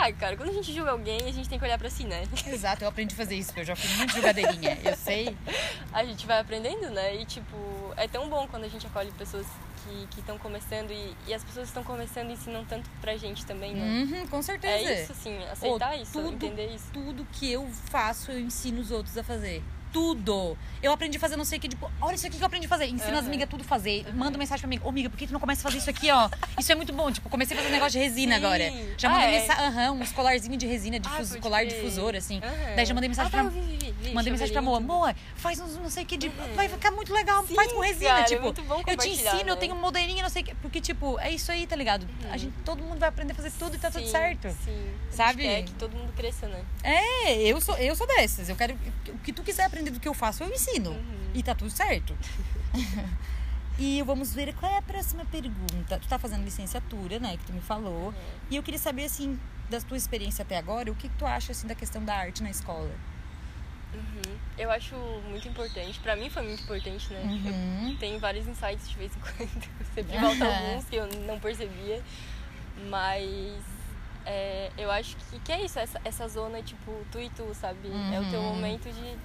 Ai, 0.00 0.12
cara, 0.12 0.36
quando 0.36 0.50
a 0.50 0.52
gente 0.52 0.72
julga 0.72 0.92
alguém, 0.92 1.18
a 1.26 1.32
gente 1.32 1.48
tem 1.48 1.58
que 1.58 1.64
olhar 1.64 1.76
pra 1.76 1.90
si, 1.90 2.04
né? 2.04 2.22
Exato, 2.46 2.84
eu 2.84 2.88
aprendi 2.88 3.14
a 3.14 3.16
fazer 3.16 3.34
isso, 3.34 3.48
porque 3.48 3.60
eu 3.62 3.64
já 3.64 3.74
fui 3.76 3.90
muito 3.96 4.14
jogadeirinha. 4.14 4.78
Eu 4.84 4.94
sei. 4.96 5.36
a 5.92 6.04
gente 6.04 6.24
vai 6.24 6.38
aprendendo, 6.38 6.88
né? 6.90 7.16
E 7.16 7.24
tipo, 7.24 7.56
é 7.96 8.06
tão 8.06 8.28
bom 8.28 8.46
quando 8.46 8.62
a 8.64 8.68
gente 8.68 8.86
acolhe 8.86 9.10
pessoas 9.12 9.44
que 10.10 10.20
estão 10.20 10.38
começando 10.38 10.90
e, 10.90 11.16
e 11.26 11.34
as 11.34 11.42
pessoas 11.42 11.64
que 11.64 11.70
estão 11.70 11.82
começando 11.82 12.30
ensinam 12.30 12.64
tanto 12.64 12.88
pra 13.00 13.16
gente 13.16 13.44
também, 13.44 13.74
né? 13.74 14.04
Uhum, 14.04 14.26
com 14.28 14.40
certeza. 14.42 14.88
É 14.88 15.02
isso, 15.02 15.12
assim, 15.12 15.36
aceitar 15.50 15.92
Ô, 15.96 16.02
isso, 16.02 16.12
tudo- 16.12 16.34
entender 16.34 16.66
isso. 16.74 16.86
Tudo 16.92 17.26
que 17.32 17.50
eu 17.50 17.68
faço, 17.90 18.30
eu 18.30 18.38
ensino 18.38 18.80
os 18.80 18.90
outros 18.92 19.16
a 19.18 19.24
fazer. 19.24 19.62
Tudo. 19.92 20.56
Eu 20.82 20.92
aprendi 20.92 21.16
a 21.16 21.20
fazer 21.20 21.36
não 21.36 21.44
sei 21.44 21.58
o 21.58 21.60
que, 21.60 21.68
tipo, 21.68 21.90
olha 22.00 22.14
isso 22.14 22.26
aqui 22.26 22.36
que 22.36 22.42
eu 22.42 22.46
aprendi 22.46 22.66
a 22.66 22.68
fazer. 22.68 22.86
Ensina 22.86 23.14
as 23.18 23.20
Uhum. 23.22 23.26
amigas 23.28 23.48
tudo 23.48 23.62
a 23.62 23.64
fazer. 23.64 24.06
Manda 24.14 24.38
mensagem 24.38 24.60
pra 24.60 24.68
mim. 24.68 24.80
Ô, 24.84 24.88
amiga, 24.90 25.10
por 25.10 25.16
que 25.18 25.26
tu 25.26 25.32
não 25.32 25.40
começa 25.40 25.60
a 25.60 25.64
fazer 25.64 25.78
isso 25.78 25.90
aqui, 25.90 26.10
ó? 26.10 26.28
Isso 26.58 26.70
é 26.70 26.74
muito 26.74 26.92
bom. 26.92 27.10
Tipo, 27.10 27.28
comecei 27.28 27.56
a 27.56 27.60
fazer 27.60 27.70
um 27.70 27.72
negócio 27.74 27.98
de 27.98 28.04
resina 28.06 28.38
Sim. 28.38 28.44
agora. 28.44 28.72
Já 28.96 29.08
Ah, 29.08 29.12
mandei 29.12 29.28
é? 29.28 29.40
mensagem, 29.40 29.64
aham, 29.64 29.92
uns 29.92 30.12
colarzinhos 30.12 30.58
de 30.58 30.66
resina, 30.66 30.96
Ah, 30.96 31.00
difus, 31.00 31.28
pode 31.30 31.40
colar 31.40 31.64
difusor, 31.64 32.14
assim. 32.14 32.38
Aham. 32.38 32.76
Daí 32.76 32.86
já 32.86 32.94
mandei 32.94 33.08
mensagem 33.08 33.28
ah, 33.28 33.30
pra 33.30 33.40
tá, 33.40 33.46
eu 33.46 33.50
vi, 33.50 33.76
vi, 33.76 33.92
vi, 33.92 34.14
Mandei 34.14 34.30
mensagem 34.32 34.52
pra 34.52 34.62
Moa. 34.62 34.78
Moa, 34.80 35.14
faz 35.36 35.58
uns 35.58 35.76
não 35.76 35.90
sei 35.90 36.04
o 36.04 36.06
que 36.06 36.16
de. 36.16 36.28
Uhum. 36.28 36.54
Vai 36.54 36.68
ficar 36.68 36.90
muito 36.92 37.12
legal. 37.12 37.44
Sim, 37.46 37.54
faz 37.54 37.72
com 37.72 37.80
resina. 37.80 38.10
cara, 38.10 38.20
é 38.20 38.24
tipo, 38.24 38.42
muito 38.42 38.62
bom 38.62 38.82
eu 38.86 38.96
te 38.96 39.08
ensino, 39.08 39.40
eu 39.40 39.54
né? 39.54 39.56
tenho 39.56 39.74
um 39.74 39.80
modelinho, 39.80 40.22
não 40.22 40.30
sei 40.30 40.42
o 40.42 40.44
que. 40.44 40.54
Porque, 40.56 40.80
tipo, 40.80 41.18
é 41.18 41.30
isso 41.30 41.50
aí, 41.50 41.66
tá 41.66 41.74
ligado? 41.74 42.06
A 42.30 42.36
gente, 42.36 42.52
todo 42.64 42.82
mundo 42.82 42.98
vai 42.98 43.08
aprender 43.08 43.32
a 43.32 43.34
fazer 43.34 43.50
tudo 43.58 43.74
e 43.74 43.78
tá 43.78 43.90
tudo 43.90 44.04
Sim, 44.04 44.10
certo. 44.12 44.48
Sim. 44.64 44.90
Sabe? 45.10 45.42
quer 45.42 45.62
que 45.64 45.72
todo 45.72 45.96
mundo 45.96 46.12
cresça, 46.14 46.46
né? 46.46 46.60
É, 46.82 47.38
eu 47.42 47.60
sou, 47.60 47.76
eu 47.78 47.96
sou 47.96 48.06
dessas. 48.06 48.48
Eu 48.48 48.54
quero. 48.56 48.78
O 49.08 49.18
que 49.18 49.32
tu 49.32 49.42
quiser 49.42 49.64
aprender 49.64 49.77
do 49.84 49.98
que 50.00 50.08
eu 50.08 50.14
faço, 50.14 50.42
eu 50.42 50.50
ensino. 50.50 50.90
Uhum. 50.90 51.30
E 51.34 51.42
tá 51.42 51.54
tudo 51.54 51.70
certo. 51.70 52.16
E 53.80 54.02
vamos 54.02 54.34
ver 54.34 54.52
qual 54.56 54.72
é 54.72 54.78
a 54.78 54.82
próxima 54.82 55.24
pergunta. 55.26 56.00
Tu 56.00 56.08
tá 56.08 56.18
fazendo 56.18 56.42
licenciatura, 56.44 57.20
né? 57.20 57.36
Que 57.36 57.44
tu 57.44 57.52
me 57.52 57.60
falou. 57.60 58.12
E 58.50 58.56
eu 58.56 58.62
queria 58.64 58.78
saber, 58.80 59.04
assim, 59.04 59.38
da 59.70 59.80
tua 59.80 59.96
experiência 59.96 60.42
até 60.42 60.56
agora, 60.58 60.90
o 60.90 60.96
que, 60.96 61.08
que 61.08 61.14
tu 61.16 61.24
acha, 61.24 61.52
assim, 61.52 61.68
da 61.68 61.76
questão 61.76 62.04
da 62.04 62.12
arte 62.16 62.42
na 62.42 62.50
escola? 62.50 62.90
Uhum. 63.94 64.36
Eu 64.58 64.68
acho 64.72 64.96
muito 65.30 65.46
importante. 65.46 65.96
Pra 66.00 66.16
mim 66.16 66.28
foi 66.28 66.42
muito 66.42 66.60
importante, 66.64 67.12
né? 67.12 67.20
Uhum. 67.22 67.90
Eu 67.92 67.98
tenho 67.98 68.18
vários 68.18 68.48
insights 68.48 68.88
de 68.90 68.96
vez 68.96 69.12
em 69.14 69.20
quando. 69.22 69.68
Sempre 69.94 70.18
volta 70.18 70.44
alguns 70.44 70.84
que 70.86 70.96
eu 70.96 71.06
não 71.24 71.38
percebia. 71.38 72.02
Mas 72.88 73.62
é, 74.26 74.72
eu 74.76 74.90
acho 74.90 75.16
que, 75.16 75.38
que 75.38 75.52
é 75.52 75.64
isso, 75.64 75.78
essa, 75.78 76.00
essa 76.04 76.26
zona, 76.26 76.60
tipo, 76.62 77.06
tu 77.12 77.20
e 77.20 77.30
tu, 77.30 77.46
sabe? 77.54 77.88
É 78.12 78.20
o 78.20 78.28
teu 78.28 78.40
Uhum. 78.40 78.54
momento 78.56 78.92
de, 78.92 79.16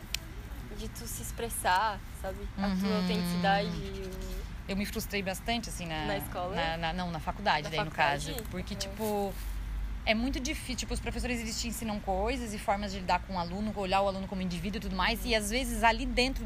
de 0.78 0.88
tu 0.90 1.08
se 1.08 1.22
expressar, 1.22 2.00
sabe? 2.22 2.38
A 2.58 2.70
tua 2.76 2.90
Uhum. 2.90 2.98
autenticidade. 2.98 3.70
o- 3.78 4.44
Eu 4.68 4.78
me 4.78 4.86
frustrei 4.86 5.22
bastante, 5.22 5.70
assim, 5.70 5.86
na... 5.86 6.06
Na 6.06 6.18
escola? 6.18 6.56
na- 6.56 6.78
na- 6.78 6.94
não, 6.94 7.12
na 7.12 7.20
faculdade, 7.20 7.64
Na 7.64 7.70
daí, 7.70 7.80
faculdade? 7.80 8.30
no 8.30 8.36
caso. 8.38 8.50
Porque, 8.50 8.74
Uhum. 8.74 8.80
tipo... 8.80 9.34
É 10.06 10.14
muito 10.14 10.38
difícil, 10.40 10.76
tipo, 10.76 10.94
os 10.94 11.00
professores 11.00 11.40
eles 11.40 11.62
te 11.62 11.68
ensinam 11.70 11.98
coisas 12.00 12.54
e 12.54 12.60
formas 12.60 12.92
de 12.92 13.00
lidar 13.00 13.20
com 13.20 13.36
o 13.36 13.40
aluno, 13.40 13.72
olhar 13.78 14.02
o 14.02 14.08
aluno 14.10 14.28
como 14.28 14.42
indivíduo 14.42 14.78
e 14.78 14.82
tudo 14.82 14.96
mais, 14.98 15.24
e 15.24 15.34
às 15.34 15.50
vezes 15.50 15.82
ali 15.82 16.06
dentro 16.06 16.46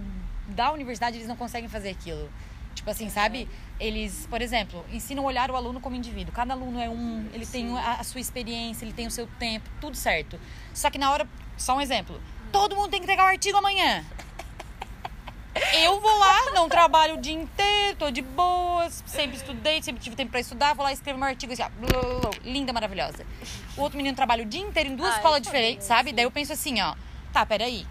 da 0.49 0.71
universidade 0.71 1.17
eles 1.17 1.27
não 1.27 1.35
conseguem 1.35 1.67
fazer 1.67 1.89
aquilo. 1.89 2.29
Tipo 2.75 2.91
assim, 2.91 3.09
sabe? 3.09 3.49
Eles, 3.79 4.27
por 4.29 4.43
exemplo, 4.43 4.85
ensinam 4.91 5.23
a 5.23 5.25
olhar 5.27 5.49
o 5.49 5.55
aluno 5.55 5.79
como 5.81 5.95
indivíduo. 5.95 6.31
Cada 6.31 6.53
aluno 6.53 6.79
é 6.79 6.87
um, 6.87 7.27
ele 7.33 7.47
tem 7.47 7.75
a, 7.79 7.93
a 7.93 8.03
sua 8.03 8.21
experiência, 8.21 8.85
ele 8.85 8.93
tem 8.93 9.07
o 9.07 9.11
seu 9.11 9.25
tempo, 9.39 9.67
tudo 9.81 9.97
certo. 9.97 10.39
Só 10.71 10.91
que 10.91 10.99
na 10.99 11.09
hora, 11.11 11.27
só 11.57 11.75
um 11.75 11.81
exemplo, 11.81 12.21
todo 12.51 12.75
mundo 12.75 12.89
tem 12.89 12.99
que 12.99 13.05
entregar 13.05 13.23
o 13.25 13.27
artigo 13.27 13.57
amanhã. 13.57 14.03
Eu 15.73 15.99
vou 15.99 16.19
lá, 16.19 16.51
não 16.53 16.69
trabalho 16.69 17.15
o 17.15 17.21
dia 17.21 17.33
inteiro, 17.33 17.97
tô 17.97 18.12
de 18.12 18.21
boas, 18.21 19.03
sempre 19.07 19.38
estudei, 19.38 19.81
sempre 19.81 20.01
tive 20.03 20.15
tempo 20.15 20.29
pra 20.29 20.39
estudar, 20.39 20.75
vou 20.75 20.83
lá 20.83 20.91
e 20.91 20.93
escrevo 20.93 21.17
meu 21.17 21.27
artigo 21.27 21.51
assim, 21.51 21.63
ó, 21.63 21.69
blá, 21.69 21.99
blá, 21.99 22.19
blá, 22.19 22.29
linda, 22.43 22.71
maravilhosa. 22.71 23.25
O 23.75 23.81
outro 23.81 23.97
menino 23.97 24.15
trabalha 24.15 24.43
o 24.43 24.45
dia 24.45 24.62
inteiro 24.62 24.89
em 24.91 24.95
duas 24.95 25.13
Ah, 25.13 25.17
escolas 25.17 25.41
diferentes, 25.41 25.88
sabe? 25.88 26.12
sim. 26.12 26.15
Daí 26.15 26.25
eu 26.25 26.31
penso 26.31 26.53
assim, 26.53 26.79
ó, 26.79 26.93
tá, 27.33 27.43
peraí, 27.43 27.88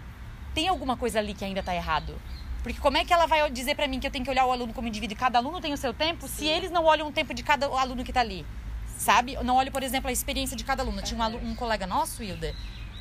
tem 0.53 0.69
alguma 0.69 0.95
coisa 0.95 1.19
ali 1.19 1.33
que 1.33 1.43
ainda 1.43 1.61
tá 1.61 1.75
errado? 1.75 2.15
Porque 2.63 2.79
como 2.79 2.95
é 2.97 3.03
que 3.03 3.13
ela 3.13 3.25
vai 3.25 3.49
dizer 3.51 3.75
pra 3.75 3.85
mim 3.87 3.99
que 3.99 4.07
eu 4.07 4.11
tenho 4.11 4.23
que 4.23 4.31
olhar 4.31 4.45
o 4.45 4.51
aluno 4.51 4.73
como 4.73 4.87
indivíduo 4.87 5.13
e 5.13 5.19
cada 5.19 5.37
aluno 5.37 5.59
tem 5.59 5.73
o 5.73 5.77
seu 5.77 5.93
tempo, 5.93 6.25
se 6.27 6.45
eles 6.45 6.71
não 6.71 6.85
olham 6.85 7.07
o 7.09 7.11
tempo 7.11 7.33
de 7.33 7.43
cada 7.43 7.67
aluno 7.67 8.03
que 8.03 8.13
tá 8.13 8.21
ali? 8.21 8.45
Sabe? 8.97 9.37
Não 9.43 9.55
olho, 9.57 9.71
por 9.73 9.83
exemplo, 9.83 10.09
a 10.09 10.11
experiência 10.11 10.55
de 10.55 10.63
cada 10.63 10.83
aluno. 10.83 11.01
Tinha 11.01 11.19
um, 11.19 11.23
alu- 11.23 11.39
um 11.43 11.53
colega 11.53 11.85
nosso, 11.85 12.23
Hilda, 12.23 12.55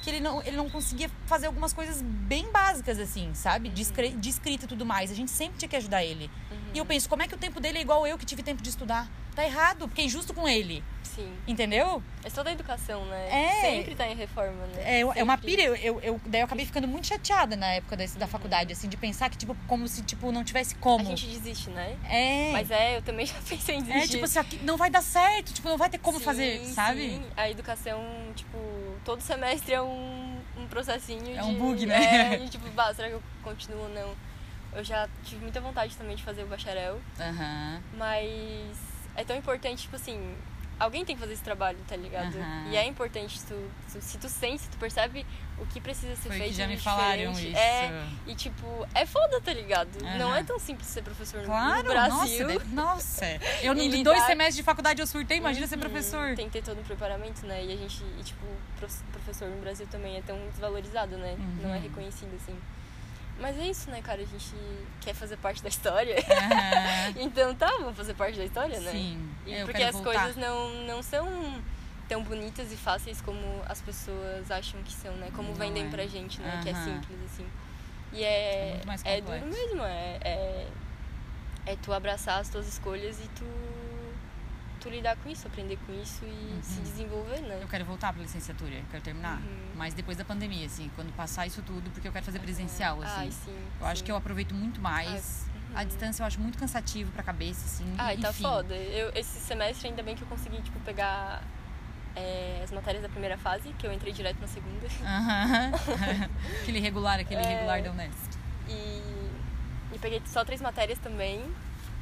que 0.07 0.11
ele 0.11 0.21
não, 0.21 0.41
ele 0.43 0.57
não 0.57 0.71
conseguia 0.71 1.11
fazer 1.27 1.47
algumas 1.49 1.73
coisas 1.73 2.01
bem 2.01 2.49
básicas, 2.53 2.97
assim, 3.01 3.35
sabe? 3.35 3.69
De, 3.69 3.83
escre- 3.83 4.11
de 4.13 4.29
escrita 4.29 4.65
e 4.65 4.69
tudo 4.69 4.87
mais. 4.87 5.11
A 5.11 5.15
gente 5.15 5.33
sempre 5.33 5.59
tinha 5.59 5.69
que 5.69 5.75
ajudar 5.75 6.05
ele. 6.05 6.31
E 6.77 6.79
eu 6.79 6.85
penso, 6.85 7.09
como 7.09 7.23
é 7.23 7.27
que 7.27 7.35
o 7.35 7.39
tempo 7.39 7.59
dele 7.59 7.79
é 7.79 7.81
igual 7.81 8.07
eu 8.07 8.19
que 8.19 8.27
tive 8.27 8.43
tempo 8.43 8.63
de 8.63 8.69
estudar? 8.69 9.09
Tá 9.35 9.43
errado, 9.43 9.89
porque 9.89 10.03
é 10.03 10.05
injusto 10.05 10.35
com 10.35 10.47
ele. 10.47 10.85
Sim. 11.03 11.33
Entendeu? 11.49 12.03
É 12.23 12.29
toda 12.29 12.51
a 12.51 12.53
educação, 12.53 13.07
né? 13.07 13.29
É. 13.31 13.61
Sempre 13.63 13.95
tá 13.95 14.07
em 14.07 14.15
reforma, 14.15 14.67
né? 14.67 14.83
É, 14.85 15.01
é 15.01 15.23
uma 15.23 15.39
pira. 15.39 15.63
Eu, 15.63 15.75
eu, 15.77 16.01
eu- 16.03 16.21
daí 16.27 16.43
eu 16.43 16.45
acabei 16.45 16.67
ficando 16.67 16.87
muito 16.87 17.07
chateada 17.07 17.57
na 17.57 17.67
época 17.69 17.97
desse, 17.97 18.19
da 18.19 18.27
faculdade, 18.27 18.75
assim, 18.75 18.91
de 18.91 18.97
pensar 18.99 19.31
que, 19.31 19.39
tipo, 19.39 19.57
como 19.67 19.89
se, 19.89 20.03
tipo, 20.03 20.31
não 20.31 20.45
tivesse 20.45 20.75
A 20.75 20.79
como. 20.79 21.03
gente 21.17 21.27
desiste, 21.27 21.71
né? 21.71 21.97
É. 22.11 22.53
Mas 22.53 22.71
é, 22.71 22.99
eu 22.99 23.03
também 23.03 23.25
já 23.25 23.35
pensei 23.49 23.77
em 23.77 23.83
desistir. 23.83 24.03
É, 24.05 24.07
tipo, 24.09 24.25
assim, 24.27 24.39
aqui 24.39 24.59
não 24.63 24.77
vai 24.77 24.91
dar 24.91 25.03
certo, 25.03 25.55
tipo, 25.55 25.67
não 25.71 25.79
vai 25.79 25.89
ter 25.89 25.97
como 25.99 26.19
Sim, 26.19 26.25
fazer, 26.27 26.63
sabe? 26.75 27.01
sim. 27.09 27.25
A 27.39 27.49
educação, 27.49 27.99
tipo, 28.35 28.59
todo 29.03 29.23
semestre 29.23 29.73
é 29.73 29.81
um, 29.81 30.39
um 30.59 30.67
processinho 30.69 31.39
É 31.39 31.41
de... 31.41 31.49
um 31.49 31.55
bug, 31.55 31.87
né? 31.87 32.35
É, 32.35 32.37
de, 32.37 32.51
tipo, 32.51 32.69
bah, 32.73 32.93
será 32.93 33.09
que 33.09 33.15
eu 33.15 33.23
continuo 33.43 33.85
ou 33.85 33.89
não? 33.89 34.26
Eu 34.77 34.85
já 34.85 35.09
tive 35.25 35.41
muita 35.43 35.61
vontade 35.61 35.97
também 35.97 36.15
de 36.17 36.23
fazer 36.23 36.43
o 36.43 36.47
bacharel, 36.47 37.01
Aham. 37.19 37.81
mas 37.97 38.77
é 39.15 39.25
tão 39.25 39.35
importante, 39.35 39.83
tipo 39.85 39.97
assim, 39.97 40.35
alguém 40.79 41.03
tem 41.03 41.17
que 41.17 41.21
fazer 41.21 41.33
esse 41.33 41.43
trabalho, 41.43 41.79
tá 41.89 41.97
ligado? 41.97 42.37
Aham. 42.37 42.69
E 42.71 42.77
é 42.77 42.85
importante, 42.87 43.41
tu, 43.45 43.71
tu- 43.91 44.03
se 44.03 44.19
tu 44.19 44.29
sente, 44.29 44.61
se 44.65 44.69
tu 44.69 44.77
percebe 44.77 45.25
o 45.59 45.65
que 45.65 45.81
precisa 45.81 46.15
ser 46.17 46.29
Foi 46.29 46.37
feito 46.39 46.51
que 46.53 46.59
já 46.59 46.67
me 46.67 46.77
falaram 46.77 47.33
diferente. 47.33 47.49
isso. 47.53 47.59
É, 47.59 48.07
e 48.27 48.35
tipo, 48.35 48.87
é 48.95 49.07
foda, 49.07 49.41
tá 49.41 49.51
ligado? 49.55 49.89
Não 50.19 50.29
Aham. 50.29 50.37
é 50.37 50.45
tão 50.45 50.59
simples 50.59 50.87
ser 50.89 51.01
professor 51.03 51.41
no- 51.41 51.47
Claro, 51.47 51.83
no 51.85 51.89
Brasil. 51.89 52.49
nossa, 52.49 52.65
nossa. 52.75 53.25
Eu, 53.65 53.75
E 53.75 53.81
em 53.81 53.89
lidar- 53.89 54.13
dois 54.13 54.23
semestres 54.25 54.57
de 54.57 54.63
faculdade, 54.63 55.01
eu 55.01 55.07
surtei, 55.07 55.39
imagina 55.39 55.67
ser 55.67 55.77
Uhum, 55.77 55.81
professor. 55.81 56.37
Tem 56.37 56.47
que 56.51 56.53
ter 56.61 56.63
todo 56.63 56.79
um 56.79 56.85
preparamento, 56.85 57.47
né? 57.47 57.65
E 57.65 57.73
a 57.73 57.77
gente, 57.77 58.05
e, 58.21 58.23
tipo, 58.23 58.45
prof- 58.79 59.03
professor 59.11 59.49
no 59.49 59.57
Brasil 59.63 59.87
também 59.91 60.19
é 60.19 60.21
tão 60.21 60.37
desvalorizado, 60.51 61.17
né? 61.17 61.35
Não 61.63 61.73
é 61.73 61.77
Uhum. 61.79 61.83
reconhecido, 61.83 62.37
assim. 62.37 62.55
Mas 63.39 63.59
é 63.59 63.67
isso, 63.67 63.91
né, 63.91 64.01
cara? 64.03 64.23
A 64.23 64.25
gente 64.25 64.55
quer 65.01 65.15
fazer 65.15 65.37
parte 65.37 65.63
da 65.63 65.69
história. 65.69 66.17
Aham. 66.19 67.15
então 67.21 67.55
tá, 67.55 67.71
vamos 67.79 67.97
fazer 67.97 68.15
parte 68.15 68.39
da 68.39 68.45
história, 68.45 68.81
né? 68.81 68.91
Sim, 68.91 69.29
E 69.47 69.63
porque 69.65 69.83
as 69.83 69.95
voltar. 69.95 70.13
coisas 70.13 70.37
não, 70.37 70.71
não 70.85 71.03
são 71.03 71.27
tão 72.09 72.23
bonitas 72.23 72.73
e 72.73 72.77
fáceis 72.77 73.21
como 73.21 73.41
as 73.69 73.81
pessoas 73.83 74.51
acham 74.51 74.83
que 74.83 74.93
são, 74.93 75.13
né? 75.17 75.29
Como 75.35 75.49
Não 75.49 75.55
vendem 75.57 75.87
é. 75.87 75.91
pra 75.91 76.07
gente, 76.07 76.41
né? 76.41 76.61
Que 76.63 76.71
é 76.71 76.75
simples, 76.75 77.19
assim. 77.27 77.47
E 78.13 78.23
É 78.25 78.81
é, 79.05 79.19
é 79.19 79.21
duro 79.21 79.47
mesmo, 79.47 79.83
é, 79.83 80.19
é, 80.23 80.67
é 81.67 81.77
tu 81.83 81.93
abraçar 81.93 82.41
as 82.41 82.49
tuas 82.49 82.67
escolhas 82.67 83.19
e 83.19 83.29
tu, 83.37 83.45
tu 84.87 84.91
lidar 84.91 85.17
com 85.17 85.29
isso, 85.29 85.47
aprender 85.49 85.77
com 85.85 85.93
isso 86.01 86.25
e 86.25 86.59
se 86.63 86.81
desenvolver, 86.81 87.41
né? 87.41 87.59
Eu 87.61 87.67
quero 87.67 87.85
voltar 87.85 88.13
pra 88.13 88.23
licenciatura, 88.23 88.83
quero 88.91 89.03
terminar. 89.03 89.39
Uhum. 89.39 89.73
Mas 89.75 89.93
depois 89.95 90.17
da 90.17 90.25
pandemia, 90.25 90.67
assim, 90.67 90.89
quando 90.95 91.13
passar 91.15 91.47
isso 91.47 91.61
tudo, 91.63 91.91
porque 91.91 92.07
eu 92.07 92.13
quero 92.13 92.25
fazer 92.25 92.39
presencial, 92.39 93.03
assim. 93.03 93.21
Ai, 93.21 93.31
sim. 93.33 93.59
eu 93.81 93.87
acho 93.87 93.99
sim. 93.99 94.05
que 94.05 94.13
eu 94.13 94.17
aproveito 94.17 94.55
muito 94.55 94.81
mais. 94.81 95.47
Ai, 95.75 95.77
A 95.77 95.81
uhum. 95.81 95.87
distância 95.89 96.23
eu 96.23 96.27
acho 96.27 96.41
muito 96.41 96.57
cansativo 96.57 97.11
pra 97.11 97.23
cabeça, 97.25 97.65
assim. 97.65 97.93
Ai, 97.99 98.17
tá 98.17 98.31
enfim. 98.31 98.45
foda. 98.45 98.75
Eu, 98.75 99.11
esse 99.15 99.41
semestre, 99.41 99.89
ainda 99.89 100.03
bem 100.05 100.15
que 100.15 100.23
eu 100.23 100.29
consegui, 100.29 100.63
tipo, 100.63 100.79
pegar 100.81 101.43
é, 102.15 102.61
as 102.63 102.71
matérias 102.71 103.03
da 103.03 103.09
primeira 103.09 103.37
fase, 103.37 103.73
que 103.77 103.87
eu 103.87 103.93
entrei 103.93 104.13
direto 104.13 104.39
na 104.41 104.47
segunda. 104.47 104.87
Aham. 105.05 105.73
aquele 106.63 106.79
regular, 106.79 107.19
aquele 107.19 107.41
É. 107.41 107.57
regular 107.57 107.83
da 107.83 107.91
Unesp. 107.91 108.37
E, 108.69 109.03
e 109.93 109.99
peguei 110.01 110.23
só 110.27 110.45
três 110.45 110.61
matérias 110.61 110.99
também. 111.01 111.43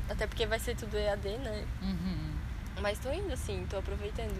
Até 0.09 0.27
porque 0.27 0.45
vai 0.45 0.59
ser 0.59 0.77
tudo 0.77 0.99
EAD, 0.99 1.39
né? 1.39 1.65
Uhum. 1.81 2.34
Mas 2.81 2.99
tô 2.99 3.13
indo, 3.13 3.33
assim, 3.33 3.67
tô 3.69 3.79
aproveitando. 3.79 4.35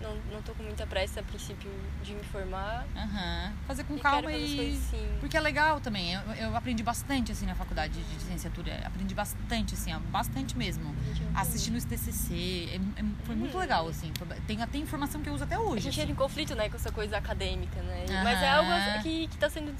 Não, 0.00 0.14
não 0.32 0.40
tô 0.40 0.54
com 0.54 0.62
muita 0.62 0.86
pressa 0.86 1.20
a 1.20 1.22
princípio 1.22 1.70
de 2.02 2.14
me 2.14 2.22
formar. 2.24 2.86
Aham. 2.96 3.52
Fazer 3.66 3.84
com 3.84 3.96
e 3.96 4.00
calma 4.00 4.30
quero 4.30 4.32
fazer 4.32 4.44
as 4.44 4.50
e. 4.50 4.56
coisas 4.56 4.84
sim. 4.84 5.16
Porque 5.20 5.36
é 5.36 5.40
legal 5.40 5.78
também. 5.78 6.14
Eu, 6.14 6.20
eu 6.36 6.56
aprendi 6.56 6.82
bastante, 6.82 7.32
assim, 7.32 7.44
na 7.44 7.54
faculdade 7.54 7.92
de 8.02 8.14
licenciatura. 8.14 8.80
Aprendi 8.86 9.14
bastante, 9.14 9.74
assim, 9.74 9.92
ó, 9.94 9.98
bastante 9.98 10.56
mesmo. 10.56 10.94
A 11.34 11.42
Assistindo 11.42 11.76
os 11.76 11.84
TCC. 11.84 12.70
é- 12.72 12.76
é- 13.00 13.04
foi 13.24 13.34
muito 13.36 13.58
legal, 13.58 13.86
assim. 13.88 14.10
Tem 14.46 14.62
até 14.62 14.78
informação 14.78 15.20
que 15.20 15.28
eu 15.28 15.34
uso 15.34 15.44
até 15.44 15.56
A 15.56 15.60
hoje. 15.60 15.82
gente 15.82 15.92
assim. 15.92 16.00
entra 16.00 16.12
em 16.12 16.16
conflito, 16.16 16.54
né, 16.54 16.70
com 16.70 16.76
essa 16.76 16.90
coisa 16.90 17.18
acadêmica, 17.18 17.82
né? 17.82 18.06
Aham. 18.08 18.24
Mas 18.24 18.40
é 18.42 18.50
algo 18.52 19.02
que, 19.02 19.28
que 19.28 19.36
tá 19.36 19.50
sendo, 19.50 19.76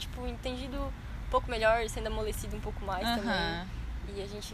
tipo, 0.00 0.26
entendido 0.26 0.76
um 0.82 1.30
pouco 1.30 1.48
melhor, 1.48 1.88
sendo 1.88 2.08
amolecido 2.08 2.56
um 2.56 2.60
pouco 2.60 2.84
mais 2.84 3.06
também. 3.08 3.30
Aham. 3.30 3.66
E 4.16 4.20
a 4.20 4.26
gente, 4.26 4.52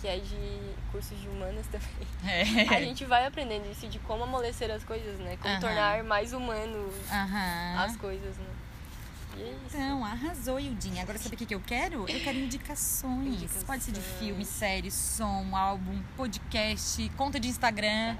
que 0.00 0.08
é 0.08 0.18
de 0.18 0.60
cursos 0.92 1.18
de 1.20 1.28
humanas 1.28 1.66
também, 1.72 1.88
É. 2.24 2.74
a 2.76 2.80
gente 2.80 3.04
vai 3.04 3.26
aprendendo 3.26 3.70
isso 3.70 3.86
de 3.88 3.98
como 4.00 4.24
amolecer 4.24 4.70
as 4.70 4.84
coisas, 4.84 5.18
né? 5.20 5.36
Como 5.40 5.52
Aham. 5.54 5.60
tornar 5.60 6.04
mais 6.04 6.32
humano 6.32 6.90
Aham. 7.10 7.84
as 7.84 7.96
coisas, 7.96 8.36
né? 8.36 8.46
E 9.36 9.42
é 9.42 9.48
isso. 9.50 9.76
Então, 9.76 10.04
arrasou, 10.04 10.58
Ildinha. 10.58 11.02
Agora 11.02 11.18
sabe 11.18 11.34
o 11.34 11.38
que 11.38 11.44
que 11.46 11.54
eu 11.54 11.60
quero? 11.60 12.08
Eu 12.08 12.20
quero 12.20 12.38
indicações. 12.38 13.26
Indicações. 13.34 13.64
Pode 13.64 13.82
ser 13.84 13.92
de 13.92 14.00
filme, 14.00 14.44
série, 14.46 14.90
som, 14.90 15.54
álbum, 15.54 16.02
podcast, 16.16 17.06
conta 17.18 17.38
de 17.38 17.48
Instagram, 17.48 18.16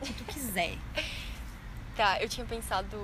o 0.00 0.04
que 0.04 0.12
tu 0.12 0.24
quiser. 0.24 0.76
Tá, 1.96 2.20
eu 2.22 2.28
tinha 2.28 2.46
pensado 2.46 2.96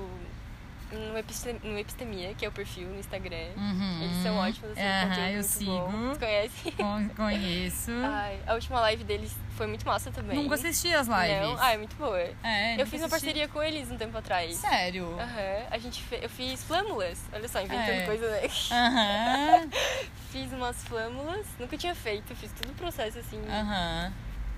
no, 0.94 1.18
Epistem 1.18 1.60
no 1.62 1.78
Epistemia, 1.78 2.34
que 2.34 2.44
é 2.44 2.48
o 2.48 2.52
perfil 2.52 2.88
no 2.88 2.98
Instagram. 2.98 3.48
Uhum. 3.56 4.02
Eles 4.02 4.22
são 4.22 4.36
ótimos, 4.36 4.70
assim, 4.72 5.08
conteúdo 5.08 5.30
eu 5.36 5.42
sigo. 5.42 5.70
bom. 5.70 6.08
Você 6.12 6.18
conhece? 6.18 6.70
Con- 6.72 7.08
Conheço. 7.16 7.90
Ai, 8.04 8.38
a 8.46 8.54
última 8.54 8.80
live 8.80 9.04
deles 9.04 9.36
foi 9.56 9.66
muito 9.66 9.86
massa 9.86 10.10
também. 10.10 10.36
Nunca 10.36 10.54
assisti 10.56 10.92
as 10.94 11.06
lives. 11.06 11.40
Não? 11.42 11.56
Ah, 11.60 11.72
é 11.72 11.78
muito 11.78 11.94
boa. 11.96 12.18
É, 12.42 12.74
eu 12.80 12.86
fiz 12.86 13.00
uma 13.00 13.06
assisti. 13.06 13.10
parceria 13.10 13.48
com 13.48 13.62
eles 13.62 13.90
um 13.90 13.96
tempo 13.96 14.16
atrás. 14.18 14.56
Sério? 14.56 15.06
Aham, 15.18 15.66
a 15.70 15.78
gente 15.78 16.02
fe... 16.02 16.18
eu 16.22 16.28
fiz 16.28 16.62
flâmulas. 16.64 17.20
Olha 17.32 17.48
só, 17.48 17.60
inventando 17.60 17.88
É. 18.00 18.06
coisa, 18.06 18.28
né? 18.30 18.42
Aham. 18.72 19.68
Fiz 20.30 20.52
umas 20.52 20.82
flâmulas, 20.84 21.46
nunca 21.60 21.76
tinha 21.78 21.94
feito, 21.94 22.34
fiz 22.34 22.50
todo 22.52 22.70
o 22.70 22.74
processo 22.74 23.20
assim, 23.20 23.40
Aham. 23.48 24.12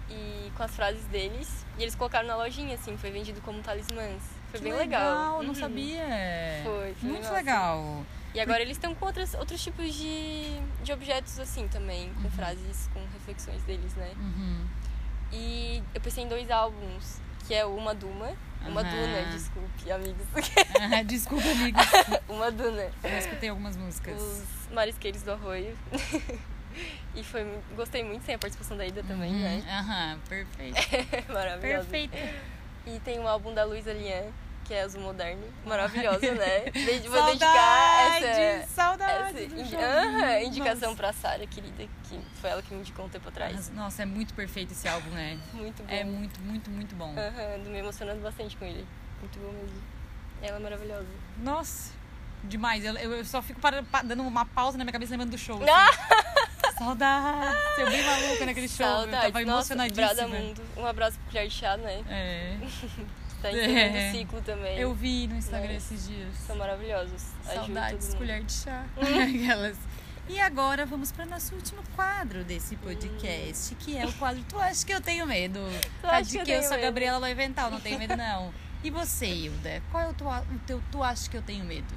e 0.09 0.51
com 0.57 0.62
as 0.62 0.74
frases 0.74 1.05
deles. 1.07 1.66
E 1.78 1.82
eles 1.82 1.95
colocaram 1.95 2.26
na 2.26 2.34
lojinha, 2.37 2.74
assim, 2.76 2.97
foi 2.97 3.11
vendido 3.11 3.43
como 3.43 3.61
talismãs. 3.61 4.22
Foi 4.59 4.70
Que 4.70 4.70
bem 4.70 4.72
legal. 4.74 5.12
legal. 5.14 5.42
Não 5.42 5.48
Uhum. 5.48 5.54
sabia. 5.54 6.04
Foi, 6.64 6.94
foi 6.94 7.09
Muito 7.11 7.22
massa. 7.22 7.34
legal. 7.34 8.04
E 8.34 8.40
agora 8.40 8.61
eles 8.61 8.76
estão 8.76 8.94
com 8.94 9.07
outras, 9.07 9.32
outros 9.34 9.62
tipos 9.62 9.94
de, 9.94 10.44
de 10.82 10.92
objetos, 10.92 11.38
assim, 11.38 11.66
também, 11.68 12.12
com 12.14 12.24
Uhum. 12.24 12.30
frases, 12.30 12.88
com 12.92 13.00
reflexões 13.14 13.62
deles, 13.62 13.94
né? 13.94 14.11
Uhum. 14.16 14.66
E 15.32 15.82
eu 15.94 16.00
pensei 16.00 16.24
em 16.24 16.28
dois 16.28 16.50
álbuns, 16.50 17.18
que 17.46 17.54
é 17.54 17.64
Uma 17.64 17.94
Duma. 17.94 18.32
Uma 18.66 18.80
Aham. 18.80 18.90
Duna, 18.90 19.24
desculpe, 19.26 19.90
amigos. 19.92 20.26
Desculpa, 21.07 21.48
amigos. 21.50 21.86
Uma 22.28 22.50
Duna. 22.50 22.90
Eu 23.04 23.16
escutei 23.18 23.48
algumas 23.48 23.76
músicas. 23.76 24.20
Os 24.20 24.72
marisqueiros 24.72 25.22
do 25.22 25.32
arroio. 25.32 25.76
E 27.14 27.24
foi, 27.24 27.42
gostei 27.74 28.04
muito 28.04 28.26
sem 28.26 28.34
a 28.34 28.38
participação 28.38 28.76
da 28.76 28.84
Ida 28.86 29.02
também, 29.02 29.32
Uhum, 29.32 29.38
né? 29.40 29.64
Aham, 29.66 30.18
perfeito. 30.28 30.76
Maravilhosa. 31.32 31.88
Perfeito. 31.88 32.14
E 32.86 33.00
tem 33.00 33.18
um 33.18 33.26
álbum 33.26 33.54
da 33.54 33.64
Luísa 33.64 33.94
Lian, 33.94 34.24
que 34.67 34.75
é 34.75 34.83
Azul 34.83 35.01
Moderno. 35.01 35.43
Maravilhosa, 35.64 36.33
né? 36.35 36.71
De- 36.71 37.09
Vou 37.09 37.25
dedicar 37.27 38.17
essa, 38.17 38.67
saudades 38.69 39.35
essa 39.37 39.41
indi- 39.43 40.47
indicação 40.47 40.91
Nossa. 40.91 40.97
pra 40.97 41.12
Sara, 41.12 41.47
querida, 41.47 41.85
que 42.05 42.21
foi 42.41 42.51
ela 42.51 42.62
que 42.62 42.75
me 42.75 42.81
indicou 42.81 43.05
um 43.07 43.09
tempo 43.09 43.29
atrás. 43.29 43.71
Nossa, 43.71 44.03
é 44.03 44.07
muito 44.07 44.35
perfeito 44.35 44.73
esse 44.73 44.89
álbum, 44.89 45.11
né? 45.11 45.39
Muito 45.53 45.83
bom. 45.83 45.93
É 45.95 46.03
muito, 46.05 46.41
muito, 46.41 46.71
muito 46.71 46.95
bom. 46.97 47.14
Aham, 47.17 47.59
me 47.71 47.79
emocionando 47.79 48.21
bastante 48.21 48.57
com 48.57 48.64
ele. 48.64 48.87
Muito 49.21 49.39
bom 49.39 49.53
mesmo. 49.53 49.83
Ela 50.43 50.57
é 50.57 50.61
maravilhosa. 50.61 51.07
Nossa, 51.39 51.93
demais. 52.45 52.85
Eu, 52.85 52.95
eu 52.97 53.12
eu 53.17 53.25
só 53.25 53.41
fico 53.41 53.61
dando 54.05 54.23
uma 54.23 54.45
pausa 54.47 54.77
na 54.77 54.85
minha 54.85 54.93
cabeça 54.93 55.12
lembrando 55.12 55.31
do 55.31 55.39
show. 55.39 55.57
assim. 55.62 55.71
Ah! 55.71 56.73
Saudades! 56.79 57.79
Eu 57.79 57.87
bem 57.89 58.03
maluca 58.05 58.47
naquele 58.47 58.69
show. 58.69 58.85
Eu 58.87 59.11
tava 59.11 59.41
Nossa, 59.45 59.73
emocionadíssima. 59.75 60.29
Mundo. 60.29 60.62
Um 60.77 60.87
abraço 60.87 61.19
pro 61.21 61.31
Colher 61.33 61.49
de 61.49 61.55
Chá, 61.55 61.77
né? 61.79 62.05
É. 62.09 62.57
Tá 63.51 63.57
É. 63.59 64.12
ciclo 64.12 64.40
também. 64.42 64.78
Eu 64.78 64.94
vi 64.94 65.26
no 65.26 65.36
Instagram 65.36 65.68
Né? 65.68 65.76
esses 65.76 66.07
dias. 66.09 66.34
São 66.47 66.57
maravilhosos. 66.57 67.22
Saudades, 67.44 68.14
colher 68.14 68.42
de 68.44 68.53
chá. 68.53 68.84
Aquelas. 68.97 69.76
E 70.28 70.40
agora 70.40 70.84
vamos 70.84 71.12
para 71.12 71.24
nosso 71.24 71.55
último 71.55 71.80
quadro 71.94 72.42
desse 72.42 72.74
podcast, 72.76 73.74
que 73.76 73.97
é 73.97 74.05
o 74.07 74.12
quadro 74.14 74.42
Tu 74.49 74.59
acha 74.59 74.84
que 74.84 74.92
eu 74.92 75.01
tenho 75.01 75.24
medo? 75.26 75.61
Tu 76.01 76.03
Tá 76.03 76.16
acha 76.16 76.24
de 76.24 76.30
que 76.32 76.38
eu 76.38 76.44
que 76.44 76.51
eu 76.51 76.57
tenho 76.59 76.68
sou 76.68 76.76
a? 76.76 76.80
Gabriela 76.80 77.18
Loivental, 77.18 77.70
não 77.70 77.78
tenho 77.80 77.99
medo 77.99 78.16
não. 78.16 78.53
E 78.82 78.90
você, 78.90 79.26
Hilda? 79.26 79.80
Qual 79.90 80.03
é 80.03 80.09
o, 80.09 80.14
tua, 80.14 80.40
o 80.40 80.59
teu 80.66 80.82
Tu 80.90 81.03
acha 81.03 81.30
que 81.30 81.36
eu 81.36 81.42
tenho 81.42 81.64
medo? 81.64 81.94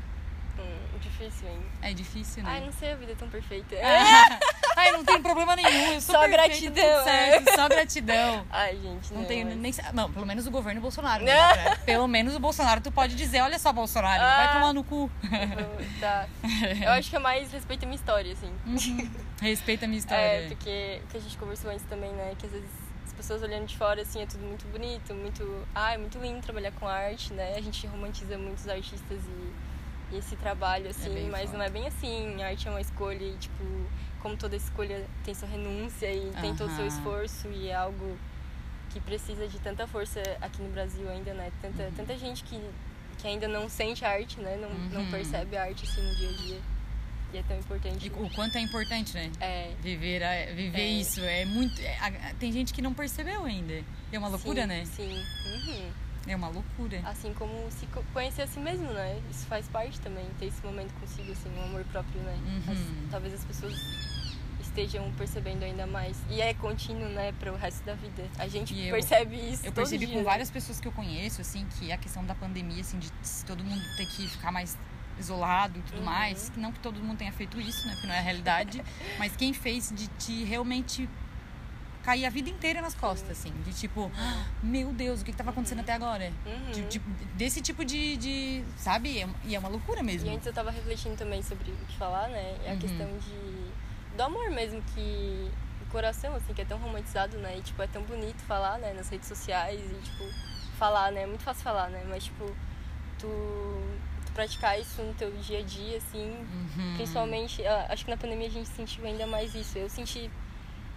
Difícil, 1.02 1.48
hein? 1.48 1.60
É 1.82 1.94
difícil, 1.94 2.44
né? 2.44 2.50
Ai, 2.54 2.62
não 2.66 2.72
sei, 2.74 2.92
a 2.92 2.96
vida 2.96 3.12
é 3.12 3.16
tão 3.16 3.30
perfeita. 3.30 3.76
Ai, 4.78 4.92
não 4.92 5.04
tem 5.04 5.22
problema 5.22 5.56
nenhum. 5.56 5.94
Eu 5.94 6.02
sou 6.02 6.16
Só 6.16 6.22
perfeita, 6.22 6.48
gratidão, 6.48 6.96
tudo 6.98 7.04
certo, 7.04 7.56
Só 7.56 7.68
gratidão. 7.70 8.46
Ai, 8.50 8.78
gente, 8.82 9.14
Não 9.14 9.22
não. 9.22 9.28
tenho 9.28 9.56
nem. 9.56 9.74
Não, 9.94 10.12
pelo 10.12 10.26
menos 10.26 10.48
o 10.48 10.52
governo 10.52 10.80
Bolsonaro. 10.82 11.24
Né, 11.24 11.76
pelo 11.86 12.08
menos 12.08 12.36
o 12.36 12.40
Bolsonaro, 12.40 12.80
tu 12.82 12.92
pode 12.92 13.16
dizer: 13.16 13.42
olha 13.42 13.60
só, 13.60 13.72
Bolsonaro, 13.74 14.20
vai 14.22 14.46
Ah. 14.46 14.54
tomar 14.54 14.74
no 14.74 14.84
cu. 14.84 15.10
Tá. 16.00 16.28
Eu 16.86 16.92
acho 16.92 17.10
que 17.10 17.16
é 17.16 17.20
mais 17.20 17.52
respeito 17.52 17.84
à 17.84 17.86
minha 17.88 17.96
história, 17.98 18.32
assim. 18.34 18.54
Uhum. 18.66 19.10
Respeita 19.42 19.86
a 19.86 19.88
minha 19.88 19.98
É, 20.00 20.00
história. 20.00 20.48
porque 20.50 21.02
o 21.04 21.08
que 21.08 21.18
a 21.18 21.22
gente 21.22 21.38
conversou 21.38 21.72
antes 21.72 21.86
também, 21.86 22.12
né? 22.14 22.34
Que 22.38 22.46
às 22.46 22.52
vezes 22.52 22.70
as 23.06 23.14
pessoas 23.14 23.42
olhando 23.42 23.66
de 23.66 23.78
fora, 23.78 24.02
assim, 24.02 24.22
é 24.22 24.26
tudo 24.26 24.46
muito 24.46 24.66
bonito, 24.68 25.14
muito. 25.14 25.68
Ah, 25.76 25.94
é 25.94 25.98
muito 25.98 26.18
lindo 26.20 26.42
trabalhar 26.42 26.72
com 26.72 26.88
arte, 26.88 27.34
né? 27.34 27.54
A 27.58 27.62
gente 27.62 27.86
romantiza 27.88 28.38
muitos 28.38 28.68
artistas 28.68 29.20
e 29.26 29.54
esse 30.14 30.36
trabalho, 30.36 30.90
assim, 30.90 31.14
bem 31.14 31.30
mas 31.30 31.46
foda. 31.46 31.58
não 31.58 31.66
é 31.66 31.70
bem 31.70 31.88
assim. 31.88 32.42
A 32.42 32.48
arte 32.48 32.68
é 32.68 32.72
uma 32.72 32.82
escolha 32.82 33.24
e, 33.24 33.36
tipo, 33.38 33.64
como 34.22 34.36
toda 34.36 34.56
escolha 34.56 35.06
tem 35.24 35.34
sua 35.34 35.48
renúncia 35.48 36.12
e 36.12 36.32
tem 36.42 36.56
todo 36.56 36.72
o 36.72 36.76
seu 36.76 36.88
esforço 36.88 37.48
e 37.50 37.68
é 37.70 37.76
algo 37.76 38.18
que 38.90 39.00
precisa 39.00 39.48
de 39.48 39.60
tanta 39.60 39.86
força 39.88 40.20
aqui 40.42 40.62
no 40.62 40.70
Brasil 40.72 41.08
ainda, 41.10 41.34
né? 41.34 41.52
Tanta, 41.62 41.92
tanta 41.96 42.18
gente 42.18 42.44
que, 42.44 42.60
que 43.20 43.28
ainda 43.28 43.48
não 43.48 43.70
sente 43.70 44.04
arte, 44.04 44.40
né? 44.40 44.58
Não, 44.60 44.70
não 44.90 45.02
Uhum. 45.06 45.12
percebe 45.12 45.56
a 45.56 45.64
arte, 45.64 45.86
assim, 45.86 46.02
no 46.02 46.16
dia 46.16 46.30
a 46.30 46.34
dia. 46.34 46.60
E 47.32 47.38
é 47.38 47.44
tão 47.44 47.60
importante. 47.60 48.08
E 48.08 48.10
o 48.10 48.30
quanto 48.32 48.58
é 48.58 48.62
importante, 48.62 49.14
né? 49.14 49.32
É, 49.40 49.72
Viver, 49.84 50.24
a- 50.24 50.52
viver 50.56 50.82
É. 50.82 50.88
isso. 50.88 51.22
É 51.22 51.46
muito. 51.46 51.80
é- 51.80 51.98
a- 52.00 52.34
tem 52.40 52.52
gente 52.52 52.74
que 52.74 52.82
não 52.82 52.92
percebeu 52.92 53.46
ainda. 53.46 53.84
É 54.12 54.18
uma 54.18 54.28
loucura, 54.30 54.62
sim, 54.64 54.68
né? 54.68 54.86
Sim. 54.86 55.24
Uhum. 55.46 55.92
É 56.28 56.36
uma 56.36 56.48
loucura. 56.50 57.02
Assim 57.06 57.34
como 57.34 57.52
se 57.72 57.86
co- 57.88 58.04
conhecer 58.14 58.44
a 58.44 58.48
si 58.48 58.60
mesmo, 58.60 58.92
né? 58.94 59.20
Isso 59.32 59.46
faz 59.48 59.68
parte 59.68 60.00
também, 60.02 60.26
ter 60.40 60.46
esse 60.48 60.64
momento 60.64 60.94
consigo, 61.00 61.32
assim, 61.32 61.50
um 61.58 61.64
amor 61.64 61.84
próprio, 61.86 62.22
né? 62.22 62.38
Uhum. 62.46 62.74
As- 62.74 63.10
talvez 63.12 63.34
as 63.34 63.44
pessoas 63.46 63.74
estejam 64.62 65.12
percebendo 65.14 65.64
ainda 65.64 65.88
mais. 65.88 66.18
E 66.30 66.42
é 66.42 66.54
contínuo, 66.54 67.10
né, 67.10 67.32
para 67.40 67.52
o 67.52 67.56
resto 67.56 67.84
da 67.84 67.96
vida. 67.96 68.24
A 68.38 68.48
gente 68.48 68.74
E 68.74 68.88
eu- 68.88 68.94
percebe 68.94 69.36
isso 69.36 69.66
Eu 69.66 69.72
percebi 69.72 70.06
dia, 70.06 70.14
com 70.16 70.20
né? 70.20 70.26
várias 70.26 70.52
pessoas 70.52 70.80
que 70.80 70.88
eu 70.88 70.92
conheço, 70.92 71.42
assim, 71.42 71.66
que 71.80 71.92
a 71.92 71.98
questão 71.98 72.24
da 72.26 72.36
pandemia, 72.36 72.82
assim, 72.82 73.00
de 73.00 73.12
todo 73.48 73.64
mundo 73.64 73.82
ter 73.98 74.06
que 74.06 74.28
ficar 74.28 74.52
mais 74.52 74.78
isolado 75.18 75.80
e 75.80 75.82
tudo 75.82 75.98
Uhum. 76.00 76.04
mais, 76.06 76.50
que 76.50 76.60
não 76.60 76.72
que 76.72 76.80
todo 76.80 77.00
mundo 77.02 77.18
tenha 77.18 77.32
feito 77.32 77.60
isso, 77.60 77.86
né? 77.88 77.94
Porque 77.94 78.08
não 78.08 78.14
é 78.14 78.20
a 78.20 78.22
realidade, 78.22 78.84
mas 79.18 79.36
quem 79.36 79.52
fez 79.54 79.92
de 79.94 80.08
te 80.08 80.44
realmente 80.44 81.10
cair 82.04 82.26
a 82.26 82.30
vida 82.30 82.50
inteira 82.50 82.82
nas 82.82 82.94
costas, 82.96 83.32
assim, 83.32 83.52
de 83.64 83.74
tipo, 83.74 84.12
"Ah, 84.18 84.46
meu 84.64 84.92
Deus, 84.94 85.22
o 85.22 85.26
que, 85.26 85.32
que 85.32 85.38
tava 85.38 85.50
acontecendo 85.52 85.80
até 85.82 85.94
agora? 85.94 86.32
Uhum. 86.46 86.72
De- 86.72 86.82
de- 86.84 87.00
desse 87.36 87.62
tipo 87.62 87.84
de, 87.86 88.18
de 88.18 88.64
sabe? 88.78 89.20
É- 89.22 89.28
E 89.46 89.56
é 89.56 89.60
uma 89.60 89.70
loucura 89.70 90.02
mesmo. 90.02 90.30
E 90.30 90.34
antes 90.34 90.46
eu 90.48 90.54
tava 90.54 90.72
refletindo 90.72 91.16
também 91.16 91.42
sobre 91.44 91.72
o 91.72 91.76
que 91.88 91.96
falar, 91.98 92.28
né? 92.30 92.58
É 92.66 92.70
a 92.70 92.74
Uhum. 92.74 92.80
questão 92.80 93.08
de 93.20 93.70
do 94.18 94.24
amor 94.24 94.50
mesmo 94.50 94.82
que 94.94 95.50
o 95.82 95.86
coração 95.92 96.36
assim, 96.36 96.54
que 96.54 96.62
é 96.62 96.66
tão 96.66 96.78
romantizado, 96.78 97.38
né? 97.38 97.58
E 97.58 97.62
tipo, 97.62 97.82
é 97.82 97.88
tão 97.88 98.02
bonito 98.04 98.42
falar, 98.44 98.78
né, 98.80 98.92
nas 98.94 99.08
redes 99.10 99.28
sociais 99.28 99.80
e 99.80 100.02
tipo 100.04 100.24
falar, 100.78 101.12
né? 101.12 101.24
É 101.24 101.28
muito 101.28 101.44
fácil 101.44 101.64
falar, 101.64 101.90
né? 101.90 102.04
Mas 102.10 102.26
tipo, 102.26 102.54
tu, 103.18 103.28
praticar 104.34 104.80
isso 104.80 105.02
no 105.02 105.14
teu 105.14 105.32
dia 105.38 105.60
a 105.60 105.62
dia 105.62 105.98
assim, 105.98 106.30
Uhum. 106.32 106.94
principalmente, 106.96 107.66
acho 107.90 108.06
que 108.06 108.12
na 108.12 108.18
pandemia 108.18 108.48
a 108.48 108.52
gente 108.52 108.70
sentiu 108.70 109.06
ainda 109.06 109.26
mais 109.28 109.54
isso. 109.56 109.78
Eu 109.78 109.90
senti, 109.90 110.30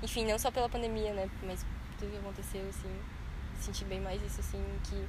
enfim, 0.03 0.27
não 0.27 0.39
só 0.39 0.51
pela 0.51 0.69
pandemia, 0.69 1.13
né, 1.15 1.29
mas 1.43 1.65
tudo 1.99 2.11
que 2.11 2.19
aconteceu 2.19 2.69
assim, 2.69 2.91
senti 3.61 3.85
bem 3.85 4.01
mais 4.01 4.21
isso 4.23 4.41
assim, 4.41 4.63
que 4.85 5.07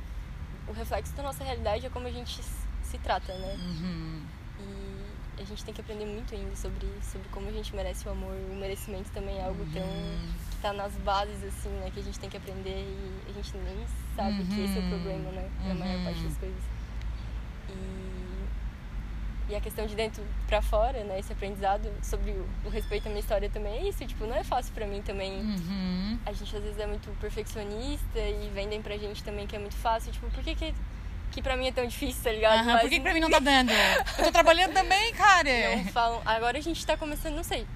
o 0.68 0.72
reflexo 0.74 1.14
da 1.16 1.24
nossa 1.24 1.44
realidade 1.44 1.86
é 1.86 1.90
como 1.90 2.08
a 2.08 2.12
gente 2.12 2.42
se 2.84 2.98
trata, 3.00 3.34
né? 3.34 3.58
Uhum. 3.60 4.22
E 4.60 5.42
a 5.42 5.46
gente 5.46 5.66
tem 5.66 5.74
que 5.74 5.82
aprender 5.82 6.06
muito 6.06 6.34
ainda 6.36 6.56
sobre, 6.56 6.88
sobre 7.02 7.28
como 7.30 7.50
a 7.50 7.52
gente 7.52 7.76
merece 7.76 8.08
o 8.08 8.12
amor. 8.12 8.34
O 8.52 8.56
merecimento 8.56 9.10
também 9.12 9.40
é 9.40 9.46
algo 9.46 9.66
tão. 9.74 9.82
Uhum. 9.84 10.30
que 10.52 10.58
tá 10.62 10.72
nas 10.72 10.94
bases, 10.98 11.44
assim, 11.44 11.70
né? 11.70 11.90
Que 11.94 12.00
a 12.00 12.04
gente 12.04 12.20
tem 12.20 12.30
que 12.30 12.38
aprender 12.38 12.70
e 12.70 13.24
a 13.30 13.34
gente 13.34 13.58
nem 13.58 13.86
sabe 14.16 14.44
que 14.46 14.62
esse 14.64 14.78
é 14.78 14.80
o 14.80 14.84
Uhum. 14.84 14.90
problema, 14.90 15.32
né? 15.32 15.50
Na 15.68 15.74
maior 15.74 15.98
Uhum. 15.98 16.04
parte 16.06 16.22
das 16.22 16.38
coisas. 16.38 16.64
E. 17.70 17.74
E 19.50 19.56
a 19.56 19.60
questão 19.62 19.86
de 19.86 19.94
dentro 19.94 20.24
pra 20.48 20.62
fora, 20.62 21.04
né? 21.04 21.20
Esse 21.20 21.34
aprendizado 21.34 21.90
sobre 22.02 22.32
o, 22.32 22.48
o 22.66 22.70
respeito 22.70 23.08
à 23.08 23.10
minha 23.10 23.20
história 23.20 23.50
também 23.50 23.74
é 23.80 23.90
isso. 23.90 24.06
Tipo, 24.06 24.26
não 24.26 24.36
é 24.36 24.44
fácil 24.44 24.74
pra 24.74 24.88
mim 24.88 25.02
também. 25.02 25.34
Uhum. 25.42 26.18
A 26.26 26.32
gente 26.32 26.56
às 26.56 26.64
vezes 26.64 26.80
é 26.80 26.88
muito 26.88 27.10
perfeccionista 27.20 28.20
e 28.20 28.50
vendem 28.54 28.82
pra 28.82 28.98
gente 28.98 29.22
também 29.24 29.46
que 29.46 29.56
é 29.56 29.60
muito 29.60 29.76
fácil. 29.76 30.12
Tipo, 30.14 30.30
por 30.32 30.42
que 30.44 30.56
que, 30.56 30.74
que 31.32 31.42
pra 31.42 31.58
mim 31.58 31.68
é 31.68 31.72
tão 31.74 31.86
difícil, 31.86 32.24
tá 32.24 32.32
ligado? 32.32 32.60
Aham, 32.60 32.66
Mas 32.74 32.82
por 32.84 32.90
que, 32.90 32.96
que 32.96 33.02
pra 33.02 33.14
mim 33.14 33.20
não 33.20 33.30
tá 33.32 33.40
dando? 33.40 33.72
Eu 34.18 34.24
tô 34.26 34.32
trabalhando 34.32 34.74
também, 34.74 35.14
cara. 35.14 35.76
não 35.76 35.86
falam. 35.86 36.22
Agora 36.26 36.58
a 36.58 36.62
gente 36.62 36.86
tá 36.86 36.96
começando, 36.96 37.36
não 37.36 37.44
sei 37.44 37.68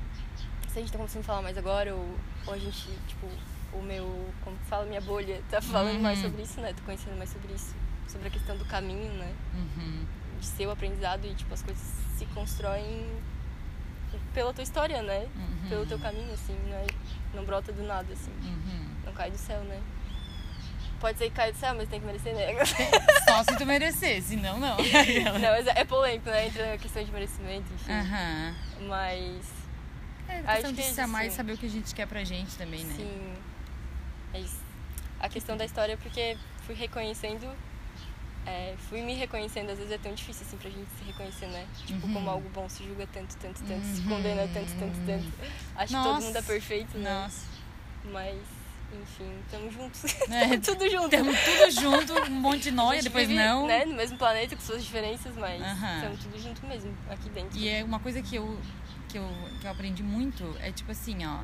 se 0.69 0.77
a 0.79 0.81
gente 0.81 0.91
tá 0.91 0.97
começando 0.97 1.21
a 1.21 1.25
falar 1.25 1.41
mais 1.41 1.57
agora 1.57 1.93
ou, 1.95 2.07
ou 2.45 2.53
a 2.53 2.57
gente, 2.57 2.87
tipo, 3.07 3.27
o 3.73 3.81
meu, 3.81 4.05
como 4.43 4.55
que 4.57 4.65
fala, 4.65 4.85
minha 4.85 5.01
bolha 5.01 5.41
tá 5.49 5.59
falando 5.61 5.95
Uhum. 5.95 6.01
mais 6.01 6.19
sobre 6.19 6.43
isso, 6.43 6.61
né? 6.61 6.71
Tô 6.73 6.83
conhecendo 6.83 7.17
mais 7.17 7.29
sobre 7.31 7.51
isso, 7.53 7.75
sobre 8.07 8.27
a 8.27 8.31
questão 8.31 8.55
do 8.55 8.63
caminho, 8.65 9.11
né? 9.13 9.33
Uhum. 9.55 10.05
De 10.39 10.45
ser 10.45 10.67
o 10.67 10.71
aprendizado 10.71 11.25
e, 11.25 11.33
tipo, 11.33 11.53
as 11.53 11.61
coisas 11.61 11.83
se 12.17 12.25
constroem 12.27 13.05
pela 14.33 14.53
tua 14.53 14.63
história, 14.63 15.01
né? 15.01 15.27
Uhum. 15.35 15.69
Pelo 15.69 15.85
teu 15.85 15.99
caminho, 15.99 16.31
assim, 16.33 16.55
não, 16.69 16.77
é, 16.77 16.85
não 17.33 17.43
brota 17.43 17.71
do 17.71 17.83
nada, 17.83 18.11
assim. 18.13 18.31
Uhum. 18.43 18.85
Não 19.05 19.13
cai 19.13 19.31
do 19.31 19.37
céu, 19.37 19.61
né? 19.61 19.79
Pode 20.99 21.17
ser 21.19 21.25
que 21.25 21.35
caia 21.35 21.51
do 21.53 21.57
céu, 21.59 21.75
mas 21.75 21.87
tem 21.89 21.99
que 21.99 22.05
merecer, 22.07 22.33
né? 22.33 22.47
Só 23.27 23.43
se 23.43 23.55
tu 23.55 23.65
merecer, 23.67 24.21
senão 24.23 24.59
não. 24.59 24.77
não, 24.77 25.51
mas 25.51 25.67
é 25.67 25.83
polêmico, 25.85 26.29
né? 26.29 26.47
Entra 26.47 26.73
a 26.73 26.77
questão 26.77 27.03
de 27.03 27.11
merecimento, 27.11 27.71
enfim. 27.73 27.91
Aham. 27.91 28.55
Mas 28.87 29.45
É 30.27 30.37
Acho 30.39 30.45
questão 30.45 30.69
que 30.73 30.81
de 30.81 30.87
é 30.87 30.91
se 30.93 31.01
amar 31.01 31.25
e 31.27 31.31
saber 31.31 31.53
o 31.53 31.57
que 31.57 31.67
a 31.67 31.69
gente 31.69 31.93
quer 31.93 32.07
pra 32.07 32.23
gente 32.23 32.55
também, 32.57 32.83
né? 32.83 32.93
Sim. 32.95 33.33
É 34.33 34.39
isso. 34.39 34.59
A 35.19 35.29
questão 35.29 35.55
da 35.55 35.65
história 35.65 35.93
é 35.93 35.97
porque 35.97 36.35
fui 36.65 36.73
reconhecendo, 36.75 37.47
é, 38.47 38.75
fui 38.89 39.01
me 39.01 39.13
reconhecendo, 39.13 39.69
às 39.69 39.77
vezes 39.77 39.91
é 39.91 39.97
tão 39.97 40.13
difícil 40.13 40.45
assim 40.47 40.57
pra 40.57 40.69
gente 40.69 40.87
se 40.97 41.03
reconhecer, 41.03 41.47
né? 41.47 41.67
Tipo, 41.85 42.07
Uhum. 42.07 42.13
como 42.13 42.29
algo 42.29 42.49
bom 42.49 42.67
se 42.69 42.83
julga 42.85 43.05
tanto, 43.07 43.35
tanto, 43.37 43.61
tanto, 43.63 43.85
se 43.85 44.01
Uhum. 44.01 44.07
condena 44.07 44.47
tanto, 44.53 44.73
tanto, 44.79 44.97
tanto. 45.05 45.25
Acho 45.75 45.87
que 45.95 46.01
todo 46.03 46.13
Nossa. 46.13 46.25
mundo 46.25 46.35
é 46.37 46.41
perfeito, 46.41 46.97
né? 46.97 47.13
Nossa. 47.13 47.45
Mas, 48.05 48.37
enfim, 48.93 49.29
tamo 49.51 49.69
juntos. 49.69 50.05
É, 50.29 50.57
Tudo 50.63 50.89
junto. 50.89 51.09
Tamo 51.09 51.31
tudo 51.35 51.71
junto, 51.71 52.13
um 52.31 52.39
monte 52.39 52.71
de 52.71 52.75
gente 52.77 53.03
depois 53.03 53.27
vive, 53.27 53.39
não. 53.39 53.67
Né, 53.67 53.83
no 53.85 53.95
mesmo 53.95 54.17
planeta, 54.17 54.55
com 54.55 54.61
suas 54.61 54.83
diferenças, 54.83 55.35
mas 55.35 55.61
estamos 55.61 56.19
tudo 56.23 56.39
junto 56.41 56.65
mesmo, 56.65 56.95
aqui 57.09 57.29
dentro. 57.29 57.57
E 57.59 57.67
é 57.67 57.83
uma 57.83 57.99
coisa 57.99 58.21
que 58.21 58.35
eu, 58.37 58.57
que, 59.09 59.17
eu, 59.17 59.29
que 59.59 59.67
eu 59.67 59.71
aprendi 59.71 60.01
muito 60.03 60.55
é 60.61 60.71
tipo 60.71 60.89
assim, 60.91 61.25
ó. 61.25 61.39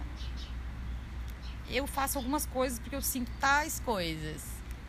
Eu 1.70 1.86
faço 1.88 2.18
algumas 2.18 2.46
coisas 2.46 2.80
porque 2.80 2.96
eu 2.96 3.02
sinto 3.02 3.32
tais 3.40 3.80
coisas. 3.82 4.42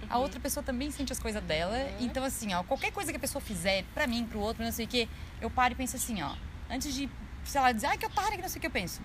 A 0.09 0.19
outra 0.19 0.39
pessoa 0.39 0.63
também 0.63 0.91
sente 0.91 1.13
as 1.13 1.19
coisas 1.19 1.43
dela. 1.43 1.77
Uhum. 1.77 1.97
Então, 2.01 2.25
assim, 2.25 2.53
ó, 2.55 2.63
qualquer 2.63 2.93
coisa 2.93 3.11
que 3.11 3.17
a 3.17 3.21
pessoa 3.21 3.43
fizer, 3.43 3.85
pra 3.95 4.07
mim, 4.07 4.25
pro 4.25 4.39
outro, 4.39 4.63
não 4.63 4.73
sei 4.73 4.85
o 4.85 4.89
quê, 4.89 5.09
eu 5.41 5.51
paro 5.51 5.73
e 5.73 5.77
penso 5.77 5.97
assim, 5.97 6.23
ó. 6.23 6.35
Antes 6.71 6.95
de, 6.95 7.09
sei 7.45 7.61
lá, 7.61 7.73
dizer, 7.73 7.87
ai, 7.87 7.99
que 7.99 8.07
otária, 8.07 8.37
que 8.37 8.43
não 8.43 8.49
sei 8.49 8.59
o 8.59 8.61
que 8.61 8.67
eu 8.67 8.71
penso. 8.71 9.01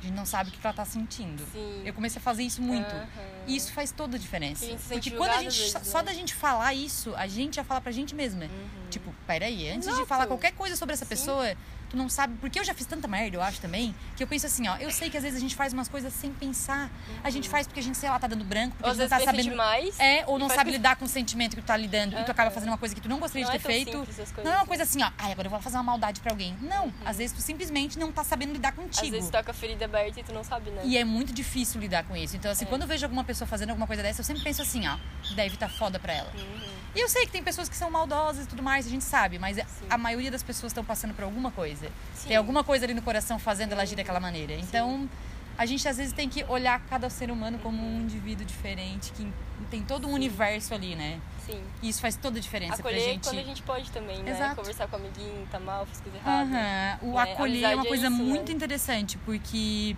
A 0.00 0.02
gente 0.02 0.14
não 0.14 0.24
sabe 0.24 0.48
o 0.48 0.52
que 0.52 0.58
ela 0.66 0.74
tá 0.74 0.84
sentindo. 0.84 1.44
Sim. 1.52 1.82
Eu 1.84 1.92
comecei 1.92 2.18
a 2.18 2.22
fazer 2.22 2.42
isso 2.42 2.62
muito. 2.62 2.90
Aham. 2.90 3.06
E 3.46 3.54
isso 3.54 3.70
faz 3.72 3.92
toda 3.92 4.16
a 4.16 4.18
diferença. 4.18 4.64
A 4.64 4.78
se 4.78 4.88
Porque 4.88 5.10
quando 5.10 5.30
a 5.30 5.42
gente. 5.42 5.58
vezes, 5.58 5.86
só 5.86 5.98
né? 5.98 6.04
da 6.04 6.12
gente 6.14 6.34
falar 6.34 6.72
isso, 6.72 7.14
a 7.16 7.26
gente 7.26 7.56
já 7.56 7.64
fala 7.64 7.82
pra 7.82 7.92
gente 7.92 8.14
mesma. 8.14 8.44
Uhum. 8.44 8.88
Tipo, 8.88 9.14
peraí, 9.26 9.68
antes 9.68 9.94
de 9.94 10.06
falar 10.06 10.26
qualquer 10.26 10.52
coisa 10.52 10.74
sobre 10.74 10.94
essa 10.94 11.04
Sim. 11.04 11.10
pessoa, 11.10 11.54
tu 11.90 11.96
não 11.96 12.08
sabe. 12.08 12.34
Porque 12.40 12.58
eu 12.58 12.64
já 12.64 12.72
fiz 12.72 12.86
tanta 12.86 13.06
merda, 13.08 13.36
eu 13.36 13.42
acho 13.42 13.60
também, 13.60 13.94
que 14.16 14.22
eu 14.22 14.26
penso 14.26 14.46
assim, 14.46 14.66
ó, 14.68 14.76
eu 14.76 14.90
sei 14.90 15.10
que 15.10 15.16
às 15.16 15.22
vezes 15.22 15.36
a 15.36 15.40
gente 15.40 15.54
faz 15.54 15.72
umas 15.72 15.88
coisas 15.88 16.12
sem 16.12 16.32
pensar. 16.32 16.90
A 17.22 17.30
gente 17.30 17.48
faz 17.48 17.66
porque 17.66 17.80
a 17.80 17.82
gente, 17.82 17.98
sei 17.98 18.08
lá, 18.08 18.18
tá 18.18 18.26
dando 18.26 18.44
branco, 18.44 18.76
porque 18.76 18.84
Ou 18.88 18.90
a 18.92 18.94
gente 18.94 19.02
não 19.10 19.18
tá 19.18 19.24
sabendo. 19.24 19.42
demais. 19.50 19.98
É, 19.98 20.24
ou 20.26 20.38
não 20.38 20.48
sabe 20.48 20.62
coisa- 20.64 20.78
lidar 20.78 20.96
com 20.96 21.04
o 21.04 21.08
sentimento 21.08 21.56
que 21.56 21.62
tu 21.62 21.66
tá 21.66 21.76
lidando 21.76 22.18
e 22.18 22.24
tu 22.24 22.30
acaba 22.30 22.50
fazendo 22.50 22.68
uma 22.70 22.78
coisa 22.78 22.94
que 22.94 23.00
tu 23.00 23.08
não 23.08 23.18
gostaria 23.18 23.44
Não 23.44 23.50
de 23.50 23.56
é 23.56 23.60
ter 23.60 23.84
tão 23.90 24.04
feito. 24.06 24.42
Não 24.44 24.52
é 24.52 24.56
uma 24.56 24.66
coisa 24.66 24.84
assim, 24.84 25.02
ó, 25.02 25.10
ai, 25.18 25.32
agora 25.32 25.46
eu 25.46 25.50
vou 25.50 25.60
fazer 25.60 25.76
uma 25.76 25.82
maldade 25.82 26.20
pra 26.20 26.30
alguém. 26.32 26.56
Não, 26.60 26.92
às 27.04 27.16
vezes 27.18 27.36
tu 27.36 27.42
simplesmente 27.42 27.98
não 27.98 28.12
tá 28.12 28.22
sabendo 28.24 28.52
lidar 28.52 28.72
Uhum. 28.76 28.84
Às 28.84 28.96
contigo. 28.96 29.12
vezes 29.12 29.28
tu 29.28 29.32
tá 29.32 29.42
com 29.42 29.50
a 29.50 29.54
ferida 29.54 29.84
aberta 29.84 30.20
e 30.20 30.22
tu 30.22 30.32
não 30.32 30.44
sabe, 30.44 30.70
né? 30.70 30.82
E 30.84 30.96
é 30.96 31.04
muito 31.04 31.32
difícil 31.32 31.80
lidar 31.80 32.04
com 32.04 32.16
isso. 32.16 32.36
Então, 32.36 32.50
assim, 32.50 32.64
É. 32.64 32.68
quando 32.68 32.82
eu 32.82 32.88
vejo 32.88 33.04
alguma 33.04 33.24
pessoa 33.24 33.48
fazendo 33.48 33.70
alguma 33.70 33.86
coisa 33.86 34.02
dessa, 34.02 34.20
eu 34.20 34.24
sempre 34.24 34.42
penso 34.44 34.62
assim, 34.62 34.86
ó, 34.86 34.96
deve 35.34 35.54
estar 35.54 35.68
foda 35.68 35.98
pra 35.98 36.12
ela. 36.12 36.30
Uhum. 36.36 36.79
E 36.94 37.00
eu 37.00 37.08
sei 37.08 37.24
que 37.24 37.32
tem 37.32 37.42
pessoas 37.42 37.68
que 37.68 37.76
são 37.76 37.90
maldosas 37.90 38.44
e 38.44 38.48
tudo 38.48 38.62
mais, 38.62 38.86
a 38.86 38.90
gente 38.90 39.04
sabe, 39.04 39.38
mas 39.38 39.56
Sim. 39.56 39.86
a 39.88 39.96
maioria 39.96 40.30
das 40.30 40.42
pessoas 40.42 40.72
estão 40.72 40.84
passando 40.84 41.14
por 41.14 41.24
alguma 41.24 41.50
coisa. 41.50 41.88
Sim. 42.14 42.28
Tem 42.28 42.36
alguma 42.36 42.64
coisa 42.64 42.84
ali 42.84 42.94
no 42.94 43.02
coração 43.02 43.38
fazendo 43.38 43.72
ela 43.72 43.82
agir 43.82 43.94
daquela 43.94 44.18
maneira. 44.18 44.54
Então, 44.54 45.08
a 45.56 45.66
gente 45.66 45.86
às 45.86 45.98
vezes 45.98 46.12
tem 46.12 46.28
que 46.28 46.44
olhar 46.44 46.80
cada 46.88 47.08
ser 47.08 47.30
humano 47.30 47.58
como 47.60 47.80
um 47.80 48.00
indivíduo 48.00 48.44
diferente, 48.44 49.12
que 49.12 49.30
tem 49.70 49.82
todo 49.82 50.08
um 50.08 50.12
universo 50.12 50.74
ali, 50.74 50.96
né? 50.96 51.20
Sim. 51.46 51.62
E 51.80 51.88
isso 51.88 52.00
faz 52.00 52.16
toda 52.16 52.38
a 52.38 52.40
diferença 52.40 52.74
Acolher 52.80 53.02
pra 53.02 53.12
gente. 53.12 53.24
quando 53.24 53.38
a 53.38 53.42
gente 53.42 53.62
pode 53.62 53.90
também, 53.92 54.22
né? 54.22 54.32
Exato. 54.32 54.56
Conversar 54.56 54.88
com 54.88 54.96
o 54.96 55.00
amiguinho, 55.00 55.46
tá 55.50 55.60
mal, 55.60 55.86
fez 55.86 56.00
coisa 56.00 56.18
errada. 56.18 56.42
Aham. 56.42 56.98
O 57.02 57.14
né? 57.14 57.32
acolher 57.32 57.62
é 57.62 57.68
uma 57.68 57.82
Amizade 57.82 57.86
é 57.86 57.88
coisa 57.88 58.06
isso, 58.08 58.16
né? 58.16 58.24
muito 58.24 58.50
interessante, 58.52 59.18
porque 59.18 59.96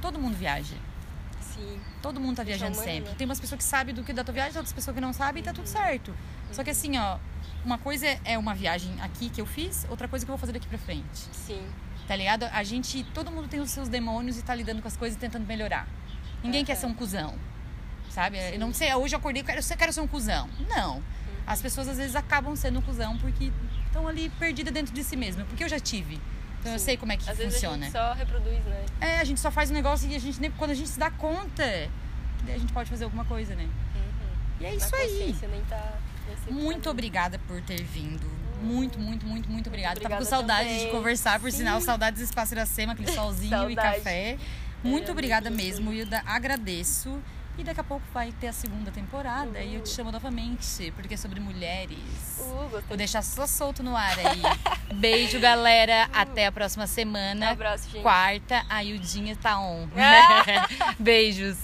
todo 0.00 0.18
mundo 0.18 0.34
viaja. 0.34 0.74
Sim. 1.62 1.80
Todo 2.00 2.20
mundo 2.20 2.36
tá 2.36 2.42
viajando 2.42 2.76
sempre. 2.76 3.10
né? 3.10 3.14
Tem 3.16 3.24
umas 3.24 3.38
pessoas 3.40 3.58
que 3.58 3.64
sabem 3.64 3.94
do 3.94 4.02
que 4.02 4.12
da 4.12 4.24
tua 4.24 4.34
viagem, 4.34 4.56
outras 4.56 4.72
pessoas 4.72 4.94
que 4.94 5.00
não 5.00 5.12
sabem 5.12 5.40
e 5.42 5.44
tá 5.44 5.52
tudo 5.52 5.66
certo. 5.68 6.14
Só 6.50 6.62
que 6.64 6.70
assim, 6.70 6.98
ó, 6.98 7.18
uma 7.64 7.78
coisa 7.78 8.06
é 8.24 8.36
uma 8.36 8.54
viagem 8.54 9.00
aqui 9.00 9.30
que 9.30 9.40
eu 9.40 9.46
fiz, 9.46 9.86
outra 9.88 10.08
coisa 10.08 10.24
que 10.24 10.30
eu 10.30 10.34
vou 10.34 10.38
fazer 10.40 10.52
daqui 10.52 10.66
pra 10.66 10.78
frente. 10.78 11.04
Sim. 11.32 11.64
Tá 12.08 12.16
ligado? 12.16 12.44
A 12.52 12.62
gente, 12.64 13.04
todo 13.14 13.30
mundo 13.30 13.48
tem 13.48 13.60
os 13.60 13.70
seus 13.70 13.88
demônios 13.88 14.36
e 14.36 14.42
tá 14.42 14.54
lidando 14.54 14.82
com 14.82 14.88
as 14.88 14.96
coisas 14.96 15.16
e 15.16 15.20
tentando 15.20 15.46
melhorar. 15.46 15.86
Ninguém 16.42 16.64
quer 16.64 16.72
Aham. 16.72 16.80
ser 16.80 16.86
um 16.86 16.94
cuzão. 16.94 17.34
Sabe? 18.10 18.36
Eu 18.52 18.58
não 18.58 18.74
sei, 18.74 18.92
hoje 18.94 19.14
eu 19.14 19.18
acordei, 19.18 19.40
eu 19.42 19.46
quero, 19.46 19.60
eu 19.60 19.76
quero 19.76 19.92
ser 19.92 20.00
um 20.00 20.06
cuzão. 20.08 20.48
Não. 20.68 21.02
As 21.46 21.62
pessoas 21.62 21.88
às 21.88 21.96
vezes 21.96 22.14
acabam 22.14 22.54
sendo 22.54 22.78
um 22.80 22.82
cuzão 22.82 23.16
porque 23.18 23.50
estão 23.86 24.06
ali 24.06 24.28
perdidas 24.38 24.72
dentro 24.74 24.92
de 24.92 25.02
si 25.02 25.16
mesma. 25.16 25.44
Porque 25.44 25.64
eu 25.64 25.68
já 25.68 25.78
tive. 25.80 26.20
Então 26.62 26.72
eu 26.72 26.78
Sim. 26.78 26.84
sei 26.84 26.96
como 26.96 27.10
é 27.10 27.16
que 27.16 27.28
Às 27.28 27.36
vezes 27.36 27.54
a 27.54 27.56
funciona. 27.56 27.84
gente 27.86 27.92
só 27.92 28.12
reproduz, 28.12 28.64
né? 28.64 28.84
É, 29.00 29.18
a 29.18 29.24
gente 29.24 29.40
só 29.40 29.50
faz 29.50 29.68
um 29.70 29.74
negócio 29.74 30.08
e 30.08 30.14
a 30.14 30.18
gente 30.20 30.40
nem, 30.40 30.48
quando 30.52 30.70
a 30.70 30.74
gente 30.74 30.88
se 30.88 30.98
dá 30.98 31.10
conta, 31.10 31.64
daí 32.44 32.54
a 32.54 32.58
gente 32.58 32.72
pode 32.72 32.88
fazer 32.88 33.02
alguma 33.04 33.24
coisa, 33.24 33.54
né? 33.56 33.68
E 34.60 34.64
é 34.66 34.74
isso 34.76 34.94
aí. 34.94 35.36
nem 35.50 35.60
tá... 35.64 35.94
nem 36.46 36.54
Muito 36.54 36.88
obrigada 36.88 37.36
por 37.48 37.60
ter 37.62 37.82
vindo. 37.82 38.24
Muito, 38.62 38.96
muito, 38.96 39.26
muito, 39.26 39.50
muito 39.50 39.66
obrigada. 39.66 40.00
Tava 40.00 40.18
com 40.18 40.24
saudade 40.24 40.68
de 40.68 40.76
também. 40.76 40.92
conversar, 40.92 41.40
por 41.40 41.50
Sim. 41.50 41.58
sinal, 41.58 41.80
saudades 41.80 42.20
do 42.20 42.24
Espaço 42.24 42.54
Iracema, 42.54 42.92
aquele 42.92 43.10
solzinho 43.10 43.68
e 43.68 43.74
café. 43.74 44.12
É, 44.12 44.30
Muito 44.84 44.92
muito 44.92 45.12
obrigada 45.12 45.50
mesmo, 45.50 45.92
Hilda. 45.92 46.22
Agradeço. 46.24 47.20
E 47.58 47.62
daqui 47.62 47.80
a 47.80 47.84
pouco 47.84 48.04
vai 48.14 48.32
ter 48.32 48.48
a 48.48 48.52
segunda 48.52 48.90
temporada 48.90 49.60
e 49.60 49.74
eu 49.74 49.82
te 49.82 49.90
chamo 49.90 50.10
novamente, 50.10 50.90
porque 50.96 51.14
é 51.14 51.16
sobre 51.16 51.38
mulheres. 51.38 51.98
Uh. 52.40 52.82
Vou 52.88 52.96
deixar 52.96 53.22
só 53.22 53.46
solto 53.46 53.82
no 53.82 53.94
ar 53.94 54.18
aí. 54.18 54.42
Beijo, 54.96 55.38
galera. 55.38 56.08
Até 56.12 56.46
a 56.46 56.52
próxima 56.52 56.86
semana. 56.86 57.48
Um 57.48 57.52
abraço, 57.52 57.90
gente. 57.90 58.02
Quarta, 58.02 58.64
a 58.68 58.82
Hildinha 58.82 59.36
tá 59.36 59.58
on. 59.60 59.86
Ah! 59.96 60.66
Beijos. 60.98 61.58